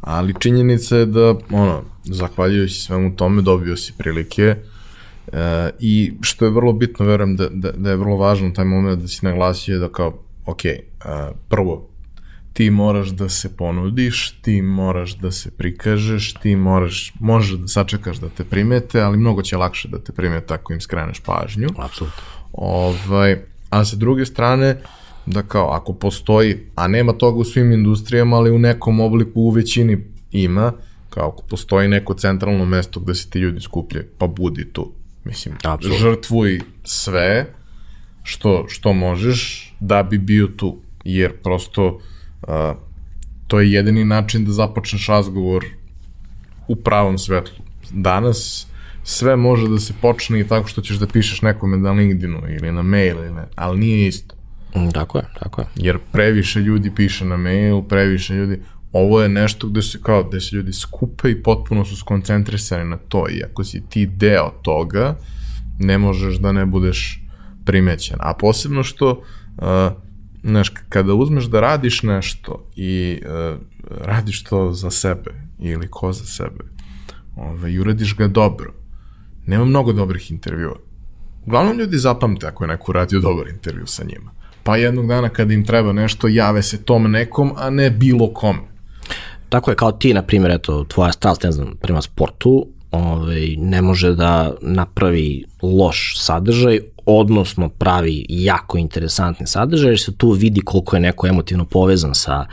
[0.01, 4.43] Ali činjenica je da, ono, zahvaljujući svemu tome, dobio si prilike
[5.33, 9.03] e, i što je vrlo bitno, verujem da, da, da je vrlo važno taj moment
[9.03, 10.81] da si naglasio da kao, ok, e,
[11.49, 11.90] prvo,
[12.53, 18.17] ti moraš da se ponudiš, ti moraš da se prikažeš, ti moraš, možeš da sačekaš
[18.17, 21.69] da te primete, ali mnogo će lakše da te primete ako im skreneš pažnju.
[21.79, 22.23] Apsolutno.
[22.53, 23.39] Ovaj,
[23.71, 24.81] a sa druge strane,
[25.27, 29.51] da kao ako postoji, a nema toga u svim industrijama, ali u nekom obliku u
[29.51, 30.73] većini ima,
[31.11, 34.93] kao ako postoji neko centralno mesto gde se ti ljudi skupljaju, pa budi tu.
[35.25, 35.99] Mislim, Absolutno.
[35.99, 37.55] žrtvuj sve
[38.23, 42.01] što, što možeš da bi bio tu, jer prosto
[42.51, 42.75] a,
[43.47, 45.65] to je jedini način da započneš razgovor
[46.69, 47.65] u pravom svetlu.
[47.91, 48.67] Danas
[49.05, 52.73] sve može da se počne i tako što ćeš da pišeš nekome na LinkedInu ili
[52.73, 54.35] na mail, ili ne, ali nije isto.
[54.77, 55.67] Mm, tako je, tako je.
[55.77, 58.61] Jer previše ljudi piše na mail, previše ljudi,
[58.93, 62.97] Ovo je nešto gde se, kao, gde se ljudi skupe i potpuno su skoncentrisani na
[62.97, 65.17] to i ako si ti deo toga,
[65.79, 67.23] ne možeš da ne budeš
[67.65, 68.17] primećen.
[68.21, 69.65] A posebno što, uh,
[70.43, 73.59] znaš, kada uzmeš da radiš nešto i uh,
[74.01, 76.65] radiš to za sebe ili ko za sebe,
[77.37, 78.75] ovaj, i uradiš ga dobro,
[79.47, 80.77] nema mnogo dobrih intervjua.
[81.47, 84.31] Uglavnom ljudi zapamte ako je neko radio dobar intervju sa njima.
[84.63, 88.71] Pa jednog dana kada im treba nešto, jave se tom nekom, a ne bilo kome.
[89.49, 93.83] Tako je, kao ti, na primjer, eto, tvoja strast, ne znam, prema sportu, ovaj, ne
[93.83, 96.81] može da napravi loš sadržaj,
[97.19, 102.47] odnosno pravi jako interesantni sadržaj, jer se tu vidi koliko je neko emotivno povezan sa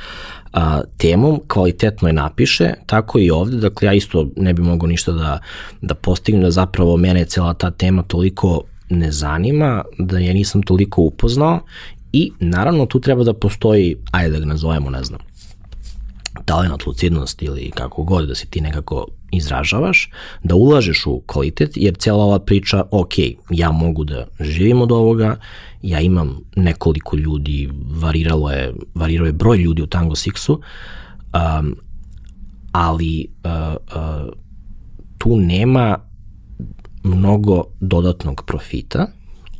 [0.53, 5.11] a, temom, kvalitetno je napiše, tako i ovde, dakle ja isto ne bi mogao ništa
[5.11, 5.39] da,
[5.81, 10.61] da postignem, da zapravo mene je cela ta tema toliko ne zanima, da ja nisam
[10.61, 11.59] toliko upoznao
[12.13, 15.19] i naravno tu treba da postoji, ajde da ga nazovemo, ne znam,
[16.45, 20.11] talent, lucidnost ili kako god da se ti nekako izražavaš,
[20.43, 23.13] da ulažeš u kvalitet, jer cijela ova priča, ok,
[23.49, 25.39] ja mogu da živim od ovoga,
[25.81, 31.75] ja imam nekoliko ljudi, variralo je, varirao je broj ljudi u Tango Sixu, um,
[32.71, 34.33] ali uh, uh,
[35.17, 35.97] tu nema
[37.03, 39.07] mnogo dodatnog profita,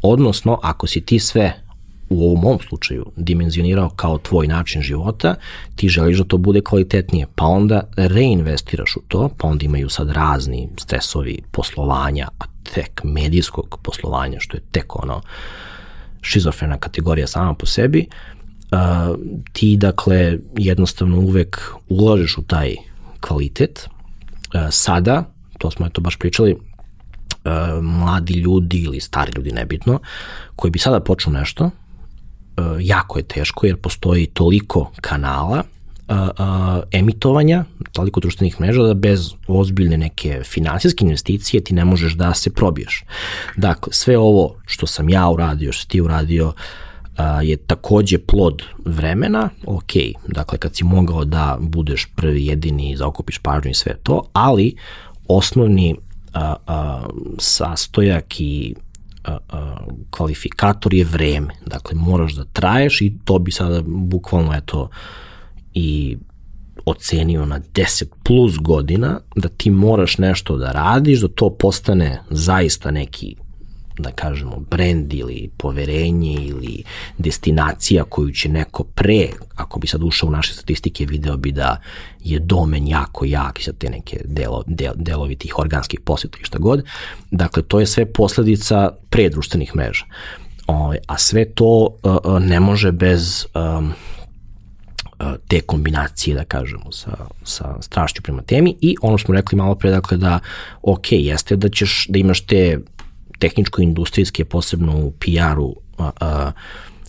[0.01, 1.66] odnosno ako si ti sve
[2.09, 5.35] u ovom mom slučaju dimenzionirao kao tvoj način života,
[5.75, 10.11] ti želiš da to bude kvalitetnije, pa onda reinvestiraš u to, pa onda imaju sad
[10.11, 12.43] razni stresovi poslovanja, a
[12.73, 15.21] tek medijskog poslovanja, što je tek ono
[16.21, 19.17] šizofrena kategorija sama po sebi, uh,
[19.53, 22.75] ti dakle jednostavno uvek ulažeš u taj
[23.21, 23.87] kvalitet.
[23.87, 25.23] Uh, sada,
[25.57, 26.57] to smo eto baš pričali,
[27.81, 29.99] mladi ljudi ili stari ljudi, nebitno,
[30.55, 31.69] koji bi sada počnu nešto,
[32.79, 35.63] jako je teško jer postoji toliko kanala
[36.09, 42.13] uh, uh, emitovanja, toliko društvenih mreža da bez ozbiljne neke finansijske investicije ti ne možeš
[42.13, 43.03] da se probiješ.
[43.57, 46.53] Dakle, sve ovo što sam ja uradio, što ti uradio,
[47.41, 49.91] je takođe plod vremena, ok,
[50.27, 54.75] dakle kad si mogao da budeš prvi jedini, zaokupiš pažnju i sve to, ali
[55.27, 58.75] osnovni uh, uh, sastojak i
[60.09, 61.53] kvalifikator je vreme.
[61.65, 64.89] Dakle, moraš da traješ i to bi sada bukvalno eto
[65.73, 66.17] i
[66.85, 72.91] ocenio na 10 plus godina da ti moraš nešto da radiš, da to postane zaista
[72.91, 73.35] neki
[73.97, 76.83] da kažemo, brend ili poverenje ili
[77.17, 81.81] destinacija koju će neko pre, ako bi sad ušao u naše statistike, video bi da
[82.19, 86.45] je domen jako jak i sad te neke delo, del, delovi tih organskih posjeta i
[86.45, 86.83] šta god.
[87.31, 90.05] Dakle, to je sve posledica pre društvenih mreža.
[90.67, 93.93] Ovaj, a sve to uh, ne može bez um,
[95.47, 97.11] te kombinacije, da kažemo, sa,
[97.43, 100.39] sa strašću prema temi i ono što smo rekli malo pre, dakle da,
[100.81, 102.79] ok, jeste da ćeš, da imaš te
[103.39, 105.75] tehničko-industrijske, posebno u PR-u,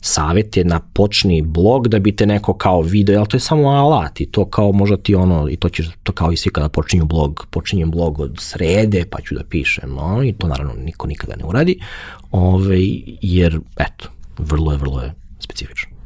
[0.00, 4.20] savete na počni blog da bi te neko kao video, ali to je samo alat
[4.20, 7.04] i to kao možda ti ono, i to ćeš, to kao i svi kada počinju
[7.04, 11.36] blog, počinjem blog od srede pa ću da pišem, no, i to naravno niko nikada
[11.36, 11.78] ne uradi,
[12.30, 12.78] ove,
[13.22, 14.08] jer eto,
[14.38, 15.98] vrlo je, vrlo je specifično.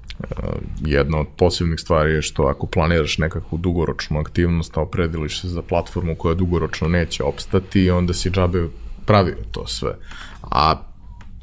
[0.84, 5.62] Jedna od posebnih stvari je što ako planiraš nekakvu dugoročnu aktivnost, a oprediliš se za
[5.62, 8.68] platformu koja dugoročno neće opstati, onda si džabe
[9.06, 9.96] pravio to sve.
[10.42, 10.74] A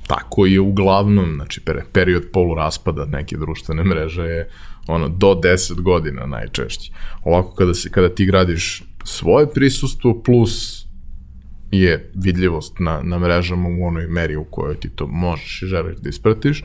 [0.08, 1.62] tako je uglavnom, znači
[1.94, 4.50] period poluraspada neke društvene mreže je
[4.88, 6.92] ono do 10 godina najčešće.
[7.24, 10.86] Ovako kada se kada ti gradiš svoje prisustvo plus
[11.72, 15.98] je vidljivost na, na mrežama u onoj meri u kojoj ti to možeš i želiš
[15.98, 16.64] da ispratiš,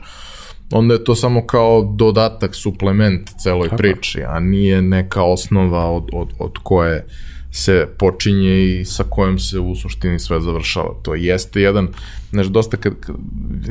[0.71, 3.77] onda je to samo kao dodatak, suplement celoj Tako.
[3.77, 9.39] priči, a nije neka osnova od, od, od koje uh, se počinje i sa kojom
[9.39, 10.89] se u suštini sve završava.
[11.01, 11.87] To jeste jedan,
[12.31, 13.15] znaš, dosta kad, kad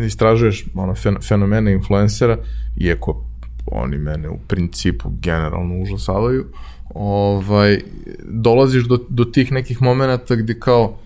[0.05, 2.39] istražuješ ono, fen, fenomene influencera,
[2.77, 3.25] iako
[3.67, 6.47] oni mene u principu generalno užasavaju,
[6.95, 7.81] ovaj,
[8.23, 10.97] dolaziš do, do tih nekih momenta gde kao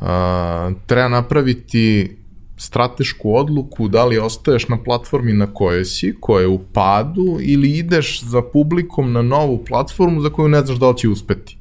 [0.00, 2.16] a, treba napraviti
[2.56, 7.70] stratešku odluku da li ostaješ na platformi na kojoj si, koja je u padu, ili
[7.78, 11.58] ideš za publikom na novu platformu za koju ne znaš da li će uspeti.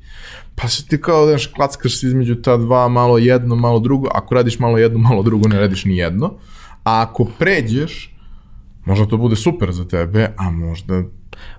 [0.55, 4.35] Pa se ti kao, znaš, klackaš se između ta dva, malo jedno, malo drugo, ako
[4.35, 6.33] radiš malo jedno, malo drugo, ne radiš ni jedno,
[6.83, 8.15] a ako pređeš,
[8.85, 11.03] možda to bude super za tebe, a možda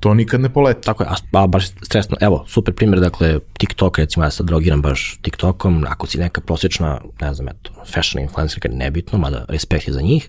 [0.00, 0.82] to nikad ne poleti.
[0.82, 4.82] Tako je, a, a baš stresno, evo, super primjer, dakle, TikTok, recimo ja sad drogiram
[4.82, 9.94] baš TikTokom, ako si neka prosječna, ne znam, eto, fashion influencerka, nebitno, mada respekt je
[9.94, 10.28] za njih,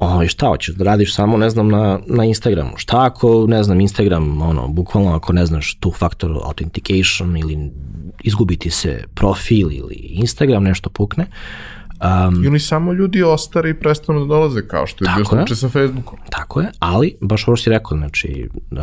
[0.00, 2.70] ovaj, šta hoćeš, da radiš samo, ne znam, na, na Instagramu.
[2.76, 7.70] Šta ako, ne znam, Instagram, ono, bukvalno ako ne znaš tu faktor authentication ili
[8.22, 11.26] izgubiti se profil ili Instagram nešto pukne,
[12.28, 15.68] Um, Ili samo ljudi ostari i prestanu da dolaze, kao što je bio slučaj sa
[15.68, 16.18] Facebookom.
[16.30, 18.78] Tako je, ali, baš ovo si rekao, znači, uh,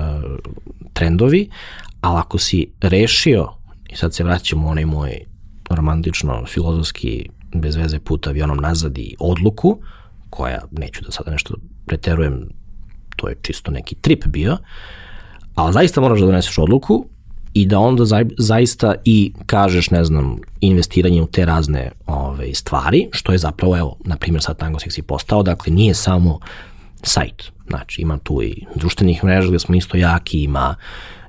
[0.94, 1.50] trendovi,
[2.02, 3.48] ali ako si rešio,
[3.90, 5.20] i sad se vraćamo u onaj moj
[5.70, 9.80] romantično, filozofski, bez veze put avionom nazad i odluku,
[10.30, 11.56] koja, neću da sada nešto
[11.86, 12.50] preterujem,
[13.16, 14.58] to je čisto neki trip bio,
[15.56, 17.06] ali zaista moraš da doneseš odluku
[17.54, 23.08] i da onda za, zaista i kažeš, ne znam, investiranje u te razne ove, stvari,
[23.12, 26.40] što je zapravo, evo, na primjer sad Tango Sexy postao, dakle nije samo
[27.04, 30.76] sajt, znači ima tu i društvenih mreža gde smo isto jaki, ima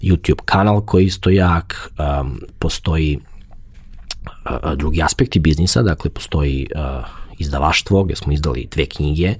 [0.03, 7.05] YouTube kanal koji je isto jak, um, postoji uh, drugi aspekti biznisa, dakle postoji uh,
[7.39, 9.35] izdavaštvo gde smo izdali dve knjige,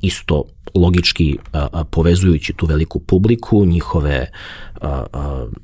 [0.00, 0.44] isto
[0.74, 1.38] logički
[1.90, 4.30] povezujući tu veliku publiku, njihove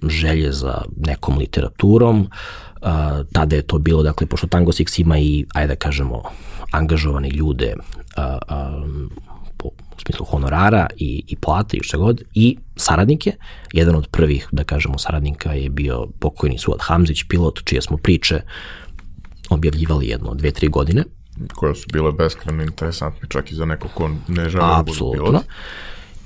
[0.08, 2.30] želje za nekom literaturom,
[3.32, 6.22] tada je to bilo, dakle, pošto Tango Six ima i, ajde da kažemo,
[6.70, 7.74] angažovane ljude
[9.64, 13.32] u smislu honorara i, i plate i što god, i saradnike.
[13.72, 18.40] Jedan od prvih, da kažemo, saradnika je bio pokojni Suad Hamzić, pilot, čije smo priče
[19.50, 21.04] objavljivali jedno, dve, tri godine
[21.54, 25.44] koje su bile beskreno interesantne, čak i za neko ko ne žele da budu pilot.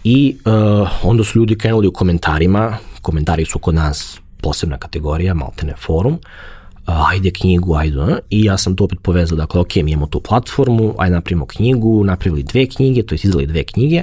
[0.05, 5.75] I uh, onda su ljudi krenuli u komentarima, komentari su kod nas posebna kategorija, maltene
[5.77, 9.91] forum, uh, ajde knjigu, ajde, uh, i ja sam to opet povezao, dakle, ok, mi
[9.91, 14.03] imamo tu platformu, ajde napravimo knjigu, napravili dve knjige, to je izdali dve knjige,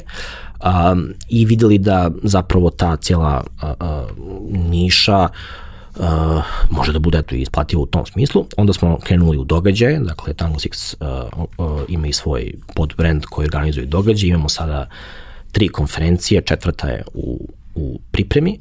[0.66, 5.30] um, i videli da zapravo ta cijela uh, uh, niša uh,
[5.96, 8.46] uh, može da bude eto, isplativo u tom smislu.
[8.58, 13.46] Onda smo krenuli u događaje, dakle Tango Six uh, uh, ima i svoj podbrand koji
[13.46, 14.90] organizuje događaje, imamo sada
[15.52, 18.60] tri konferencije, četvrta je u, u pripremi,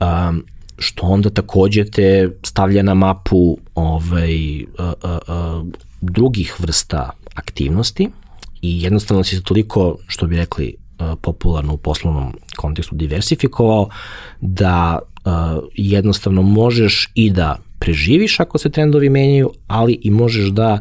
[0.00, 0.44] um,
[0.78, 5.66] što onda takođe te stavlja na mapu ovaj, uh, uh, uh,
[6.00, 8.10] drugih vrsta aktivnosti
[8.62, 10.82] i jednostavno si se toliko, što bi rekli,
[11.20, 13.88] popularno u poslovnom kontekstu diversifikovao,
[14.40, 15.32] da uh,
[15.74, 20.78] jednostavno možeš i da preživiš ako se trendovi menjaju, ali i možeš da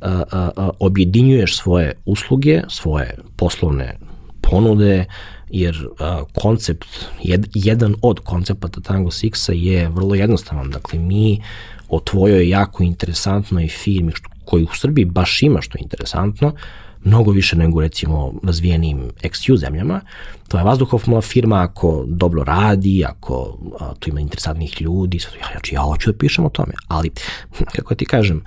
[0.00, 3.98] uh, uh, objedinjuješ svoje usluge, svoje poslovne
[4.40, 5.04] ponude,
[5.50, 6.86] jer uh, koncept,
[7.22, 10.70] jed, jedan od koncepata Tango Sixa je vrlo jednostavan.
[10.70, 11.40] Dakle, mi
[11.88, 14.12] o tvojoj jako interesantnoj firmi,
[14.44, 16.52] koju u Srbiji baš ima što je interesantno,
[17.04, 20.00] mnogo više nego recimo razvijenim XU zemljama.
[20.48, 25.74] To je vazduhoplovna firma ako dobro radi, ako a, tu ima interesantnih ljudi, ja, znači
[25.74, 27.10] ja hoću da pišem o tome, ali
[27.76, 28.44] kako ti kažem,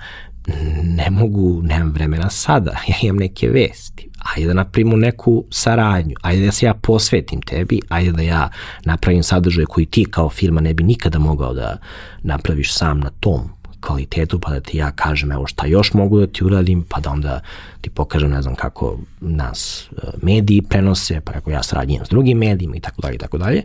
[0.84, 6.46] ne mogu, nemam vremena sada, ja imam neke vesti, ajde da napravimo neku saradnju, ajde
[6.46, 8.50] da se ja posvetim tebi, ajde da ja
[8.84, 11.76] napravim sadržaj koji ti kao firma ne bi nikada mogao da
[12.22, 16.26] napraviš sam na tom kvalitetu, pa da ti ja kažem evo šta još mogu da
[16.26, 17.40] ti uradim, pa da onda
[17.80, 22.38] ti pokažem ne znam kako nas e, mediji prenose, pa kako ja sarađujem s drugim
[22.38, 23.62] medijima i tako dalje i tako dalje.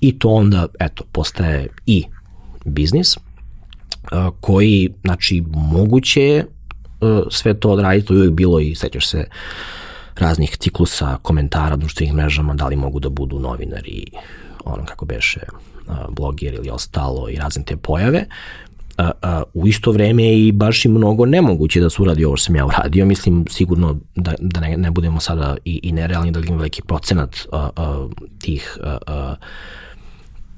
[0.00, 2.04] I to onda, eto, postaje i
[2.64, 3.20] biznis e,
[4.40, 6.46] koji, znači, moguće je e,
[7.30, 9.24] sve to odraditi, to je uvijek bilo i sećaš se
[10.18, 14.06] raznih ciklusa, komentara, društvenih mrežama, da li mogu da budu novinari,
[14.64, 15.40] ono kako beše,
[16.10, 18.24] blogger ili ostalo i razne te pojave
[18.98, 22.36] a, a, u isto vreme je i baš i mnogo nemoguće da se uradi ovo
[22.36, 23.06] što sam ja uradio.
[23.06, 27.36] Mislim sigurno da, da ne, ne budemo sada i, i nerealni da ima veliki procenat
[27.52, 28.08] a, a,
[28.40, 29.34] tih a, a,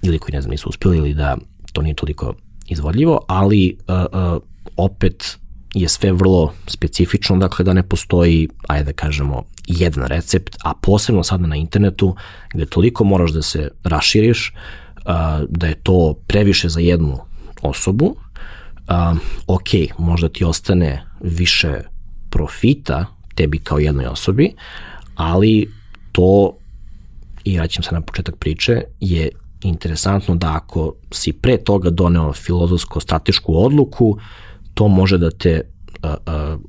[0.02, 1.36] ili koji ne znam nisu uspjeli ili da
[1.72, 2.34] to nije toliko
[2.68, 4.38] izvodljivo, ali a, a,
[4.76, 5.38] opet
[5.74, 11.22] je sve vrlo specifično, dakle da ne postoji, ajde da kažemo, jedan recept, a posebno
[11.22, 12.16] sada na internetu
[12.54, 14.52] gde toliko moraš da se raširiš,
[15.04, 17.18] a, da je to previše za jednu
[17.62, 18.16] osobu,
[18.88, 21.80] um, ok, možda ti ostane više
[22.30, 24.52] profita tebi kao jednoj osobi,
[25.14, 25.70] ali
[26.12, 26.56] to,
[27.44, 29.28] i vraćam se na početak priče, je
[29.62, 34.18] interesantno da ako si pre toga doneo filozofsko-stratešku odluku,
[34.74, 35.60] to može da te
[36.02, 36.60] uh, uh,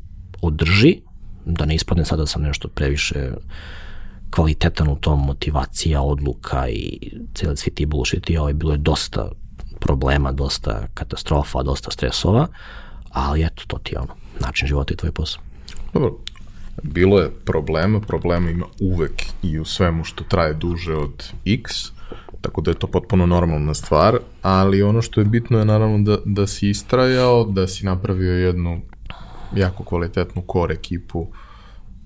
[0.42, 1.02] održi,
[1.46, 3.32] da ne ispadne sada da sam nešto previše
[4.30, 8.78] kvalitetan u tom motivacija, odluka i cijeli svi ti bullshit i ovo je bilo je
[8.78, 9.32] dosta
[9.80, 12.48] problema, dosta katastrofa, dosta stresova,
[13.12, 15.42] ali eto, to ti je ono, način života i tvoj posao.
[15.94, 16.18] Dobro,
[16.84, 21.72] bilo je problema, problema ima uvek i u svemu što traje duže od x,
[22.42, 26.18] tako da je to potpuno normalna stvar, ali ono što je bitno je naravno da,
[26.26, 28.82] da si istrajao, da si napravio jednu
[29.56, 31.28] jako kvalitetnu core ekipu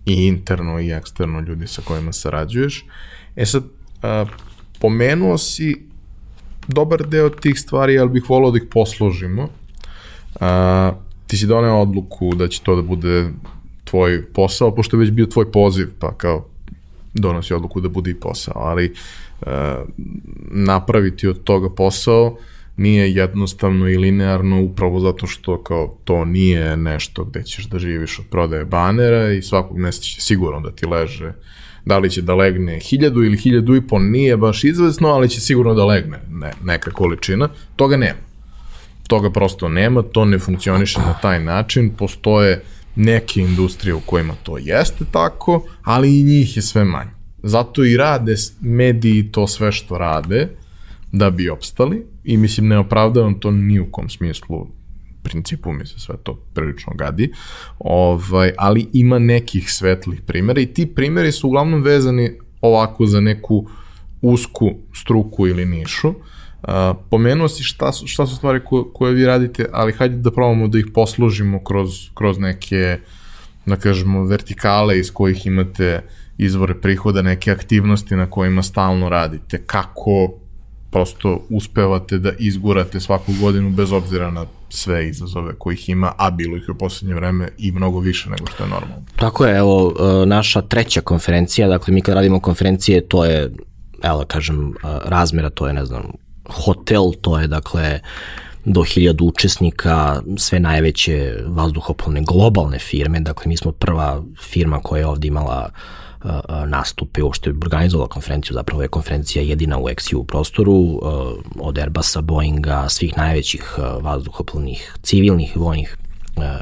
[0.06, 2.86] i interno i eksterno ljudi sa kojima sarađuješ.
[3.36, 3.64] E sad,
[4.02, 4.26] a,
[4.80, 5.91] pomenuo si
[6.68, 9.50] dobar deo tih stvari, ali bih volao da ih posložimo.
[10.40, 10.92] A,
[11.28, 13.30] ti si doneo odluku da će to da bude
[13.84, 16.46] tvoj posao, pošto je već bio tvoj poziv, pa kao
[17.14, 18.96] donosi odluku da bude i posao, ali e,
[20.52, 22.38] napraviti od toga posao
[22.78, 28.20] nije jednostavno i linearno upravo zato što kao to nije nešto gde ćeš da živiš
[28.20, 31.34] od prodaje banera i svakog mesta će sigurno da ti leže
[31.86, 35.42] da li će da legne hiljadu ili hiljadu i po nije baš izvesno, ali će
[35.42, 38.20] sigurno da legne ne, neka količina, toga nema.
[39.08, 42.64] Toga prosto nema, to ne funkcioniše na taj način, postoje
[42.96, 47.12] neke industrije u kojima to jeste tako, ali i njih je sve manje.
[47.44, 50.48] Zato i rade mediji to sve što rade
[51.12, 54.68] da bi opstali i mislim ne opravdavam to ni u kom smislu
[55.24, 57.32] principu mi se sve to prilično gadi,
[57.80, 63.68] ovaj, ali ima nekih svetlih primjera i ti primjeri su uglavnom vezani ovako za neku
[64.22, 66.08] usku struku ili nišu.
[66.08, 70.32] Uh, pomenuo si šta su, šta su stvari koje, koje vi radite, ali hajde da
[70.32, 73.00] probamo da ih poslužimo kroz, kroz neke,
[73.66, 76.02] da kažemo, vertikale iz kojih imate
[76.38, 80.34] izvore prihoda, neke aktivnosti na kojima stalno radite, kako
[80.92, 86.58] prosto uspevate da izgurate svaku godinu bez obzira na sve izazove kojih ima, a bilo
[86.58, 89.06] ih u poslednje vreme i mnogo više nego što je normalno.
[89.16, 93.52] Tako je, evo, e, naša treća konferencija, dakle mi kad radimo konferencije, to je,
[94.04, 94.74] evo da kažem, e,
[95.06, 96.04] razmera, to je, ne znam,
[96.50, 98.00] hotel, to je, dakle,
[98.66, 105.06] do hiljadu učesnika, sve najveće vazduhoplovne globalne firme, dakle mi smo prva firma koja je
[105.06, 106.02] ovde imala uh,
[106.68, 111.00] nastupe, uopšte organizovala konferenciju, zapravo je konferencija jedina u XU u prostoru,
[111.60, 115.98] od Airbusa, Boeinga, svih najvećih vazduhoplovnih, civilnih i vojnih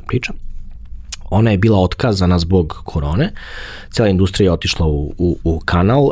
[0.07, 0.34] priča.
[1.30, 3.32] Ona je bila otkazana zbog korone,
[3.91, 6.10] cijela industrija je otišla u, u, u kanal,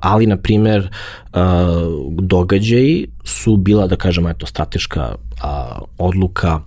[0.00, 0.90] ali, na primer,
[2.10, 5.14] događaji su bila, da kažemo, eto, strateška
[5.98, 6.60] odluka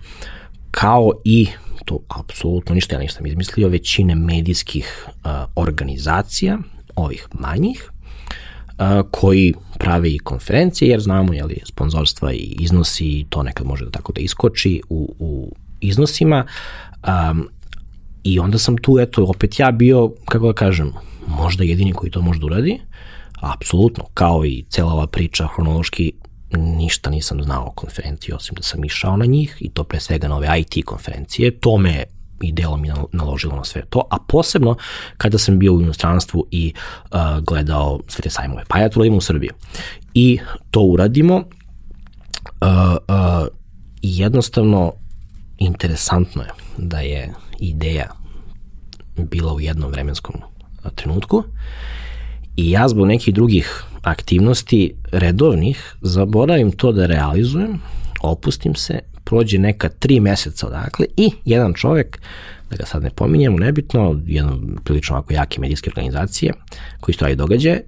[0.70, 1.46] kao i
[1.84, 6.58] to apsolutno ništa, ja nisam izmislio, većine medijskih uh, organizacija,
[6.96, 13.66] ovih manjih, uh, koji prave i konferencije, jer znamo, jeli, sponzorstva i iznosi, to nekad
[13.66, 16.46] može da tako da iskoči u, u iznosima.
[17.30, 17.48] Um,
[18.24, 20.92] I onda sam tu, eto, opet ja bio, kako da kažem,
[21.26, 22.80] možda jedini koji to može da uradi,
[23.40, 26.12] apsolutno, kao i cela ova priča hronološki
[26.56, 30.28] ništa nisam znao o konferenciji, osim da sam išao na njih i to pre svega
[30.28, 31.60] na ove IT konferencije.
[31.60, 32.04] To me
[32.42, 34.76] i delo mi naložilo na sve to, a posebno
[35.16, 36.74] kada sam bio u inostranstvu i
[37.12, 38.64] uh, gledao sve te sajmove.
[38.68, 39.50] Pa ja to uradim u Srbiji.
[40.14, 40.38] I
[40.70, 41.42] to uradimo uh,
[43.08, 43.46] uh,
[44.02, 44.92] i jednostavno
[45.58, 48.08] interesantno je da je ideja
[49.16, 50.34] bila u jednom vremenskom
[50.94, 51.44] trenutku
[52.56, 57.80] i ja zbog nekih drugih aktivnosti redovnih zaboravim to da realizujem,
[58.22, 62.20] opustim se, prođe neka tri meseca odakle i jedan čovek,
[62.70, 66.52] da ga sad ne pominjemo, nebitno, jedan prilično ovako jake medijske organizacije
[67.00, 67.84] koji stoji događaje,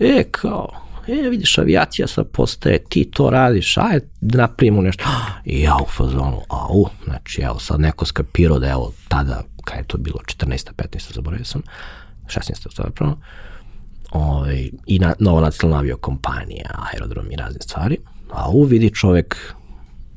[0.00, 0.68] e, kao,
[1.08, 5.04] e, vidiš, avijacija sad postaje, ti to radiš, aj, napravimo nešto.
[5.44, 9.98] Ja u fazonu, au, znači, evo, sad neko skapirao da, evo, tada, kada je to
[9.98, 10.72] bilo, 14.
[10.76, 11.14] 15.
[11.14, 11.62] zaboravio sam,
[12.26, 12.76] 16.
[12.76, 13.16] zapravo,
[14.14, 17.98] ovaj, i na, nova nacionalna aviokompanija, aerodrom i razne stvari,
[18.30, 19.54] a u vidi čovek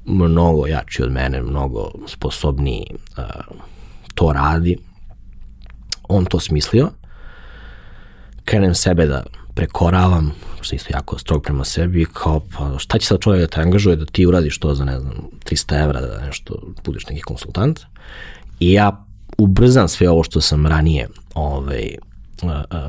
[0.05, 3.23] mnogo jači od mene, mnogo sposobniji uh,
[4.15, 4.77] to radi,
[6.07, 6.89] on to smislio,
[8.45, 9.23] krenem sebe da
[9.55, 10.31] prekoravam,
[10.61, 13.95] što isto jako strog prema sebi, kao pa šta će sad čovjek da te angažuje
[13.95, 15.13] da ti uradiš to za ne znam
[15.45, 17.79] 300 evra da nešto budeš neki konsultant?
[18.59, 19.05] I ja
[19.37, 21.95] ubrzam sve ovo što sam ranije ovaj,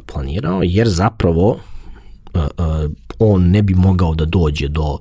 [0.07, 1.59] planirao, jer zapravo
[3.19, 4.99] on ne bi mogao da dođe do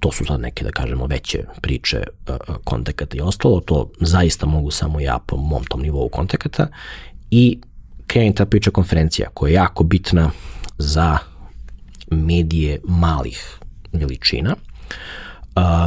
[0.00, 2.02] to su sad neke, da kažemo, veće priče
[2.64, 6.68] kontakata i ostalo, to zaista mogu samo ja po mom tom nivou kontakata.
[7.30, 7.60] I
[8.06, 10.30] kreni ta priča konferencija koja je jako bitna
[10.78, 11.18] za
[12.10, 13.58] medije malih
[13.92, 14.54] veličina,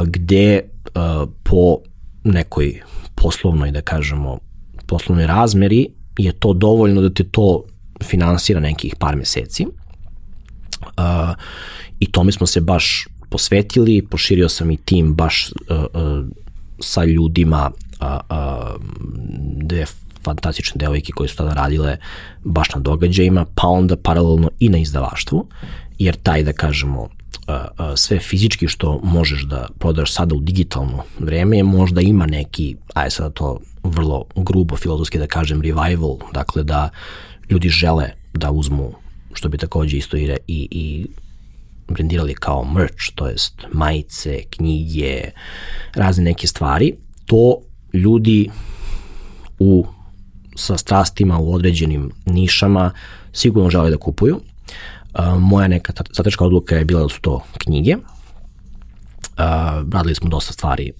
[0.06, 0.60] gde
[1.42, 1.76] po
[2.24, 2.82] nekoj
[3.14, 4.38] poslovnoj, da kažemo,
[4.86, 5.88] poslovnoj razmeri
[6.18, 7.64] je to dovoljno da te to
[8.04, 9.66] finansira nekih par meseci.
[10.80, 11.34] Uh,
[12.00, 16.26] I tome smo se baš posvetili, poširio sam i tim baš uh, uh,
[16.80, 17.70] sa ljudima,
[18.00, 18.80] uh, uh,
[19.56, 19.86] dve
[20.24, 21.96] fantastične devojke koje su tada radile
[22.44, 25.46] baš na događajima, pa onda paralelno i na izdavaštvu,
[25.98, 27.08] jer taj, da kažemo,
[27.96, 33.30] sve fizički što možeš da prodaš sada u digitalno vreme, možda ima neki, aj sada
[33.30, 36.90] to vrlo grubo filozofski da kažem, revival, dakle da
[37.50, 38.92] ljudi žele da uzmu,
[39.32, 41.06] što bi takođe isto i, i, i
[41.88, 45.30] brendirali kao merch, to jest majice, knjige,
[45.94, 46.94] razne neke stvari,
[47.26, 47.56] to
[47.92, 48.50] ljudi
[49.58, 49.86] u
[50.56, 52.90] sa strastima u određenim nišama
[53.32, 54.40] sigurno žele da kupuju
[55.38, 57.96] moja neka strateška odluka je bila da su to knjige.
[59.92, 60.92] radili smo dosta stvari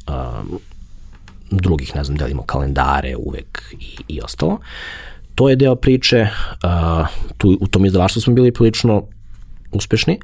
[1.50, 4.58] drugih, ne znam, delimo kalendare uvek i, i ostalo.
[5.34, 6.26] To je deo priče,
[7.38, 9.02] tu, u tom izdavaštvu smo bili prilično
[9.72, 10.18] uspešni.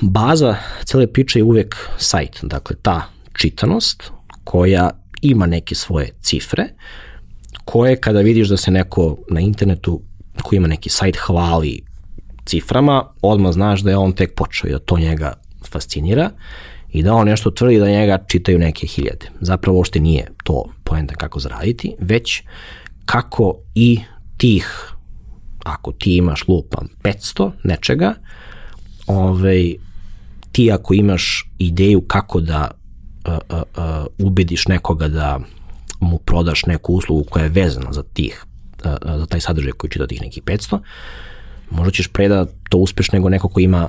[0.00, 3.02] baza cele priče je uvek sajt, dakle ta
[3.32, 4.10] čitanost
[4.44, 4.90] koja
[5.22, 6.64] ima neke svoje cifre,
[7.64, 10.00] koje kada vidiš da se neko na internetu
[10.42, 11.82] koji ima neki sajt hvali
[12.46, 15.32] ciframa, odmah znaš da je on tek počeo i da to njega
[15.70, 16.30] fascinira
[16.92, 19.26] i da on nešto tvrdi da njega čitaju neke hiljade.
[19.40, 22.42] Zapravo uopšte nije to poenta kako zaraditi, već
[23.06, 24.00] kako i
[24.36, 24.92] tih,
[25.64, 28.14] ako ti imaš lupam 500 nečega,
[29.06, 29.74] ovaj,
[30.52, 32.70] ti ako imaš ideju kako da
[33.28, 35.40] uh, uh, uh, ubediš nekoga da
[36.00, 38.44] mu prodaš neku uslugu koja je vezana za tih,
[38.84, 40.78] uh, za taj sadržaj koji čita tih nekih 500,
[41.70, 43.88] možda ćeš pre da to uspeš nego neko ko ima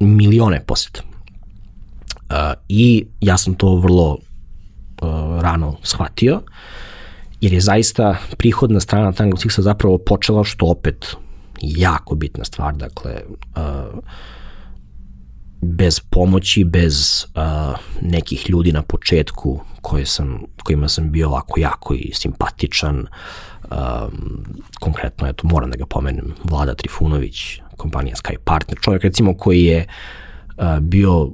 [0.00, 1.02] milione poseta.
[1.02, 2.36] Uh,
[2.68, 4.18] I ja sam to vrlo uh,
[5.40, 6.40] rano shvatio,
[7.40, 11.16] jer je zaista prihodna strana Tango Sixa zapravo počela, što opet
[11.62, 13.20] jako bitna stvar, dakle,
[15.60, 17.26] bez pomoći, bez
[18.02, 23.06] nekih ljudi na početku koje sam, kojima sam bio ovako jako i simpatičan,
[24.80, 29.86] konkretno, eto, moram da ga pomenem, Vlada Trifunović, kompanija Sky Partner, čovjek recimo koji je
[30.80, 31.30] bio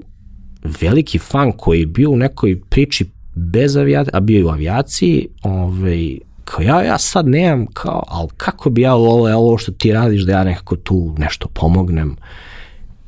[0.80, 5.28] veliki fan, koji je bio u nekoj priči bez avijacije, a bio je u avijaciji,
[5.43, 9.93] ovaj, kao ja, ja sad nemam, kao, ali kako bi ja voleo ovo što ti
[9.93, 12.16] radiš, da ja nekako tu nešto pomognem.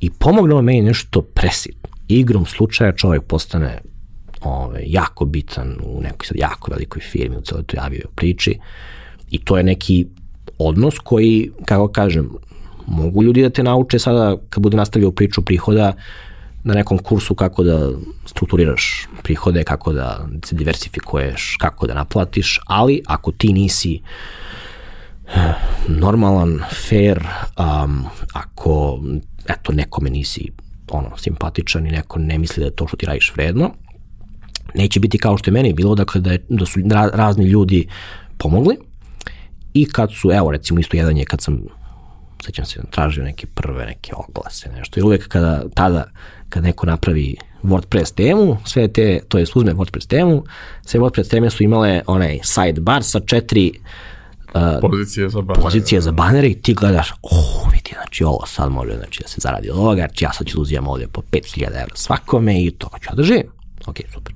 [0.00, 1.88] I pomognemo meni nešto presitno.
[2.08, 3.78] Igrom slučaja čovjek postane
[4.40, 8.58] ovaj, jako bitan u nekoj sad jako velikoj firmi u celoj toj avio priči.
[9.30, 10.06] I to je neki
[10.58, 12.30] odnos koji, kako kažem,
[12.86, 15.92] mogu ljudi da te nauče sada kad bude nastavio priču prihoda
[16.64, 17.90] na nekom kursu kako da
[18.26, 24.00] strukturiraš prihode, kako da se diversifikuješ, kako da naplatiš, ali ako ti nisi
[25.34, 25.52] eh,
[25.88, 27.26] normalan, fair,
[27.58, 29.00] um, ako
[29.48, 30.50] eto, nekome nisi
[30.90, 33.70] ono, simpatičan i neko ne misli da je to što ti radiš vredno,
[34.74, 36.80] neće biti kao što je meni bilo, dakle da, je, da su
[37.12, 37.88] razni ljudi
[38.38, 38.76] pomogli,
[39.74, 41.62] I kad su, evo recimo isto jedan je kad sam
[42.44, 45.00] sećam se, tražio neke prve neke oglase, nešto.
[45.00, 46.04] I uvek kada, tada,
[46.54, 50.44] kad neko napravi WordPress temu, sve te, to je uzme WordPress temu,
[50.86, 53.72] sve WordPress teme su imale onaj sidebar sa četiri
[54.54, 55.62] uh, pozicije za banere.
[55.62, 59.40] Pozicije za banere i ti gledaš, oh, vidi, znači ovo sad može znači, da se
[59.40, 62.70] zaradi od ovoga, znači ja sad ću da uzimam ovdje po 5000 evra svakome i
[62.70, 63.46] to ću ja da živim.
[63.86, 64.34] Ok, super.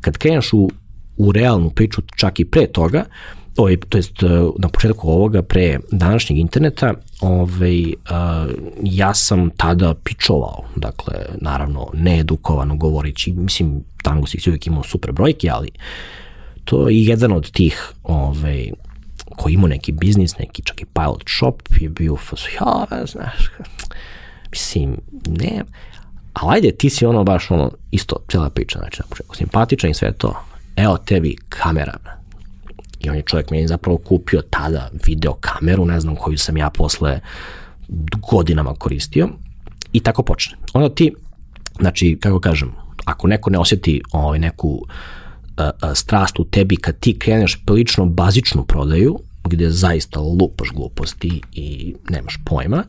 [0.00, 0.70] Kad kreneš u,
[1.16, 4.26] u realnu priču, čak i pre toga, uh, ovaj, to jest e,
[4.58, 7.94] na početku ovoga pre današnjeg interneta, ovaj,
[8.82, 15.50] ja sam tada pičovao, dakle, naravno, needukovano govorići, mislim, Tango Six uvijek imao super brojke,
[15.50, 15.68] ali
[16.64, 18.70] to je jedan od tih ovaj,
[19.36, 22.16] koji imao neki biznis, neki čak i pilot shop, je bio
[22.60, 23.50] ja, znaš,
[24.50, 24.96] mislim,
[25.26, 25.62] ne,
[26.32, 29.94] ali ajde, ti si ono baš ono, isto, cijela priča, znači, na početku, simpatičan i
[29.94, 30.34] sve to,
[30.76, 31.98] evo tebi kamera,
[33.04, 36.70] I on je čovjek meni zapravo kupio tada video kameru, ne znam koju sam ja
[36.70, 37.20] posle
[38.30, 39.28] godinama koristio
[39.92, 40.56] i tako počne.
[40.72, 41.14] Onda ti,
[41.80, 42.72] znači, kako kažem,
[43.04, 44.80] ako neko ne osjeti ovaj, neku uh,
[45.58, 51.94] uh, strast u tebi kad ti kreneš prilično bazičnu prodaju, gde zaista lupaš gluposti i
[52.10, 52.84] nemaš pojma,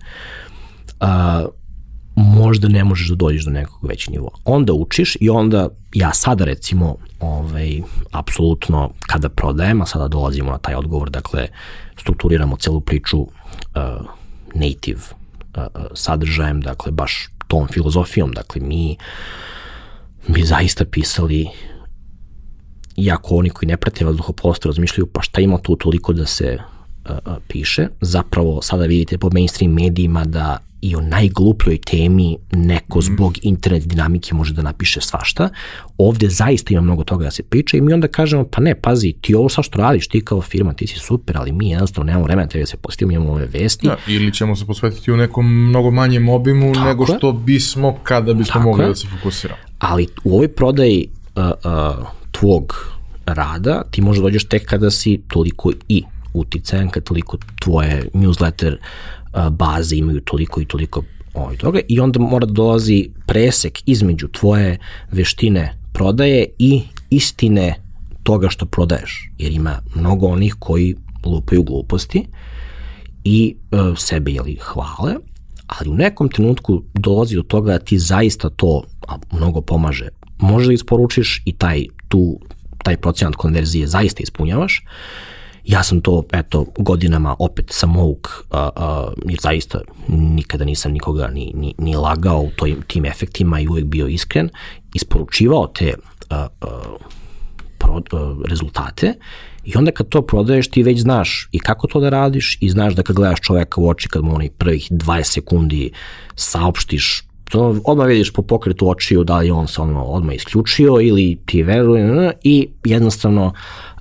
[2.16, 4.32] možda ne možeš da dođeš do nekog većeg nivoa.
[4.46, 10.58] Onda učiš i onda ja sada recimo ovaj, apsolutno kada prodajem, a sada dolazimo na
[10.58, 11.48] taj odgovor, dakle
[12.00, 13.30] strukturiramo celu priču uh,
[14.54, 15.02] native
[15.58, 15.64] uh,
[15.94, 18.98] sadržajem, dakle baš tom filozofijom, dakle mi
[20.28, 21.48] bi zaista pisali
[22.98, 26.58] iako oni koji ne prate vazduhoplovstvo razmišljaju pa šta ima tu toliko da se
[27.10, 33.06] uh, piše, zapravo sada vidite po mainstream medijima da i o najglupljoj temi neko mhm.
[33.06, 35.50] zbog internet dinamike može da napiše svašta.
[35.98, 39.14] Ovde zaista ima mnogo toga da se priča i mi onda kažemo, pa ne, pazi,
[39.22, 42.26] ti ovo sa što radiš, ti kao firma, ti si super, ali mi jednostavno nemamo
[42.26, 43.88] vremena da se posjetimo, imamo ove vesti.
[43.88, 47.34] Da, ili ćemo se posvetiti u nekom mnogo manjem obimu Tako nego što je.
[47.34, 48.88] bismo kada bismo Tako mogli je.
[48.88, 49.60] da se fokusiramo.
[49.80, 55.72] Ali u ovoj prodaji uh, uh, tvog rada ti možda dođeš tek kada si toliko
[55.88, 58.78] i uticajan, kad toliko tvoje newsletter
[59.52, 64.78] baze imaju toliko i toliko ovaj toga i onda mora da dolazi presek između tvoje
[65.12, 67.76] veštine prodaje i istine
[68.24, 72.26] toga što prodaješ, jer ima mnogo onih koji lupaju gluposti
[73.24, 75.16] i e, sebe jeli hvale,
[75.68, 80.08] ali u nekom trenutku dolazi do toga da ti zaista to a mnogo pomaže.
[80.38, 82.40] Možda isporučiš i taj, tu,
[82.84, 84.84] taj procenat konverzije zaista ispunjavaš
[85.66, 91.52] Ja sam to, eto, godinama opet samouk, a, a, jer zaista nikada nisam nikoga ni,
[91.56, 94.50] ni, ni lagao u tojim, tim efektima i uvek bio iskren,
[94.94, 95.94] isporučivao te
[96.30, 96.68] a, a,
[97.78, 99.14] pro, a, rezultate
[99.66, 102.94] i onda kad to prodaješ ti već znaš i kako to da radiš i znaš
[102.94, 105.92] da kad gledaš čoveka u oči kad mu onih prvih 20 sekundi
[106.36, 111.42] saopštiš to odmah vidiš po pokretu očiju da li on se ono odmah isključio ili
[111.46, 113.54] ti veruje i jednostavno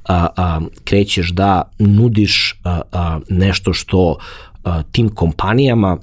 [0.09, 4.19] a, a, krećeš da nudiš a, a, nešto što
[4.65, 5.99] a, tim kompanijama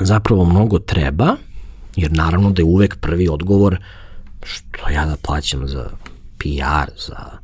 [0.00, 1.36] zapravo mnogo treba,
[1.96, 3.78] jer naravno da je uvek prvi odgovor
[4.42, 5.90] što ja da plaćam za
[6.38, 7.38] PR, za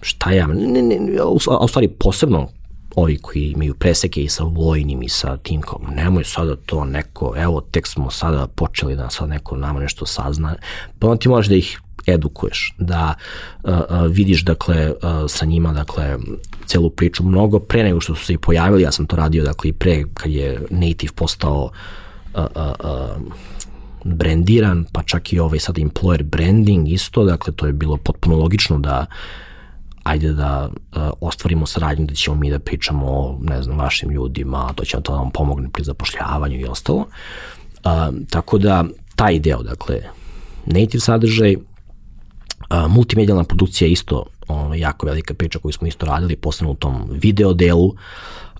[0.00, 1.18] šta ja, ne, ne,
[1.48, 2.48] a u stvari posebno
[2.96, 7.34] ovi koji imaju preseke i sa vojnim i sa tim kao, nemoj sada to neko,
[7.36, 10.54] evo tek smo sada počeli da sad neko nama nešto sazna,
[10.98, 13.14] pa on ti možeš da ih edukuješ, da
[14.10, 14.92] vidiš dakle
[15.28, 16.18] sa njima dakle
[16.66, 19.70] celu priču mnogo pre nego što su se i pojavili, ja sam to radio dakle
[19.70, 21.70] i pre kad je native postao
[22.34, 23.22] uh, uh,
[24.04, 28.78] brandiran, pa čak i ovaj sad employer branding isto, dakle to je bilo potpuno logično
[28.78, 29.06] da
[30.02, 34.72] ajde da uh, ostvarimo saradnju da ćemo mi da pričamo o, ne znam, vašim ljudima,
[34.74, 36.98] to će to da vam pomogne pri zapošljavanju i ostalo.
[36.98, 37.90] Uh,
[38.30, 38.84] tako da,
[39.16, 40.00] taj deo, dakle,
[40.66, 41.56] native sadržaj,
[42.72, 46.74] A, multimedijalna produkcija je isto ono, jako velika priča koju smo isto radili, posebno u
[46.74, 47.94] tom video delu.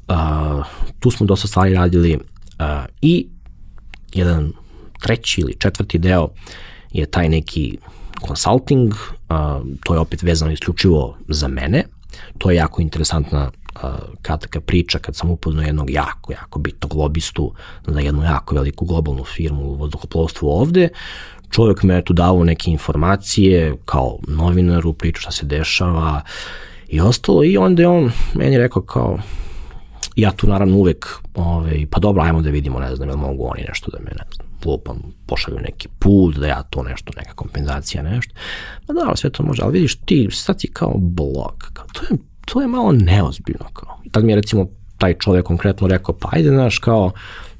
[0.08, 0.62] A,
[1.00, 2.18] tu smo dosta stvari radili
[2.58, 3.26] a, i
[4.14, 4.52] jedan
[5.00, 6.28] treći ili četvrti deo
[6.90, 7.78] je taj neki
[8.26, 8.94] consulting,
[9.28, 11.84] a, to je opet vezano isključivo za mene,
[12.38, 13.50] to je jako interesantna
[14.22, 17.52] kratka priča kad sam upoznao jednog jako, jako bitnog lobistu
[17.86, 20.88] za jednu jako veliku globalnu firmu u vazduhoplovstvu ovde,
[21.52, 26.20] čovjek me tu davo neke informacije kao novinaru, priču šta se dešava
[26.88, 29.18] i ostalo i onda je on meni rekao kao
[30.16, 33.64] ja tu naravno uvek ovaj, pa dobro, ajmo da vidimo, ne znam, jel mogu oni
[33.68, 34.96] nešto da me, ne znam, lupam,
[35.26, 38.34] pošalju neki put, da ja to nešto, neka kompenzacija, nešto.
[38.86, 42.18] Pa da, sve to može, ali vidiš, ti sad si kao blog, kao, to, je,
[42.44, 43.98] to je malo neozbiljno, kao.
[44.04, 44.66] I tad mi je recimo
[44.98, 47.10] taj čovjek konkretno rekao, pa ajde, znaš, kao,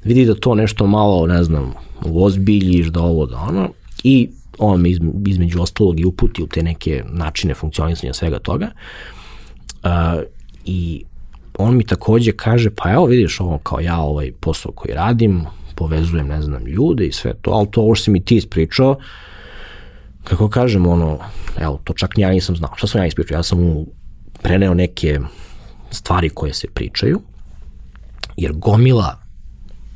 [0.03, 1.73] vidi da to nešto malo, ne znam,
[2.13, 3.69] ozbiljiš, da ovo, da ono,
[4.03, 4.89] i on me
[5.27, 8.71] između ostalog i uputi u te neke načine funkcionisanja svega toga.
[9.83, 9.89] Uh,
[10.65, 11.03] I
[11.57, 15.45] on mi takođe kaže, pa evo vidiš ovo kao ja ovaj posao koji radim,
[15.75, 18.97] povezujem, ne znam, ljude i sve to, ali to ovo što si mi ti ispričao,
[20.23, 21.19] kako kažem, ono,
[21.59, 22.71] evo, to čak ja nisam znao.
[22.75, 23.35] Šta sam ja ispričao?
[23.35, 23.85] Ja sam mu
[24.41, 25.19] preneo neke
[25.91, 27.21] stvari koje se pričaju,
[28.37, 29.19] jer gomila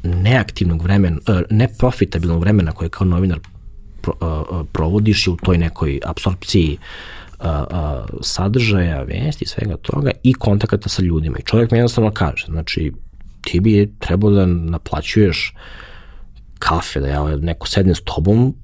[0.04, 3.40] neaktivnog vremena, e, neprofitabilnog vremena koje kao novinar
[4.08, 6.78] pro, provodiš u toj nekoj apsorpciji
[8.22, 11.38] sadržaja, vesti, svega toga i kontakata sa ljudima.
[11.40, 12.94] I čovjek mi jednostavno kaže, znači,
[13.42, 15.54] ti bi trebao da naplaćuješ
[16.60, 18.56] kafe, da ja neko sedne s tobom,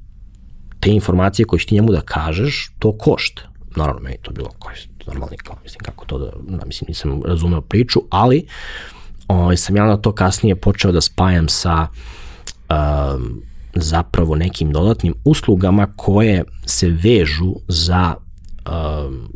[0.79, 3.41] te informacije koje ti njemu da kažeš, to košta.
[3.75, 4.75] Naravno, meni to bilo koji
[5.07, 8.47] normalni, kao, mislim, kako to da, da mislim, nisam razumeo priču, ali
[9.27, 11.87] o, ovaj, sam ja na to kasnije počeo da spajam sa
[12.69, 13.41] um,
[13.75, 19.29] zapravo nekim dodatnim uslugama koje se vežu za um,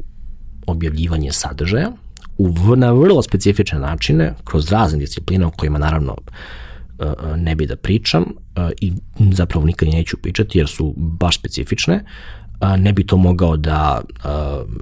[0.68, 1.92] objavljivanje sadržaja
[2.38, 7.06] u, na vrlo specifične načine, kroz razne discipline o kojima naravno uh,
[7.36, 8.94] ne bi da pričam uh, i
[9.32, 14.02] zapravo nikad neću pričati jer su baš specifične, uh, ne bi to mogao da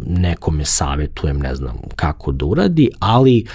[0.05, 3.45] nekome savetujem, ne znam kako da uradi, ali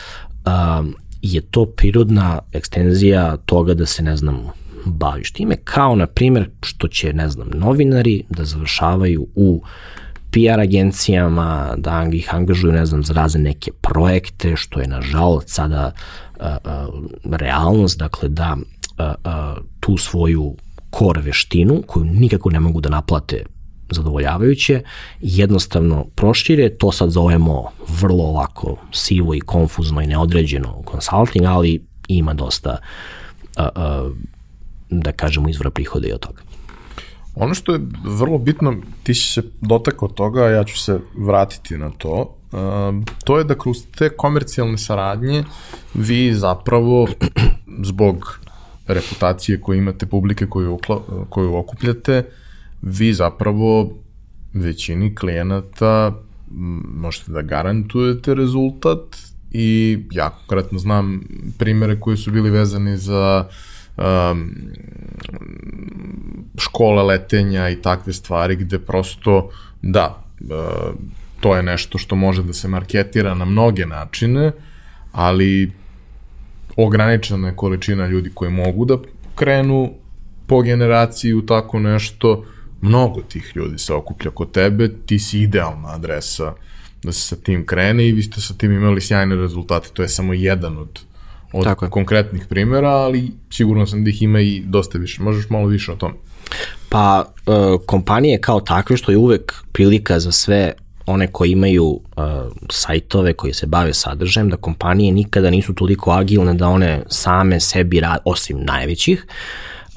[0.46, 0.86] uh,
[1.22, 4.46] je to prirodna ekstenzija toga da se, ne znam,
[4.84, 9.62] baviš time, kao na primjer što će, ne znam, novinari da završavaju u
[10.30, 15.92] PR agencijama, da ih angažuju, ne znam, za razne neke projekte, što je nažalost sada
[17.24, 18.56] realnost, dakle da
[19.80, 20.54] tu svoju
[20.90, 23.44] kor veštinu, koju nikako ne mogu da naplate
[23.90, 24.82] zadovoljavajuće,
[25.20, 27.64] jednostavno prošire, to sad zovemo
[28.00, 32.76] vrlo ovako sivo i konfuzno i neodređeno consulting, ali ima dosta
[34.90, 36.42] da kažemo izvora prihoda i od toga.
[37.34, 41.90] Ono što je vrlo bitno, ti si se dotakao toga, ja ću se vratiti na
[41.90, 42.58] to, uh,
[43.24, 45.44] to je da kroz te komercijalne saradnje
[45.94, 47.06] vi zapravo
[47.90, 48.40] zbog
[48.86, 52.24] reputacije koju imate, publike koju, ukla, koju okupljate,
[52.82, 53.90] vi zapravo
[54.52, 56.12] većini klijenata
[56.94, 59.16] možete da garantujete rezultat
[59.50, 61.20] i ja konkretno znam
[61.58, 63.48] primere koji su bili vezani za
[63.96, 64.54] um,
[66.58, 69.50] škole letenja i takve stvari gde prosto
[69.82, 70.94] da, uh,
[71.40, 74.52] to je nešto što može da se marketira na mnoge načine,
[75.12, 75.72] ali
[76.76, 78.98] ograničena je količina ljudi koji mogu da
[79.34, 79.94] krenu
[80.46, 82.44] po generaciji u tako nešto,
[82.80, 86.54] mnogo tih ljudi se okuplja kod tebe, ti si idealna adresa
[87.02, 90.08] da se sa tim krene i vi ste sa tim imali sjajne rezultate, to je
[90.08, 91.00] samo jedan od,
[91.52, 91.90] od Tako je.
[91.90, 95.22] konkretnih primjera, ali sigurno sam da ih ima i dosta više.
[95.22, 96.12] Možeš malo više o tom?
[96.88, 97.50] Pa, e,
[97.86, 100.72] kompanije kao takve, što je uvek prilika za sve
[101.06, 102.24] one koji imaju uh,
[102.70, 108.00] sajtove koji se bave sadržajem, da kompanije nikada nisu toliko agilne da one same sebi
[108.00, 109.26] rade, osim najvećih,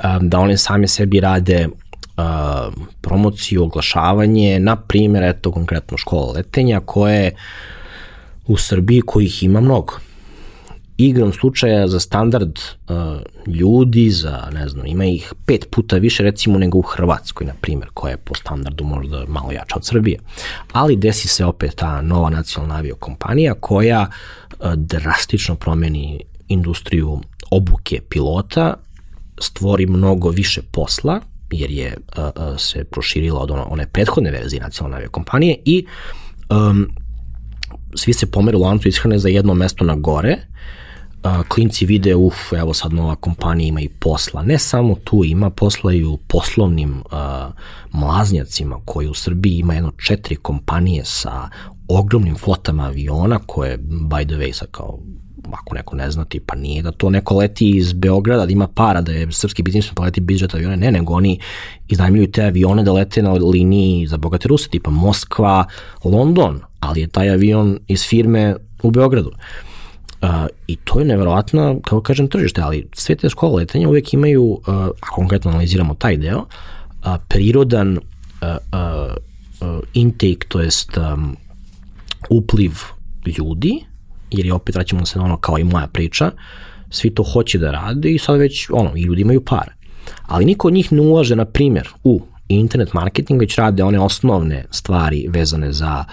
[0.03, 2.23] um, da one same sebi rade uh,
[3.01, 7.31] promociju, oglašavanje, na primjer, eto konkretno škola letenja, koje
[8.47, 9.93] u Srbiji kojih ima mnogo
[10.97, 12.95] igrom slučaja za standard uh,
[13.53, 17.89] ljudi, za, ne znam, ima ih pet puta više recimo nego u Hrvatskoj, na primjer,
[17.93, 20.19] koja je po standardu možda malo jača od Srbije.
[20.71, 27.19] Ali desi se opet ta nova nacionalna aviokompanija koja uh, drastično promeni industriju
[27.51, 28.73] obuke pilota,
[29.39, 31.19] stvori mnogo više posla,
[31.51, 35.85] jer je uh, uh, se proširila od ono, one prethodne verzije nacionalne aviokompanije i
[36.49, 36.87] um,
[37.95, 40.37] svi se pomeru lancu ishrane za jedno mesto na gore,
[41.23, 44.43] a, klinci vide, uf, evo sad nova kompanija ima i posla.
[44.43, 47.03] Ne samo tu, ima posla i u poslovnim
[47.91, 51.49] mlaznjacima koji u Srbiji ima jedno četiri kompanije sa
[51.87, 54.99] ogromnim flotama aviona koje, by the way, sa kao
[55.51, 59.01] ako neko ne zna, tipa nije da to neko leti iz Beograda, da ima para,
[59.01, 61.39] da je srpski biznis pa leti bizžet avione, ne, nego oni
[61.87, 65.65] iznajmljuju te avione da lete na liniji za bogate Ruse, tipa Moskva,
[66.03, 69.29] London, ali je taj avion iz firme u Beogradu.
[69.29, 69.72] Uh,
[70.23, 70.29] Uh,
[70.67, 74.59] I to je neverovatno, kako kažem, tržište, ali sve te škole letenja uvek imaju, uh,
[75.01, 77.99] a konkretno analiziramo taj deo, uh, prirodan uh,
[79.61, 81.35] uh, intake, to jest um,
[82.29, 82.71] upliv
[83.37, 83.85] ljudi,
[84.31, 86.31] jer je opet vraćamo se na ono kao i moja priča,
[86.89, 89.71] svi to hoće da rade i sad već ono, i ljudi imaju pare.
[90.27, 94.65] Ali niko od njih ne ulaže, na primjer, u internet marketing, već rade one osnovne
[94.71, 96.03] stvari vezane za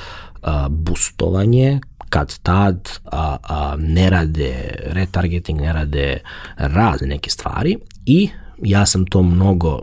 [0.42, 1.80] uh, boostovanje,
[2.10, 6.18] kad tad a, a, ne rade retargeting, ne rade
[6.56, 7.76] razne neke stvari
[8.06, 8.28] i
[8.62, 9.80] ja sam to mnogo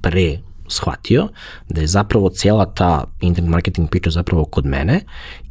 [0.00, 0.38] pre
[0.68, 1.28] shvatio
[1.68, 5.00] da je zapravo cijela ta internet marketing priča zapravo kod mene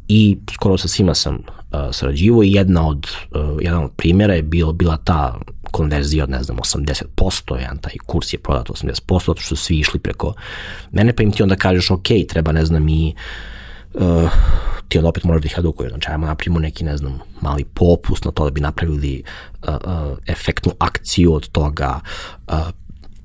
[0.08, 4.42] i skoro sa svima sam uh, sarađivo i jedna od, uh, jedan od primjera je
[4.42, 5.38] bilo, bila ta
[5.70, 9.78] konverzija od ne znam 80%, jedan taj kurs je prodat 80%, zato što su svi
[9.78, 10.34] išli preko
[10.90, 13.14] mene, pa im ti onda kažeš ok, treba ne znam i
[13.94, 14.30] uh,
[14.88, 15.90] ti onda opet moraš da ih edukuješ.
[15.90, 19.22] Znači, ajmo napravimo neki, ne znam, mali popust na to da bi napravili
[19.62, 22.00] uh, uh, efektnu akciju od toga,
[22.48, 22.54] uh,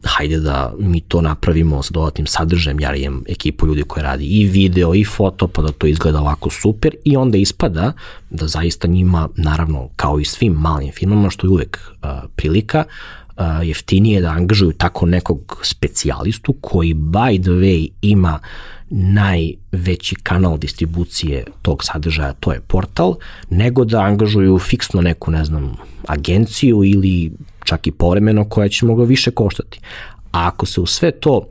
[0.04, 4.46] hajde da mi to napravimo sa dodatnim sadržajem, ja imam ekipu ljudi koji radi i
[4.46, 7.94] video i foto, pa da to izgleda ovako super i onda ispada
[8.30, 12.84] da zaista njima, naravno, kao i svim malim firmama, što je uvek uh, prilika,
[13.38, 18.40] uh, jeftinije da angažuju tako nekog specijalistu koji, by the way, ima
[18.92, 23.16] najveći kanal distribucije tog sadržaja, to je portal,
[23.50, 25.76] nego da angažuju fiksno neku, ne znam,
[26.08, 27.32] agenciju ili
[27.64, 29.80] čak i povremeno koja će mogo više koštati.
[30.32, 31.48] A ako se u sve to uh,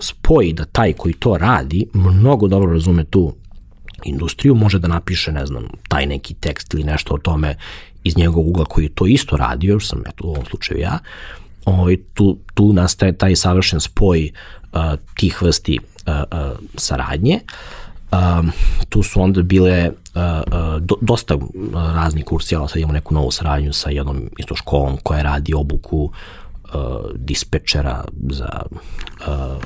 [0.00, 3.34] spoji da taj koji to radi mnogo dobro razume tu
[4.04, 7.56] industriju, može da napiše, ne znam, taj neki tekst ili nešto o tome
[8.04, 10.98] iz njegovog ugla koji to isto radio, još sam eto u ovom slučaju ja,
[11.64, 14.30] ovaj, tu, tu nastaje taj savršen spoj
[14.72, 14.80] uh,
[15.14, 15.78] tih vrsti
[16.76, 17.40] saradnje.
[18.12, 18.52] Um,
[18.88, 20.22] tu su onda bile uh,
[20.80, 21.38] do, dosta
[21.94, 26.10] raznih kursija, sad imamo neku novu saradnju sa jednom isto školom koja radi obuku uh,
[27.14, 28.48] dispečera za
[29.28, 29.62] uh,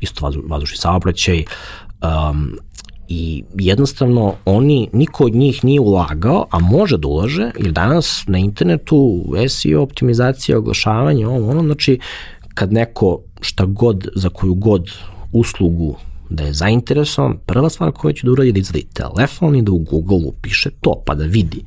[0.00, 1.44] isto vazdušni saobraćaj.
[2.02, 2.58] Um,
[3.08, 8.38] I jednostavno oni, niko od njih nije ulagao, a može da ulaže, jer danas na
[8.38, 11.98] internetu SEO, optimizacija, oglašavanje, ovo, ono, znači
[12.54, 14.88] kad neko šta god, za koju god
[15.32, 15.96] uslugu
[16.30, 19.72] da je zainteresovan, prva stvar koju će da uradi je da izvadi telefon i da
[19.72, 21.64] u Google upiše to, pa da vidi.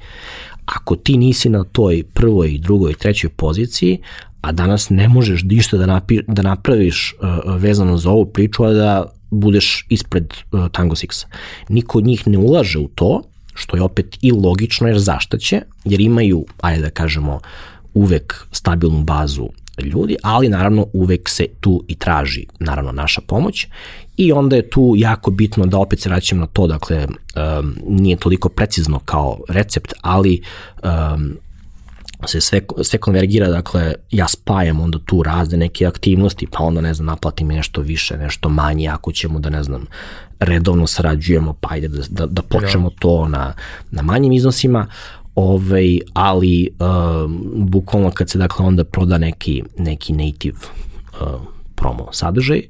[0.65, 3.99] Ako ti nisi na toj prvoj, drugoj, trećoj poziciji,
[4.41, 8.73] a danas ne možeš ništa da, napi, da napraviš uh, vezano za ovu priču, a
[8.73, 11.25] da budeš ispred uh, Tango Sixa.
[11.69, 13.21] Niko od njih ne ulaže u to,
[13.53, 17.39] što je opet i logično jer zaštaće, jer imaju, ajde da kažemo,
[17.93, 19.49] uvek stabilnu bazu
[19.83, 23.67] ljudi, ali naravno uvek se tu i traži naravno naša pomoć
[24.17, 28.17] i onda je tu jako bitno da opet se vraćam na to, dakle um, nije
[28.17, 30.41] toliko precizno kao recept, ali
[30.83, 31.37] um,
[32.27, 36.93] se sve, sve konvergira, dakle, ja spajam onda tu razne neke aktivnosti, pa onda, ne
[36.93, 39.85] znam, naplatim nešto više, nešto manje, ako ćemo da, ne znam,
[40.39, 42.95] redovno sarađujemo, pa ajde da, da, da počnemo ja.
[42.99, 43.53] to na,
[43.91, 44.87] na manjim iznosima,
[45.35, 50.57] ovaj, ali uh, bukvalno kad se dakle onda proda neki, neki native
[51.21, 51.41] uh,
[51.75, 52.61] promo sadržaj,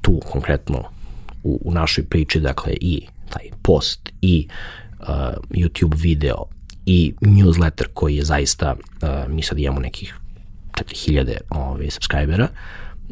[0.00, 0.82] tu konkretno
[1.42, 4.48] u, u našoj priči, dakle i taj post i
[5.00, 5.06] uh,
[5.50, 6.44] YouTube video
[6.86, 10.14] i newsletter koji je zaista, uh, mi sad imamo nekih
[10.72, 12.48] 4000 ovaj, subscribera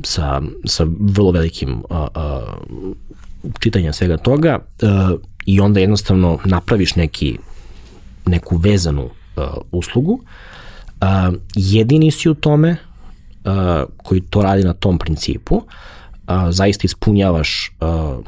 [0.02, 2.06] sa, sa vrlo velikim uh, uh,
[3.61, 7.39] čitanjem svega toga uh, i onda jednostavno napraviš neki
[8.26, 10.12] neku vezanu uh, uslugu.
[10.12, 13.52] Uh, jedini si u tome uh,
[13.96, 15.64] koji to radi na tom principu, uh,
[16.51, 18.24] zaista ispunjavaš uh,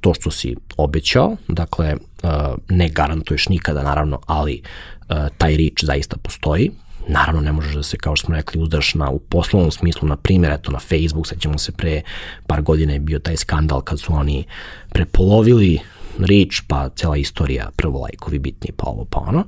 [0.00, 2.30] to što si obećao, dakle uh,
[2.68, 4.62] ne garantuješ nikada naravno, ali
[5.08, 6.70] uh, taj reach zaista postoji,
[7.08, 10.16] Naravno, ne možeš da se, kao što smo rekli, uzdaš na, u poslovnom smislu, na
[10.16, 12.02] primjer, eto, na Facebook, sećamo se pre
[12.46, 14.44] par godina je bio taj skandal kad su oni
[14.88, 15.78] prepolovili
[16.18, 19.44] rič, pa cela istorija, prvo lajkovi bitni, pa ovo, pa ono.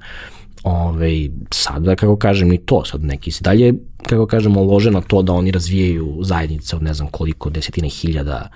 [0.62, 3.74] Ove, sada, kako kažem, ni to, sad neki se dalje,
[4.06, 8.48] kako kažemo, lože na to da oni razvijaju zajednice od ne znam koliko, desetine hiljada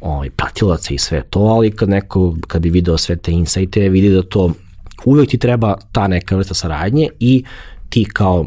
[0.00, 4.10] ovaj, pratilaca i sve to, ali kad neko, kad bi video sve te insajte, vidi
[4.10, 4.52] da to
[5.04, 7.44] uvek ti treba ta neka vrsta saradnje i
[7.88, 8.46] ti kao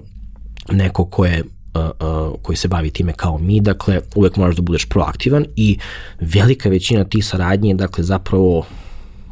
[0.71, 4.61] neko ko je uh, uh, koji se bavi time kao mi, dakle, uvek moraš da
[4.61, 5.77] budeš proaktivan i
[6.19, 8.65] velika većina tih saradnje je, dakle, zapravo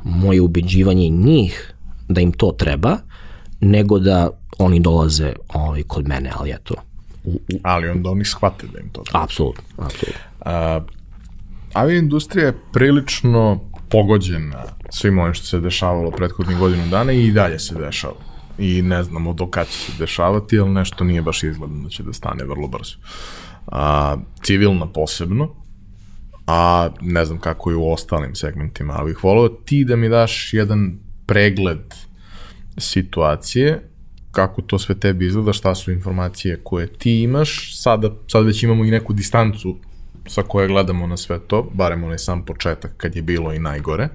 [0.04, 1.74] moje ubeđivanje njih
[2.10, 2.98] da im to treba,
[3.60, 6.76] nego da oni dolaze ovaj, kod mene, ali eto.
[7.24, 7.60] U, u...
[7.64, 9.24] Ali onda oni shvate da im to treba.
[9.24, 10.22] Apsolutno, apsolutno.
[10.40, 10.84] Uh,
[11.74, 13.60] avio industrija je prilično
[13.90, 18.14] pogođena svim ovim što se dešavalo prethodnih godinu dana i dalje se dešava.
[18.58, 22.04] I ne znamo do kada će se dešavati, ali nešto nije baš izgledno da će
[22.04, 22.96] da stane vrlo brzo.
[23.68, 25.50] A, civilna posebno,
[26.48, 30.54] a ne znam kako je u ostalim segmentima, ali bih volio ti da mi daš
[30.54, 31.94] jedan pregled
[32.78, 33.90] situacije,
[34.32, 38.86] kako to sve tebi izgleda, šta su informacije koje ti imaš, sada, sad već imamo
[38.86, 39.78] i neku distancu
[40.28, 44.10] sa koje gledamo na sve to, barem onaj sam početak kad je bilo i najgore,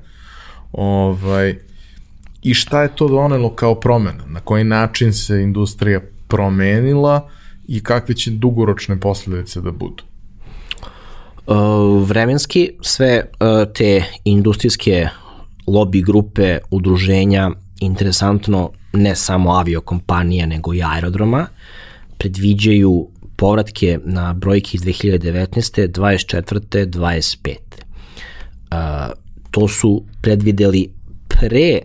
[0.72, 1.58] ovaj,
[2.42, 7.30] i šta je to donelo kao promena, na koji način se industrija promenila
[7.68, 10.02] i kakve će dugoročne posledice da budu.
[11.48, 15.08] Uh, vremenski sve uh, te industrijske
[15.66, 17.50] lobby grupe, udruženja,
[17.80, 21.46] interesantno ne samo aviokompanija nego i aerodroma,
[22.18, 25.88] predviđaju povratke na brojke iz 2019.
[25.88, 26.86] 24.
[26.86, 27.56] 25.
[28.70, 29.12] Uh,
[29.50, 30.92] to su predvideli
[31.28, 31.78] pre,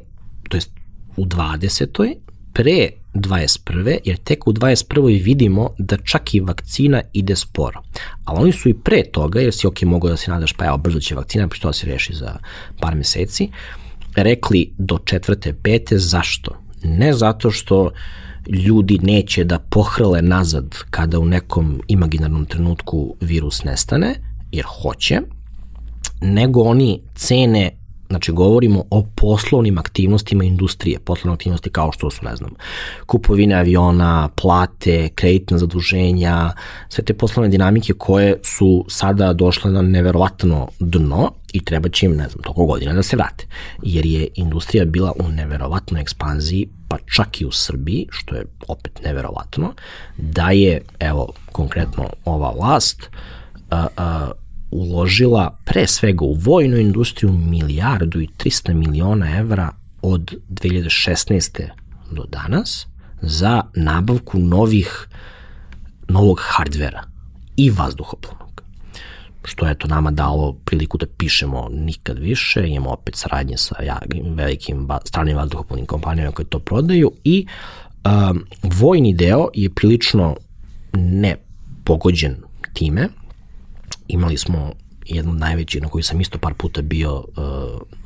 [0.49, 0.71] to jest
[1.17, 2.15] u 20.
[2.53, 3.97] pre 21.
[4.05, 5.23] jer tek u 21.
[5.23, 7.81] vidimo da čak i vakcina ide sporo.
[8.23, 10.77] Ali oni su i pre toga, jer si ok mogo da se nadaš pa evo
[10.77, 12.37] brzo će vakcina, pa što da se reši za
[12.79, 13.49] par meseci,
[14.15, 16.55] rekli do četvrte, pete, zašto?
[16.83, 17.91] Ne zato što
[18.47, 24.15] ljudi neće da pohrle nazad kada u nekom imaginarnom trenutku virus nestane,
[24.51, 25.21] jer hoće,
[26.21, 27.71] nego oni cene
[28.09, 32.51] Znači, govorimo o poslovnim aktivnostima industrije, poslovne aktivnosti kao što su, ne znam,
[33.05, 36.51] kupovine aviona, plate, kreditna zaduženja,
[36.89, 42.15] sve te poslovne dinamike koje su sada došle na neverovatno dno i treba će im,
[42.15, 43.47] ne znam, toko godina da se vrate.
[43.83, 49.01] Jer je industrija bila u neverovatnoj ekspanziji, pa čak i u Srbiji, što je opet
[49.03, 49.73] neverovatno,
[50.17, 53.09] da je, evo, konkretno ova vlast,
[53.69, 54.31] a, a,
[54.73, 59.71] uložila pre svega u vojnu industriju milijardu i 300 miliona evra
[60.01, 61.67] od 2016.
[62.11, 62.87] do danas
[63.21, 65.07] za nabavku novih
[66.07, 67.03] novog hardvera
[67.57, 68.43] i vazduhoplovnog.
[69.45, 73.75] što je to nama dalo priliku da pišemo nikad više, imamo opet saradnje sa
[74.35, 77.45] velikim stranim vazduhoplovnim kompanijama koje to prodaju i
[78.05, 80.35] um, vojni deo je prilično
[80.93, 81.35] ne
[81.83, 82.35] pogođen
[82.73, 83.09] time.
[84.07, 84.71] Imali smo
[85.05, 87.23] jednu od najvećih na koju sam isto par puta bio uh,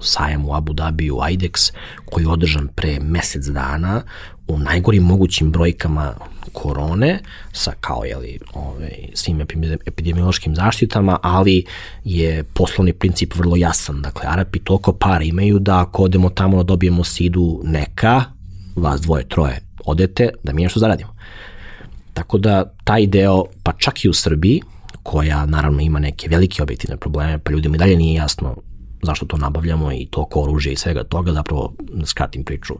[0.02, 1.72] sajam u Abu Dhabi u IDEX
[2.06, 4.02] koji je održan pre mesec dana
[4.48, 6.14] u najgorim mogućim brojkama
[6.54, 7.20] korone
[7.52, 9.42] sa kao jeli, ovaj, svim
[9.86, 11.66] epidemiološkim zaštitama, ali
[12.04, 14.02] je poslovni princip vrlo jasan.
[14.02, 18.24] Dakle, Arapi toliko para imaju da ako odemo tamo da dobijemo sidu neka,
[18.76, 21.16] vas dvoje, troje odete, da mi nešto zaradimo.
[22.14, 24.62] Tako da taj deo, pa čak i u Srbiji,
[25.10, 28.56] koja naravno ima neke velike objektivne probleme, pa ljudima i dalje nije jasno
[29.02, 32.74] zašto to nabavljamo i to oružje i svega toga, zapravo da skratim priču,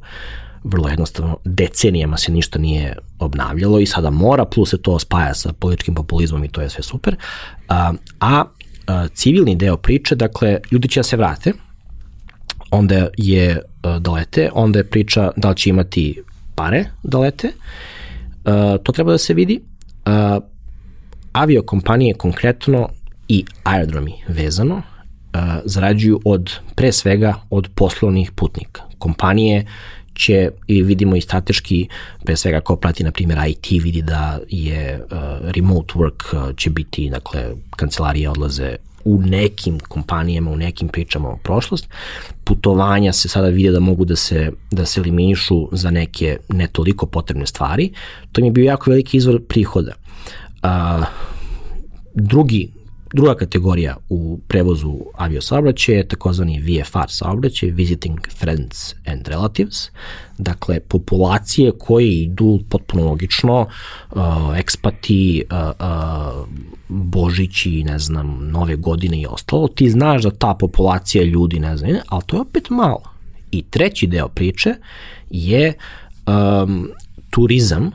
[0.64, 5.54] vrlo jednostavno, decenijama se ništa nije obnavljalo i sada mora, plus se to spaja sa
[5.54, 7.16] političkim populizmom i to je sve super.
[7.70, 8.44] A, a,
[9.14, 11.54] civilni deo priče, dakle, ljudi će da se vrate,
[12.72, 13.62] onda je
[14.00, 16.22] da lete, onda je priča da li će imati
[16.56, 17.52] pare da lete,
[18.84, 19.62] to treba da se vidi.
[21.38, 22.90] Aviokompanije konkretno
[23.28, 28.82] i aerodromi vezano uh, zarađuju od, pre svega, od poslovnih putnika.
[28.98, 29.66] Kompanije
[30.14, 31.88] će, i vidimo i strateški,
[32.26, 36.70] pre svega ko prati, na primjer, IT, vidi da je uh, remote work uh, će
[36.70, 37.46] biti, dakle,
[37.76, 41.88] kancelarije odlaze u nekim kompanijama, u nekim pričama o prošlost.
[42.44, 47.06] Putovanja se sada vide da mogu da se, da se eliminišu za neke ne toliko
[47.06, 47.92] potrebne stvari.
[48.32, 49.94] To mi je bio jako veliki izvor prihoda.
[50.62, 51.04] A,
[52.14, 52.72] drugi
[53.14, 59.90] Druga kategorija u prevozu aviosaobraćaja je takozvani VFR saobraćaj, Visiting Friends and Relatives,
[60.38, 63.68] dakle populacije koje idu potpuno logično,
[64.12, 64.22] uh,
[64.58, 66.48] ekspati, uh, uh,
[66.88, 71.92] božići, ne znam, nove godine i ostalo, ti znaš da ta populacija ljudi, ne znam,
[72.08, 73.04] ali to je opet malo.
[73.52, 74.76] I treći deo priče
[75.30, 75.74] je
[76.28, 76.90] um,
[77.30, 77.92] turizam,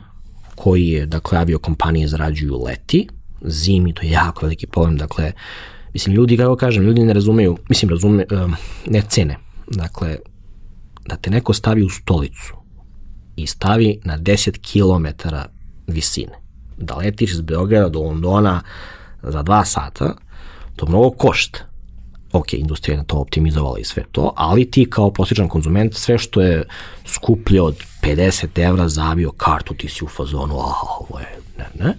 [0.55, 3.07] koji je, dakle, aviokompanije zarađuju leti,
[3.41, 5.31] zimi, to je jako veliki problem, dakle,
[5.93, 8.25] mislim, ljudi, kako kažem, ljudi ne razumeju, mislim, razume,
[8.85, 10.17] ne cene, dakle,
[11.05, 12.53] da te neko stavi u stolicu
[13.35, 15.27] i stavi na 10 km
[15.87, 16.39] visine,
[16.77, 18.61] da letiš iz Beograda do Londona
[19.23, 20.15] za dva sata,
[20.75, 21.59] to mnogo košta.
[22.31, 26.41] Ok, industrija je to optimizovala i sve to, ali ti kao prosječan konzument, sve što
[26.41, 26.63] je
[27.05, 31.27] skuplje od 50 evra za avio kartu, ti si u fazonu, a, ovo je,
[31.57, 31.93] ne, ne.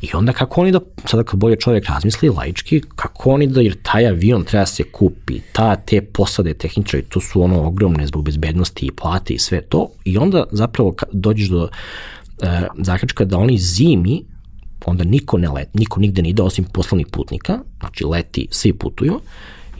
[0.00, 3.76] I onda kako oni da, sada kad bolje čovjek razmisli laički, kako oni da, jer
[3.82, 8.24] taj avion treba da se kupi, ta, te posade tehničari, to su ono ogromne zbog
[8.24, 11.68] bezbednosti i plate i sve to, i onda zapravo dođeš do
[12.42, 14.24] e, zaključka da oni zimi,
[14.84, 19.20] onda niko ne let, niko nigde ne ide osim poslovnih putnika, znači leti, svi putuju,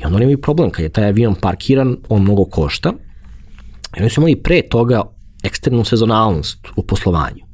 [0.01, 2.93] i onda oni imaju problem, kad je taj avion parkiran, on mnogo košta,
[3.97, 5.03] i oni su imali pre toga
[5.43, 7.45] eksternu sezonalnost u poslovanju.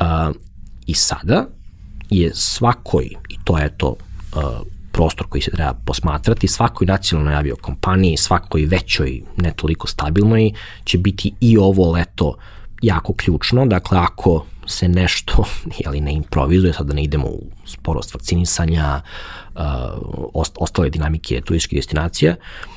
[0.00, 0.36] Uh,
[0.86, 1.46] I sada
[2.10, 3.96] je svakoj, i to je to
[4.92, 10.52] prostor koji se treba posmatrati, svakoj nacionalnoj aviokompaniji, svakoj većoj, ne toliko stabilnoj,
[10.84, 12.34] će biti i ovo leto
[12.82, 13.66] jako ključno.
[13.66, 15.44] Dakle, ako se nešto
[15.84, 19.00] jeli, ne improvizuje, sad da ne idemo u sporost vakcinisanja,
[19.54, 19.62] uh,
[20.54, 22.75] ostale dinamike turističkih destinacija, uh,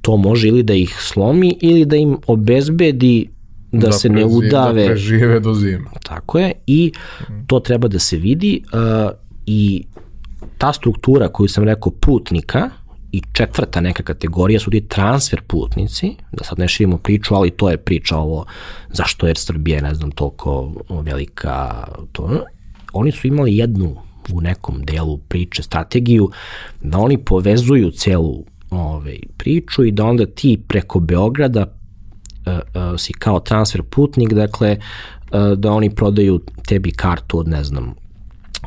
[0.00, 3.28] to može ili da ih slomi ili da im obezbedi
[3.72, 4.82] da, da se ne udave.
[4.82, 5.90] Da prežive do zima.
[6.02, 6.92] Tako je i
[7.46, 9.10] to treba da se vidi uh,
[9.46, 9.84] i
[10.58, 12.70] ta struktura koju sam rekao putnika
[13.12, 17.70] i četvrta neka kategorija su ti transfer putnici, da sad ne širimo priču, ali to
[17.70, 18.46] je priča ovo
[18.88, 22.44] zašto je Srbija, ne znam, toliko velika, to,
[22.92, 23.96] oni su imali jednu
[24.32, 26.30] u nekom delu priče, strategiju,
[26.80, 31.66] da oni povezuju celu ovaj, priču i da onda ti preko Beograda
[32.46, 34.76] uh, si kao transfer putnik, dakle,
[35.32, 37.92] uh, da oni prodaju tebi kartu od, ne znam, uh,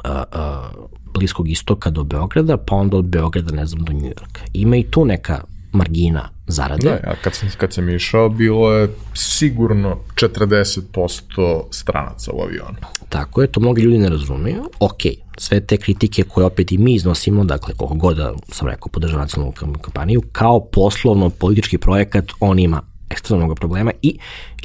[0.06, 4.42] uh, Bliskog istoka do Beograda, pa onda od Beograda, ne znam, do Njujorka.
[4.54, 6.90] Ima i tu neka margina zarade.
[6.90, 12.78] Da, a kad sam, kad sam išao, bilo je sigurno 40% stranaca u avionu.
[13.10, 14.64] Tako je, to mnogi ljudi ne razumeju.
[14.80, 15.02] Ok,
[15.38, 19.22] sve te kritike koje opet i mi iznosimo, dakle, koliko god da sam rekao, podržava
[19.22, 24.18] nacionalnu kampaniju, kao poslovno politički projekat, on ima ekstra mnogo problema i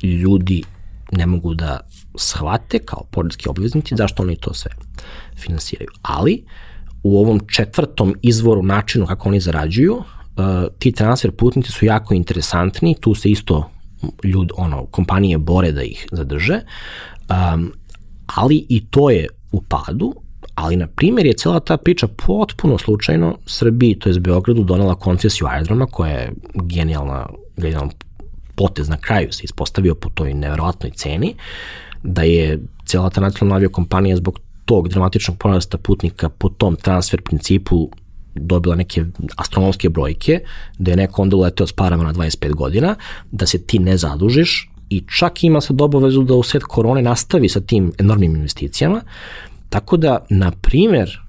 [0.03, 0.63] ljudi
[1.13, 1.81] ne mogu da
[2.15, 4.71] shvate kao poredski obveznici zašto oni to sve
[5.37, 5.89] finansiraju.
[6.03, 6.45] Ali
[7.03, 10.05] u ovom četvrtom izvoru načinu kako oni zarađuju, uh,
[10.79, 13.71] ti transfer putnici su jako interesantni, tu se isto
[14.25, 16.61] ljud, ono, kompanije bore da ih zadrže,
[17.55, 17.73] um,
[18.27, 20.15] ali i to je u padu,
[20.61, 25.47] Ali, na primjer, je cela ta priča potpuno slučajno Srbiji, to je Beogradu, donala koncesiju
[25.47, 27.27] aerodroma koja je genijalna,
[27.57, 27.91] genijalna
[28.55, 31.35] potez na kraju se ispostavio po toj neverovatnoj ceni,
[32.03, 37.89] da je cela ta nacionalna aviokompanija zbog tog dramatičnog porasta putnika po tom transfer principu
[38.35, 39.05] dobila neke
[39.37, 40.41] astronomske brojke,
[40.79, 42.95] da je neko onda uleteo s parama na 25 godina,
[43.31, 47.49] da se ti ne zadužiš i čak ima sad obavezu da u sred korone nastavi
[47.49, 49.01] sa tim enormnim investicijama,
[49.71, 51.21] tako da, na primer,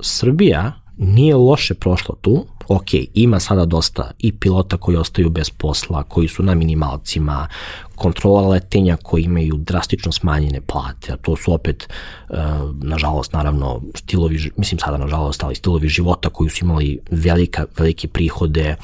[0.00, 6.02] Srbija nije loše prošla tu, ok, ima sada dosta i pilota koji ostaju bez posla,
[6.02, 7.48] koji su na minimalcima,
[7.94, 11.88] kontrola letenja koji imaju drastično smanjene plate, a to su opet,
[12.28, 12.36] uh,
[12.82, 18.76] nažalost, naravno, stilovi, mislim sada nažalost, ali stilovi života koji su imali velika, velike prihode,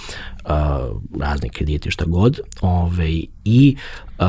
[0.45, 0.51] uh,
[1.21, 3.11] razne kredite, šta god, ove,
[3.45, 3.77] i
[4.19, 4.25] uh,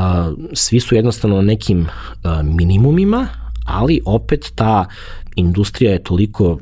[0.54, 1.88] svi su jednostavno na nekim
[2.44, 3.28] minimumima,
[3.70, 4.86] ali opet ta
[5.36, 6.60] industrija je toliko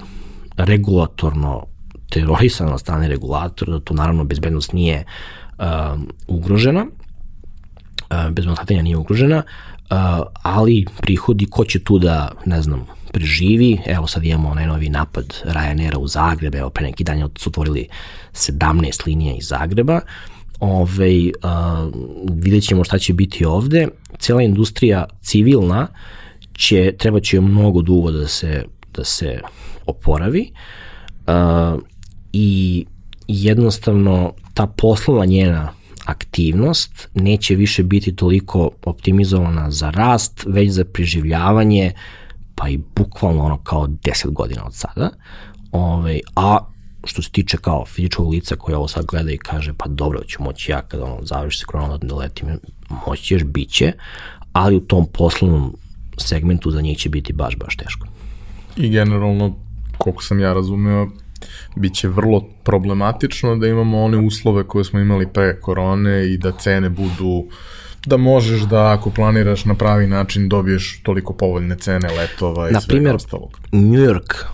[0.58, 1.66] regulatorno
[2.10, 5.04] terorisana od strane regulatora, da tu naravno bezbednost nije
[5.58, 5.66] uh,
[6.28, 9.98] ugrožena, uh, bezbednost nije ugrožena, uh,
[10.44, 15.98] ali prihodi, ko će tu da, ne znam, preživi, evo sad imamo najnoviji napad Ryanaira
[15.98, 17.88] u Zagreb, evo pre neki dan su otvorili
[18.34, 20.02] 17 linija iz Zagreba,
[20.60, 21.94] Ove, uh,
[22.30, 23.88] vidjet ćemo šta će biti ovde.
[24.20, 25.88] Cela industrija civilna
[26.58, 29.40] će, treba će mnogo dugo da se, da se
[29.86, 30.52] oporavi.
[31.28, 31.82] Uh,
[32.34, 32.86] i
[33.28, 35.74] jednostavno ta poslovna njena
[36.06, 41.92] aktivnost neće više biti toliko optimizovana za rast, već za preživljavanje,
[42.56, 45.10] pa i bukvalno ono kao 10 godina od sada.
[45.72, 46.58] Ove, ovaj, a
[47.04, 50.44] što se tiče kao fizičkog lica koji ovo sad gleda i kaže pa dobro ću
[50.44, 52.60] moći ja kada ono završi se korona da letim,
[53.08, 53.92] moći ćeš, bit će,
[54.54, 55.76] ali u tom poslovnom
[56.18, 58.07] segmentu za njih će biti baš, baš teško.
[58.76, 59.56] I generalno,
[59.98, 61.07] koliko sam ja razumeo,
[61.76, 66.89] biće vrlo problematično da imamo one uslove koje smo imali pre korone i da cene
[66.89, 67.45] budu
[68.06, 72.81] da možeš da ako planiraš na pravi način dobiješ toliko povoljne cene letova i na
[72.81, 73.60] svega ostalog.
[73.72, 74.45] New York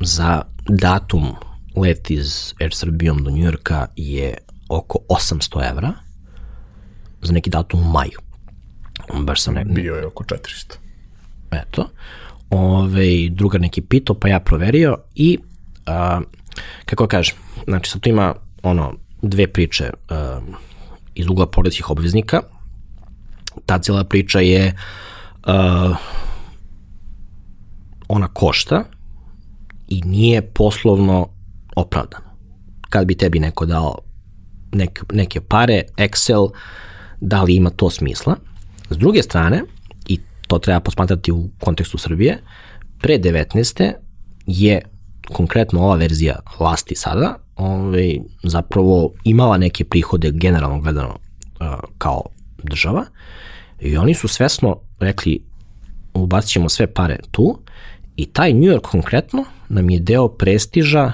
[0.00, 1.26] za datum
[1.76, 4.36] let iz Air Srbijom do New Yorka je
[4.68, 5.92] oko 800 evra
[7.22, 8.18] za neki datum u maju.
[9.24, 9.64] Baš sam ne...
[9.64, 10.76] Bio je oko 400.
[11.62, 11.88] Eto.
[12.50, 15.38] Ove, drugar neki pitao, pa ja proverio i
[15.86, 16.20] a,
[16.84, 20.40] kako kažem, znači sad tu ima ono, dve priče a,
[21.14, 22.40] iz ugla poredskih obveznika.
[23.66, 24.76] Ta cijela priča je
[25.44, 25.94] a,
[28.08, 28.84] ona košta
[29.88, 31.28] i nije poslovno
[31.76, 32.24] opravdano.
[32.90, 33.98] Kad bi tebi neko dao
[34.72, 36.50] neke, neke pare, Excel,
[37.20, 38.36] da li ima to smisla?
[38.90, 39.62] S druge strane,
[40.46, 42.38] to treba posmatrati u kontekstu Srbije,
[42.98, 43.92] pre 19.
[44.46, 44.80] je
[45.32, 51.08] konkretno ova verzija vlasti sada ovaj, zapravo imala neke prihode generalno gledano
[51.60, 51.66] uh,
[51.98, 52.22] kao
[52.62, 53.04] država
[53.80, 55.40] i oni su svesno rekli
[56.14, 57.58] ubacit ćemo sve pare tu
[58.16, 61.12] i taj New York konkretno nam je deo prestiža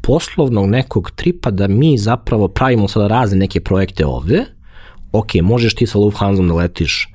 [0.00, 4.44] poslovnog nekog tripa da mi zapravo pravimo sada razne neke projekte ovde,
[5.12, 7.08] ok, možeš ti sa Lufthansa da letiš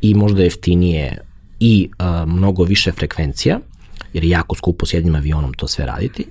[0.00, 1.18] i možda jeftinije
[1.60, 3.60] i uh, mnogo više frekvencija,
[4.12, 6.26] jer je jako skupo s jednim avionom to sve raditi,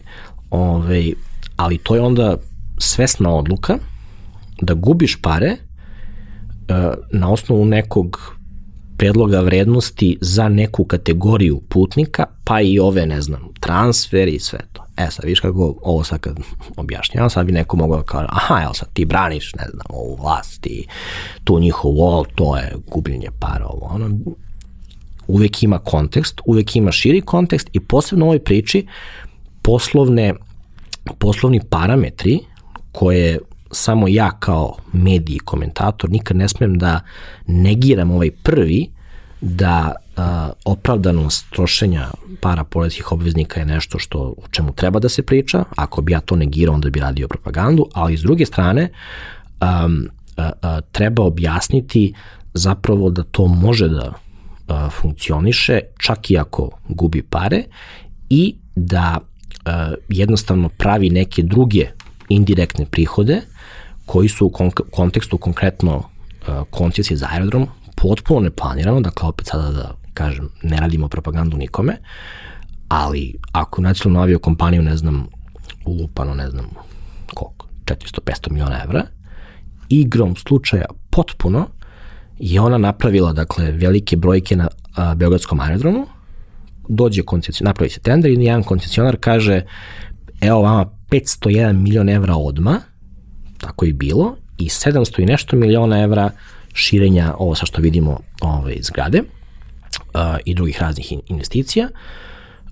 [0.52, 1.12] Ove,
[1.56, 2.38] ali to je onda
[2.78, 3.78] svesna odluka
[4.62, 8.39] da gubiš pare uh, na osnovu nekog
[9.00, 14.84] predloga vrednosti za neku kategoriju putnika, pa i ove, ne znam, transfer i sve to.
[14.98, 16.40] E sad, viš kako ovo sad kad
[16.78, 20.18] objašnjavam, sad bi neko mogao da kaže, aha, evo sad ti braniš, ne znam, ovu
[20.22, 20.86] vlast i
[21.44, 24.20] tu njihov wall, to je gubljenje para, ovo, ono,
[25.28, 28.88] uvek ima kontekst, uvek ima širi kontekst i posebno u ovoj priči
[29.62, 30.34] poslovne,
[31.20, 32.40] poslovni parametri
[32.92, 33.40] koje
[33.72, 37.00] samo ja kao mediji i komentator nikad ne smem da
[37.48, 38.88] negiram ovaj prvi
[39.42, 42.08] da a, opravdanost trošenja
[42.42, 46.20] para porezkih obveznika je nešto što o čemu treba da se priča, ako bi ja
[46.20, 48.90] to negirao onda bi radio propagandu, ali s druge strane
[49.60, 49.90] a,
[50.38, 52.14] a, a, treba objasniti
[52.54, 54.14] zapravo da to može da
[54.68, 57.64] a, funkcioniše čak i ako gubi pare
[58.30, 59.20] i da
[59.66, 61.88] a, jednostavno pravi neke druge
[62.30, 63.42] indirektne prihode
[64.10, 64.52] koji su u
[64.92, 66.04] kontekstu konkretno uh,
[66.70, 71.98] koncesije za aerodrom potpuno neplanirano, dakle opet sada da kažem, ne radimo propagandu nikome,
[72.88, 75.28] ali ako nacionalnu avio kompaniju, ne znam,
[75.86, 76.66] ulupano, ne znam,
[77.34, 79.04] koliko, 400-500 miliona evra,
[79.90, 81.68] igrom slučaja potpuno
[82.40, 86.08] je ona napravila, dakle, velike brojke na a, Beogradskom aerodromu,
[86.88, 89.62] dođe koncesionar, napravi se tender i jedan koncesionar kaže
[90.42, 92.82] evo vama 501 milion evra odma,
[93.62, 96.32] tako i bilo, i 700 i nešto miliona evra
[96.74, 101.90] širenja, ovo sa što vidimo ove, zgrade uh, i drugih raznih investicija,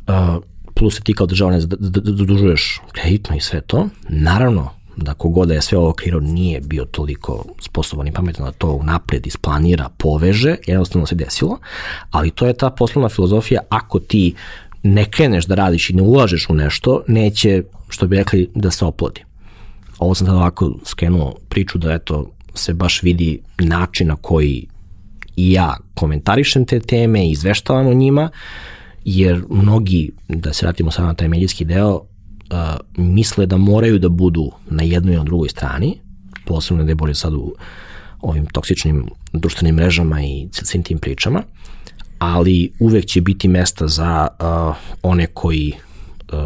[0.07, 0.43] uh,
[0.73, 5.61] plus se ti kao država ne zadužuješ kreditno i sve to, naravno da kogoda je
[5.61, 11.07] sve ovo kreirao nije bio toliko sposoban i pametan da to napred isplanira, poveže, jednostavno
[11.07, 11.57] se desilo,
[12.11, 14.35] ali to je ta poslovna filozofija, ako ti
[14.83, 18.85] ne kreneš da radiš i ne ulažeš u nešto, neće, što bi rekli, da se
[18.85, 19.23] oplodi.
[19.99, 24.67] Ovo sam sad ovako skrenuo priču da eto, se baš vidi način na koji
[25.35, 28.29] i ja komentarišem te teme izveštavam o njima,
[29.05, 32.03] jer mnogi, da se vratimo sad na taj medijski deo, uh,
[32.97, 35.99] misle da moraju da budu na jednoj i na drugoj strani,
[36.45, 37.55] posebno da je bolje sad u
[38.21, 41.43] ovim toksičnim društvenim mrežama i svim tim pričama,
[42.19, 45.73] ali uvek će biti mesta za uh, one koji
[46.33, 46.39] uh,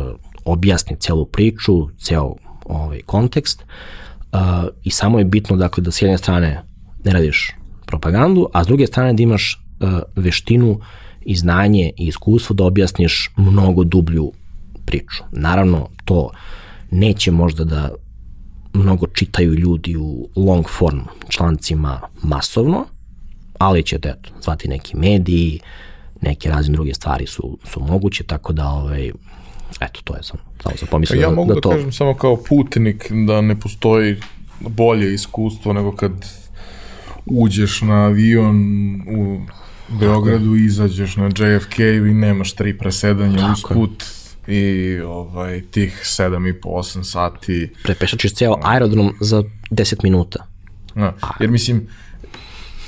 [0.46, 2.36] objasni celu priču, ceo
[2.72, 4.40] ovaj kontekst uh,
[4.84, 6.64] i samo je bitno dakle da s jedne strane
[7.04, 10.80] ne radiš propagandu, a s druge strane da imaš uh, veštinu
[11.26, 14.32] i znanje i iskustvo da objasniš mnogo dublju
[14.86, 15.24] priču.
[15.32, 16.30] Naravno, to
[16.92, 17.90] neće možda da
[18.74, 21.00] mnogo čitaju ljudi u long form
[21.30, 22.86] člancima masovno,
[23.58, 25.60] ali ćete eto, zvati neki mediji,
[26.22, 29.12] neke razne druge stvari su, su moguće, tako da ovaj,
[29.82, 31.70] eto, to je sam, samo sam pomislio ja da, mogu da, da, to...
[31.70, 34.18] kažem samo kao putnik da ne postoji
[34.60, 36.12] bolje iskustvo nego kad
[37.26, 38.56] uđeš na avion
[39.08, 39.42] u
[40.00, 44.04] Beogradu, izađeš na JFK i nemaš tri presedanja usput
[44.48, 47.70] i ovaj, tih 7 i po 8 sati.
[47.84, 50.48] Prepešačiš ceo aerodrom za 10 minuta.
[50.96, 51.88] Na, jer mislim,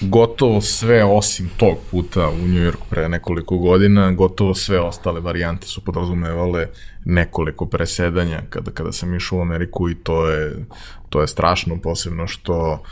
[0.10, 5.68] gotovo sve osim tog puta u New Yorku pre nekoliko godina, gotovo sve ostale varijante
[5.68, 6.68] su podrazumevale
[7.06, 10.66] nekoliko presedanja kada, kada sam išao u Ameriku i to je,
[11.10, 12.84] to je strašno, posebno što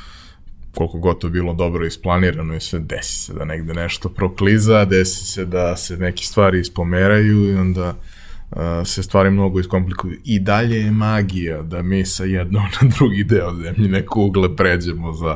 [0.75, 5.45] koliko god bilo dobro isplanirano i sve, desi se da negde nešto prokliza, desi se
[5.45, 7.95] da se neke stvari ispomeraju i onda
[8.51, 10.17] uh, se stvari mnogo iskomplikuju.
[10.23, 15.35] I dalje je magija da mi sa jednog na drugi deo zemljine kugle pređemo za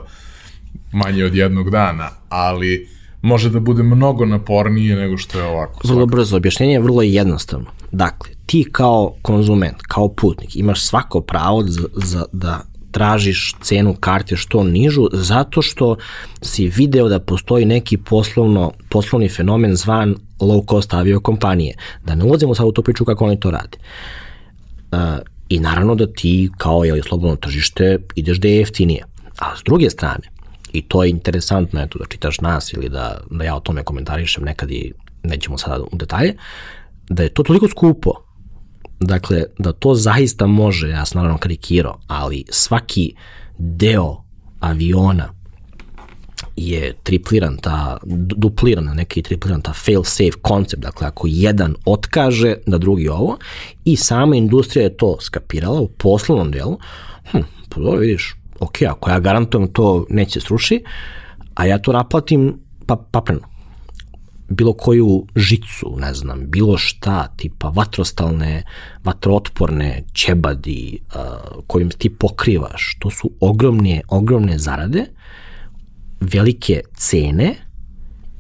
[0.92, 2.88] manje od jednog dana, ali
[3.22, 5.80] može da bude mnogo napornije nego što je ovako.
[5.84, 6.16] Vrlo svakako.
[6.16, 7.66] brzo, objašnjenje je vrlo jednostavno.
[7.92, 14.36] Dakle, ti kao konzument, kao putnik, imaš svako pravo za, za, da tražiš cenu karte
[14.36, 15.96] što nižu zato što
[16.42, 21.76] si video da postoji neki poslovno, poslovni fenomen zvan low cost aviokompanije.
[22.06, 23.78] Da ne ulazimo sad u tu priču kako oni to rade.
[24.92, 25.00] Uh,
[25.50, 29.04] I naravno da ti kao je slobodno tržište ideš da je jeftinije.
[29.40, 30.35] A s druge strane,
[30.78, 34.44] i to je interesantno eto, da čitaš nas ili da, da ja o tome komentarišem
[34.44, 34.94] nekad i
[35.24, 36.36] nećemo sada u detalje,
[37.10, 38.12] da je to toliko skupo.
[39.00, 43.14] Dakle, da to zaista može, ja sam naravno karikirao, ali svaki
[43.58, 44.24] deo
[44.60, 45.34] aviona
[46.56, 47.98] je tripliran, ta,
[48.38, 53.38] dupliran, neki tripliran, ta fail safe koncept, dakle ako jedan otkaže da drugi ovo
[53.86, 56.80] i sama industrija je to skapirala u poslovnom delu,
[57.32, 57.40] hm,
[57.70, 60.84] pa dobro vidiš, ok, ako ja garantujem to neće sruši,
[61.54, 63.42] a ja to naplatim pa, papreno.
[64.50, 68.64] Bilo koju žicu, ne znam, bilo šta, tipa vatrostalne,
[69.04, 75.06] vatrootporne ćebadi uh, kojim ti pokrivaš, to su ogromne, ogromne zarade,
[76.20, 77.65] velike cene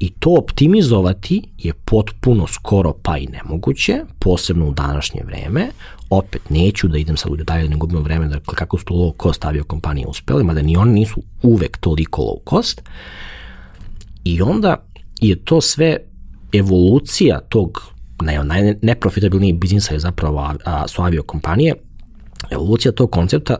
[0.05, 5.67] i to optimizovati je potpuno skoro pa i nemoguće, posebno u današnje vreme.
[6.09, 8.93] Opet neću da idem sad u detalje da ne gubimo vreme, dakle kako su to
[8.93, 12.81] low cost aviokompanije uspele, mada ni oni nisu uvek toliko low cost.
[14.23, 14.85] I onda
[15.21, 15.97] je to sve
[16.53, 17.81] evolucija tog
[18.21, 21.73] naj, biznisa je zapravo a, a, su aviokompanije,
[22.51, 23.55] evolucija tog koncepta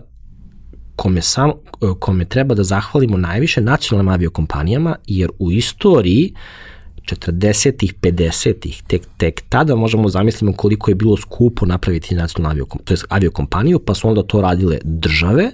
[0.95, 1.51] kome, sam,
[1.99, 6.33] kome treba da zahvalimo najviše nacionalnim aviokompanijama, jer u istoriji
[7.05, 12.93] 40-ih, 50-ih, tek, tek tada možemo zamislimo koliko je bilo skupo napraviti nacionalnu aviokom, to
[12.93, 15.51] je aviokompaniju, pa su onda to radile države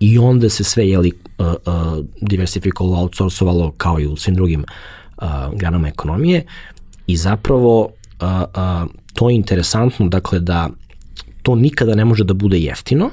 [0.00, 5.28] i onda se sve jeli, uh, uh, diversifikovalo, outsourcovalo kao i u svim drugim uh,
[5.54, 6.44] granama ekonomije.
[7.06, 7.88] I zapravo
[8.20, 10.70] a, a, to je interesantno, dakle da
[11.42, 13.10] to nikada ne može da bude jeftino,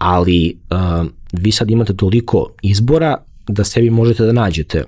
[0.00, 3.16] ali a, vi sad imate toliko izbora
[3.48, 4.84] da sebi možete da nađete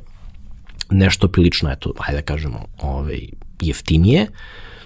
[0.91, 3.21] nešto prilično, eto, hajde da kažemo, ovaj,
[3.61, 4.27] jeftinije,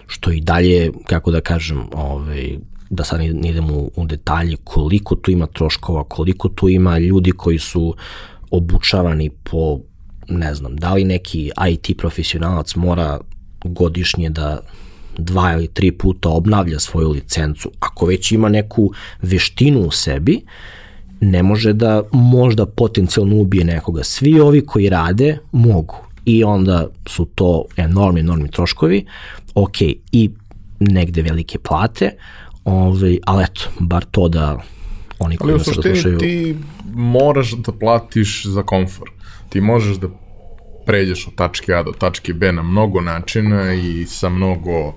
[0.07, 2.59] što i dalje, kako da kažem, ovaj,
[2.91, 7.33] da sad ne idemo u, u detalje, koliko tu ima troškova, koliko tu ima ljudi
[7.33, 7.95] koji su
[8.51, 9.81] obučavani po
[10.29, 13.21] ne znam, da li neki IT profesionalac mora
[13.65, 14.61] godišnje da
[15.19, 20.41] dva ili tri puta obnavlja svoju licencu, ako već ima neku veštinu u sebi,
[21.21, 24.05] ne može da možda potencijalno ubije nekoga.
[24.05, 29.05] Svi ovi koji rade mogu i onda su to enormni, enormni troškovi,
[29.55, 29.83] ok,
[30.13, 30.31] i
[30.81, 32.11] negde velike plate,
[32.65, 34.59] ovaj, ali eto, bar to da
[35.19, 36.19] oni koji Ali u nas suštini slušaju...
[36.19, 36.57] ti
[36.95, 39.11] moraš da platiš za komfor.
[39.49, 40.09] Ti možeš da
[40.87, 44.95] pređeš od tačke A do tačke B na mnogo načina i sa mnogo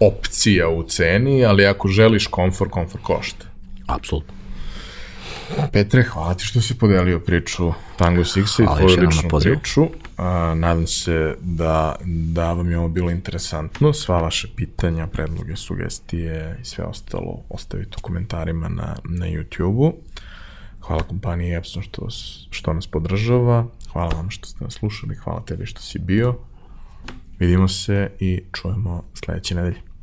[0.00, 3.46] opcija u ceni, ali ako želiš komfor, komfor košta.
[3.86, 4.34] Apsolutno.
[5.72, 9.86] Petre, hvala ti što si podelio priču Tango Sixa i tvoju ličnu priču.
[10.16, 13.92] A, nadam se da, da vam je ovo bilo interesantno.
[13.92, 19.94] Sva vaše pitanja, predloge, sugestije i sve ostalo ostavite u komentarima na, na YouTube-u.
[20.80, 22.06] Hvala kompaniji Epson što,
[22.50, 23.66] što nas podržava.
[23.94, 25.14] Hvala vam što ste nas slušali.
[25.16, 26.34] Hvala tebi što si bio.
[27.38, 29.93] Vidimo se i čujemo sledeće nedelje.